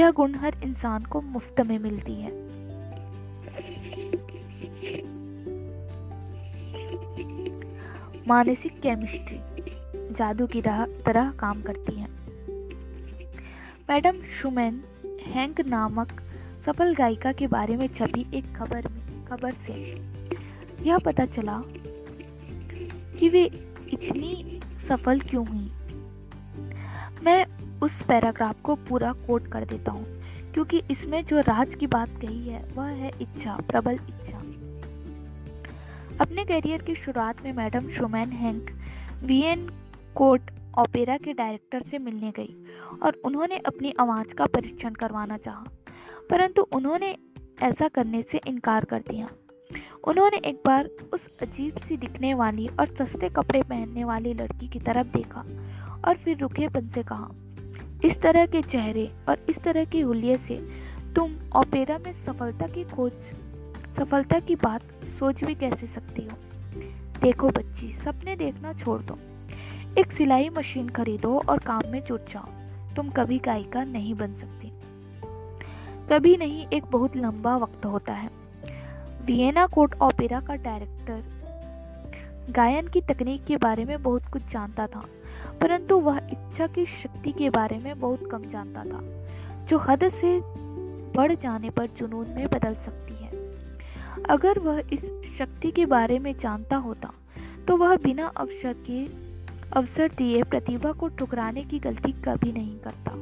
यह 0.00 0.10
गुण 0.10 0.34
हर 0.34 0.54
इंसान 0.64 1.04
को 1.04 1.20
मुफ़्त 1.20 1.60
में 1.60 1.78
मिलती 1.78 2.14
है। 2.14 2.32
मानसिक 8.28 8.80
केमिस्ट्री 8.80 9.38
जादू 10.14 10.46
की 10.46 10.62
तरह 10.62 11.30
काम 11.30 11.62
करती 11.62 12.00
है। 12.00 12.08
मैडम 13.90 14.22
शुमैन 14.42 14.84
हैंक 15.26 15.60
नामक 15.60 16.12
सफल 16.66 16.94
गायिका 16.94 17.32
के 17.32 17.46
बारे 17.46 17.76
में 17.76 17.86
छपी 17.88 18.26
एक 18.34 18.44
खबर 18.56 18.88
में, 18.88 19.24
खबर 19.24 19.50
से 19.50 19.74
यह 20.88 20.98
पता 20.98 21.24
चला 21.26 21.62
कि 23.18 23.28
वे 23.28 23.44
इतनी 23.92 24.53
सफल 24.88 25.20
क्यों 25.20 25.46
हुई? 25.46 25.70
मैं 27.24 27.44
उस 27.82 27.92
पैराग्राफ 28.08 28.60
को 28.62 28.74
पूरा 28.88 29.12
कोट 29.26 29.46
कर 29.46 29.64
देता 29.64 29.92
हूँ, 29.92 30.04
क्योंकि 30.54 30.82
इसमें 30.90 31.22
जो 31.24 31.40
राज 31.40 31.74
की 31.74 31.86
बात 31.86 32.08
कही 32.20 32.48
है, 32.48 32.62
वह 32.76 32.84
है 32.84 33.10
इच्छा, 33.20 33.56
प्रबल 33.68 33.94
इच्छा। 33.94 34.38
अपने 36.20 36.44
करियर 36.44 36.82
की 36.82 36.94
शुरुआत 36.94 37.44
में 37.44 37.52
madam 37.52 37.88
Schumann 37.90 38.32
Heink, 38.32 38.70
Vienna 39.24 39.68
court 40.14 40.50
opera 40.78 41.16
के 41.16 41.32
डायरेक्टर 41.32 41.82
से 41.90 41.98
मिलने 41.98 42.30
गई 42.30 42.54
और 43.02 43.20
उन्होंने 43.24 43.56
अपनी 43.66 43.92
आवाज़ 44.00 44.34
का 44.34 44.46
परीक्षण 44.46 44.94
करवाना 44.94 45.36
चाहा, 45.36 45.64
परंतु 46.30 46.66
उन्होंने 46.74 47.14
ऐसा 47.62 47.88
करने 47.88 48.22
से 48.32 48.40
इनकार 48.46 48.84
कर 48.84 49.00
दिया। 49.00 49.28
उन्होंने 50.06 50.48
एक 50.48 50.62
बार 50.66 50.88
उस 51.12 51.38
अजीब 51.42 51.78
सी 51.78 51.96
दिखने 51.96 52.34
वाली 52.34 52.68
और 52.80 52.86
सस्ते 52.86 53.28
कपड़े 53.28 53.62
पहनने 53.62 54.04
वाली 54.04 54.34
लड़की 54.34 54.68
की 54.68 54.78
तरफ़ 54.78 55.06
देखा 55.06 55.40
और 56.08 56.16
फिर 56.16 56.38
रुखेपन 56.38 56.88
से 56.88 57.02
कहा, 57.02 57.28
इस 58.04 58.22
तरह 58.22 58.46
के 58.46 58.62
चेहरे 58.62 59.10
और 59.28 59.38
इस 59.48 59.58
तरह 59.64 59.84
की 59.84 60.00
हुलिये 60.00 60.34
से 60.34 60.58
तुम 61.14 61.32
ओपेरा 61.56 61.98
में 61.98 62.26
सफलता 62.26 62.66
की 62.66 62.84
खोज, 62.84 63.12
सफलता 63.98 64.40
की 64.40 64.54
बात 64.54 64.82
सोच 65.18 65.44
भी 65.44 65.54
कैसे 65.54 65.86
सकती 65.86 66.22
हो? 66.22 66.36
देखो 67.22 67.48
बच्ची, 67.48 67.98
सपने 68.04 68.36
देखना 68.36 68.72
छोड़ 68.72 69.00
दो। 69.02 69.18
एक 70.00 70.12
सिलाई 70.12 70.48
मशीन 70.48 70.88
खरीदो 70.88 71.42
और 71.48 71.58
काम 71.58 71.82
में 71.86 72.04
जुट 72.04 72.20
जाओ। 72.20 72.46
तुम 72.96 73.10
कभी 73.10 73.38
गायिका 73.38 73.84
नहीं 73.84 74.14
बन 74.14 74.34
सकती। 74.34 74.72
कभी 76.08 76.36
नहीं, 76.36 76.66
एक 76.66 76.84
बहुत 76.84 77.16
लंबा 77.16 77.56
वक्त 77.56 77.86
होता 77.86 78.12
है। 78.12 78.43
वियना 79.26 79.66
कोर्ट 79.66 79.94
ओपेरा 80.02 80.40
का 80.40 80.54
डायरेक्टर 80.64 81.22
गायन 82.50 82.88
की 82.88 83.00
तकनीक 83.02 83.44
के 83.44 83.56
बारे 83.56 83.84
में 83.84 84.02
बहुत 84.02 84.22
कुछ 84.32 84.42
जानता 84.52 84.86
था, 84.86 85.00
परंतु 85.60 85.98
वह 85.98 86.16
इच्छा 86.32 86.66
की 86.66 86.84
शक्ति 86.86 87.32
के 87.32 87.50
बारे 87.50 87.78
में 87.78 87.98
बहुत 88.00 88.28
कम 88.30 88.42
जानता 88.52 88.84
था, 88.84 89.00
जो 89.68 89.78
हद 89.80 90.08
से 90.12 90.38
बढ़ 91.16 91.34
जाने 91.34 91.70
पर 91.70 91.86
जुनून 91.98 92.26
में 92.28 92.46
बदल 92.46 92.74
सकती 92.76 93.14
है। 93.14 93.30
अगर 94.30 94.58
वह 94.58 94.78
इस 94.92 95.00
शक्ति 95.38 95.70
के 95.70 95.86
बारे 95.86 96.18
में 96.18 96.32
जानता 96.34 96.76
होता 96.78 97.12
तो 97.68 97.76
वह 97.76 97.96
बिना 97.96 98.26
अवसर 98.36 98.74
के, 98.86 99.04
अवसर 99.72 100.08
दिए 100.08 100.42
प्रतिभा 100.42 100.92
को 100.92 101.08
ठुकराने 101.08 101.62
की 101.64 101.78
गलती 101.78 102.12
कभी 102.22 102.52
नहीं 102.52 102.76
करता। 102.78 103.12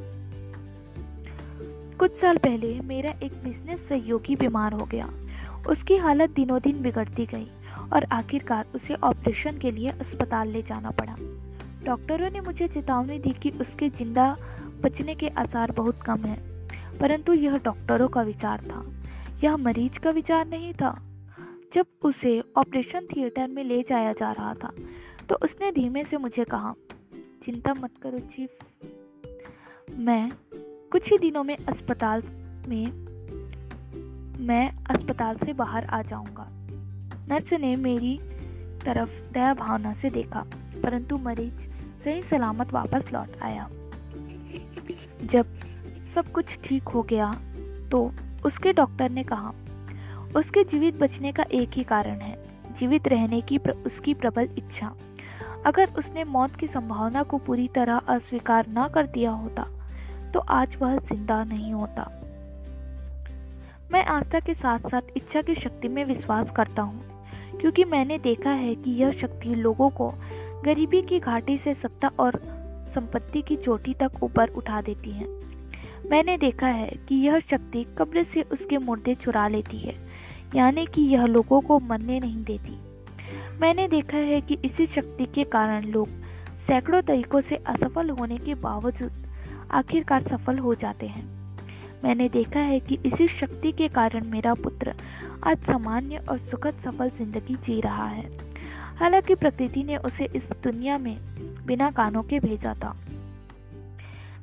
कुछ 1.97 2.11
साल 2.11 2.37
पहले 2.37 2.79
मेरा 2.83 3.11
एक 3.23 3.33
बिज़नेस 3.43 3.79
सहयोगी 3.89 4.35
बीमार 4.35 4.73
हो 4.73 4.85
गया। 4.85 5.09
उसकी 5.69 5.97
हालत 5.97 6.29
दिनों 6.29 6.59
दिन 6.61 6.81
बिगड़ती 6.81 7.25
गई 7.25 7.47
और 7.93 8.03
आखिरकार 8.11 8.65
उसे 8.75 8.95
ऑपरेशन 9.03 9.57
के 9.57 9.71
लिए 9.71 9.89
अस्पताल 9.89 10.47
ले 10.47 10.61
जाना 10.61 10.91
पड़ा। 10.91 11.15
डॉक्टरों 11.85 12.29
ने 12.29 12.41
मुझे 12.41 12.67
चेतावनी 12.67 13.19
दी 13.19 13.31
कि 13.33 13.49
उसके 13.61 13.89
ज़िंदा 13.91 14.25
बचने 14.83 15.15
के 15.15 15.27
आसार 15.37 15.71
बहुत 15.71 16.01
कम 16.01 16.25
हैं, 16.25 16.39
परंतु 16.99 17.33
यह 17.35 17.57
डॉक्टरों 17.57 18.07
का 18.07 18.21
विचार 18.21 18.61
था। 18.61 18.83
यह 19.43 19.57
मरीज़ 19.59 19.99
का 19.99 20.09
विचार 20.11 20.47
नहीं 20.47 20.73
था। 20.73 20.91
जब 21.75 21.85
उसे 22.05 22.39
ऑपरेशन 22.57 23.05
थिएटर 23.07 23.47
में 23.47 23.63
ले 23.63 23.81
जाया 23.81 24.11
जा 24.13 24.31
रहा 24.31 24.53
था 24.53 24.71
तो 25.29 25.35
उसने 25.35 25.71
धीमे 25.71 26.03
से 26.03 26.17
मुझे 26.17 26.43
कहा, 26.45 26.73
चिंता 27.45 27.73
मत 27.73 27.91
करो 28.03 28.19
चीफ। 28.19 28.49
मैं 29.97 30.31
कुछ 30.91 31.11
ही 31.11 31.17
दिनों 31.17 31.43
में 31.43 31.55
अस्पताल 31.57 32.23
में 32.67 33.12
मैं 34.39 34.67
अस्पताल 34.89 35.37
से 35.37 35.53
बाहर 35.53 35.85
आ 35.85 36.01
जाऊँगा। 36.01 36.47
नर्स 37.29 37.53
ने 37.53 37.75
मेरी 37.75 38.17
तरफ़ 38.85 39.09
दया 39.33 39.53
भावना 39.53 39.93
से 39.93 40.09
देखा 40.09 40.43
परंतु 40.83 41.17
मरीज़ 41.17 41.61
सही 42.03 42.21
सलामत 42.21 42.73
वापस 42.73 43.11
लौट 43.13 43.41
आया। 43.41 43.67
जब 45.23 45.53
सब 46.15 46.31
कुछ 46.31 46.45
ठीक 46.63 46.87
हो 46.87 47.01
गया 47.01 47.31
तो 47.91 48.03
उसके 48.45 48.73
डॉक्टर 48.73 49.09
ने 49.09 49.23
कहा 49.23 49.53
उसके 50.35 50.63
जीवित 50.63 50.95
बचने 50.95 51.31
का 51.31 51.43
एक 51.53 51.77
ही 51.77 51.83
कारण 51.83 52.21
है 52.21 52.35
जीवित 52.79 53.07
रहने 53.07 53.41
की 53.41 53.57
प्र, 53.57 53.71
उसकी 53.71 54.13
प्रबल 54.13 54.49
इच्छा। 54.57 54.93
अगर 55.65 55.89
उसने 55.97 56.23
मौत 56.23 56.55
की 56.55 56.67
संभावना 56.67 57.23
को 57.23 57.37
पूरी 57.37 57.67
तरह 57.67 57.97
अस्वीकार 58.09 58.65
न 58.69 58.87
कर 58.95 59.07
दिया 59.07 59.31
होता 59.31 59.67
तो 60.33 60.39
आज 60.39 60.75
वह 60.81 60.97
ज़िंदा 60.97 61.43
नहीं 61.43 61.73
होता। 61.73 62.09
मैं 63.93 64.03
आस्था 64.05 64.39
के 64.39 64.53
साथ 64.53 64.87
साथ 64.89 65.09
इच्छा 65.17 65.41
की 65.41 65.53
शक्ति 65.53 65.87
में 65.87 66.03
विश्वास 66.05 66.47
करता 66.55 66.81
हूँ, 66.81 67.59
क्योंकि 67.59 67.83
मैंने 67.83 68.17
देखा 68.19 68.51
है 68.51 68.73
कि 68.75 68.91
यह 68.91 69.11
शक्ति 69.11 69.49
लोगों 69.49 69.89
को 69.89 70.07
गरीबी 70.65 71.01
की 71.01 71.19
घाटी 71.19 71.57
से 71.57 71.73
सत्ता 71.73 72.07
और 72.19 72.39
संपत्ति 72.95 73.41
की 73.41 73.55
चोटी 73.55 73.93
तक 73.93 74.23
ऊपर 74.23 74.49
उठा 74.51 74.81
देती 74.81 75.11
है। 75.11 75.25
मैंने 76.11 76.37
देखा 76.37 76.67
है 76.67 76.87
कि 77.09 77.15
यह 77.17 77.39
शक्ति 77.51 77.85
कब्र 77.97 78.23
से 78.23 78.41
उसके 78.53 78.77
मुर्दे 78.77 79.15
चुरा 79.15 79.47
लेती 79.47 79.77
है, 79.77 79.95
यानी 80.55 80.85
कि 80.85 81.01
यह 81.13 81.25
लोगों 81.25 81.61
को 81.61 81.79
मरने 81.81 82.19
नहीं 82.19 82.43
देती। 82.43 82.79
मैंने 83.61 83.87
देखा 83.87 84.17
है 84.23 84.41
कि 84.41 84.57
इसी 84.65 84.85
शक्ति 84.95 85.25
के 85.25 85.43
कारण 85.51 85.85
लोग 85.87 86.07
सैकड़ों 86.67 87.01
तरीकों 87.01 87.41
से 87.41 87.55
असफल 87.67 88.09
होने 88.09 88.37
के 88.37 88.55
बावजूद 88.55 89.23
आखिरकार 89.71 90.23
सफल 90.23 90.57
हो 90.57 90.73
जाते 90.75 91.07
हैं। 91.07 91.42
मैंने 92.03 92.27
देखा 92.29 92.59
है 92.59 92.79
कि 92.79 92.97
इसी 93.05 93.27
शक्ति 93.29 93.71
के 93.71 93.87
कारण 93.87 94.25
मेरा 94.25 94.53
पुत्र 94.53 94.93
आज 95.43 95.57
सामान्य 95.57 96.17
और 96.29 96.37
सुखद 96.39 96.81
सफल 96.85 97.09
ज़िंदगी 97.09 97.55
जी 97.55 97.79
रहा 97.81 98.07
है। 98.07 98.25
हालाँकि 98.95 99.35
प्रकृति 99.35 99.83
ने 99.83 99.97
उसे 99.97 100.25
इस 100.35 100.43
दुनिया 100.63 100.97
में 100.97 101.15
बिना 101.65 101.89
कानों 101.91 102.23
के 102.23 102.39
भेजा 102.39 102.73
था। 102.73 102.95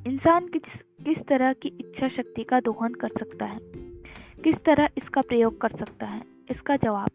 इंसान 0.07 0.47
किस 0.47 0.79
किस 1.05 1.17
तरह 1.27 1.53
की 1.53 1.69
इच्छा 1.79 2.07
शक्ति 2.07 2.43
का 2.43 2.59
दोहन 2.59 2.93
कर 2.93 3.09
सकता 3.19 3.45
है? 3.45 3.59
किस 4.43 4.55
तरह 4.65 4.89
इसका 4.97 5.21
प्रयोग 5.21 5.59
कर 5.61 5.69
सकता 5.69 6.05
है? 6.05 6.21
इसका 6.51 6.75
जवाब 6.75 7.09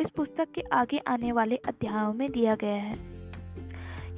इस 0.00 0.06
पुस्तक 0.16 0.48
के 0.54 0.60
आगे 0.72 0.98
आने 1.08 1.32
वाले 1.32 1.56
अध्यायों 1.68 2.12
में 2.12 2.30
दिया 2.32 2.54
गया 2.54 2.82
है। 2.82 2.96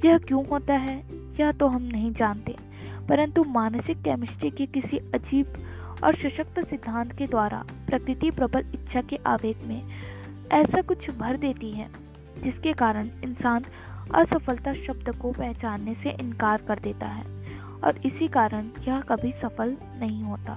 यह 0.05 0.17
क्यों 0.17 0.45
होता 0.45 0.73
है? 0.73 0.97
यह 1.39 1.51
तो 1.51 1.67
हम 1.67 1.81
नहीं 1.83 2.11
जानते, 2.11 2.55
परंतु 3.09 3.43
मानसिक 3.43 3.97
केमिस्ट्री 3.97 4.49
की 4.51 4.65
किसी 4.65 4.97
अजीब 5.15 5.53
और 6.03 6.15
सशक्त 6.15 6.69
सिद्धांत 6.69 7.11
के 7.17 7.27
द्वारा 7.27 7.63
प्रकृति 7.87 8.31
प्रबल 8.31 8.59
इच्छा 8.59 9.01
के 9.01 9.15
आवेग 9.15 9.67
में 9.67 9.83
ऐसा 10.51 10.81
कुछ 10.81 11.17
भर 11.17 11.37
देती 11.37 11.71
है, 11.71 11.87
जिसके 12.43 12.73
कारण 12.73 13.09
इंसान 13.23 13.63
असफलता 14.15 14.73
शब्द 14.73 15.15
को 15.15 15.31
पहचानने 15.31 15.93
से 15.93 16.09
इनकार 16.09 16.61
कर 16.61 16.79
देता 16.79 17.07
है, 17.07 17.23
और 17.83 17.97
इसी 17.97 18.27
कारण 18.27 18.69
यह 18.87 18.99
कभी 18.99 19.31
सफल 19.31 19.77
नहीं 19.99 20.23
होता, 20.23 20.53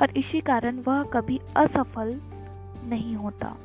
और 0.00 0.10
इसी 0.10 0.40
कारण 0.40 0.78
वह 0.78 1.02
कभी 1.02 1.40
असफल 1.56 2.20
नहीं 2.84 3.16
होता। 3.16 3.56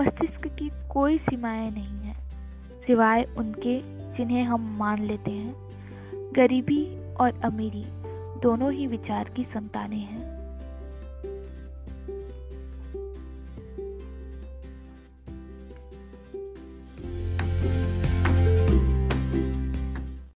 मस्तिष्क 0.00 0.46
की 0.46 0.70
कोई 0.92 1.18
सीमाएँ 1.18 1.70
नहीं 1.70 2.08
है, 2.08 2.14
सिवाय 2.86 3.24
उनके 3.38 3.80
जिन्हें 4.16 4.44
हम 4.44 4.76
मान 4.78 5.02
लेते 5.02 5.30
हैं। 5.30 5.67
गरीबी 6.32 7.14
और 7.20 7.40
अमीरी 7.44 7.84
दोनों 8.40 8.72
ही 8.72 8.86
विचार 8.86 9.28
की 9.36 9.44
संतानें 9.44 9.98
हैं। 9.98 10.37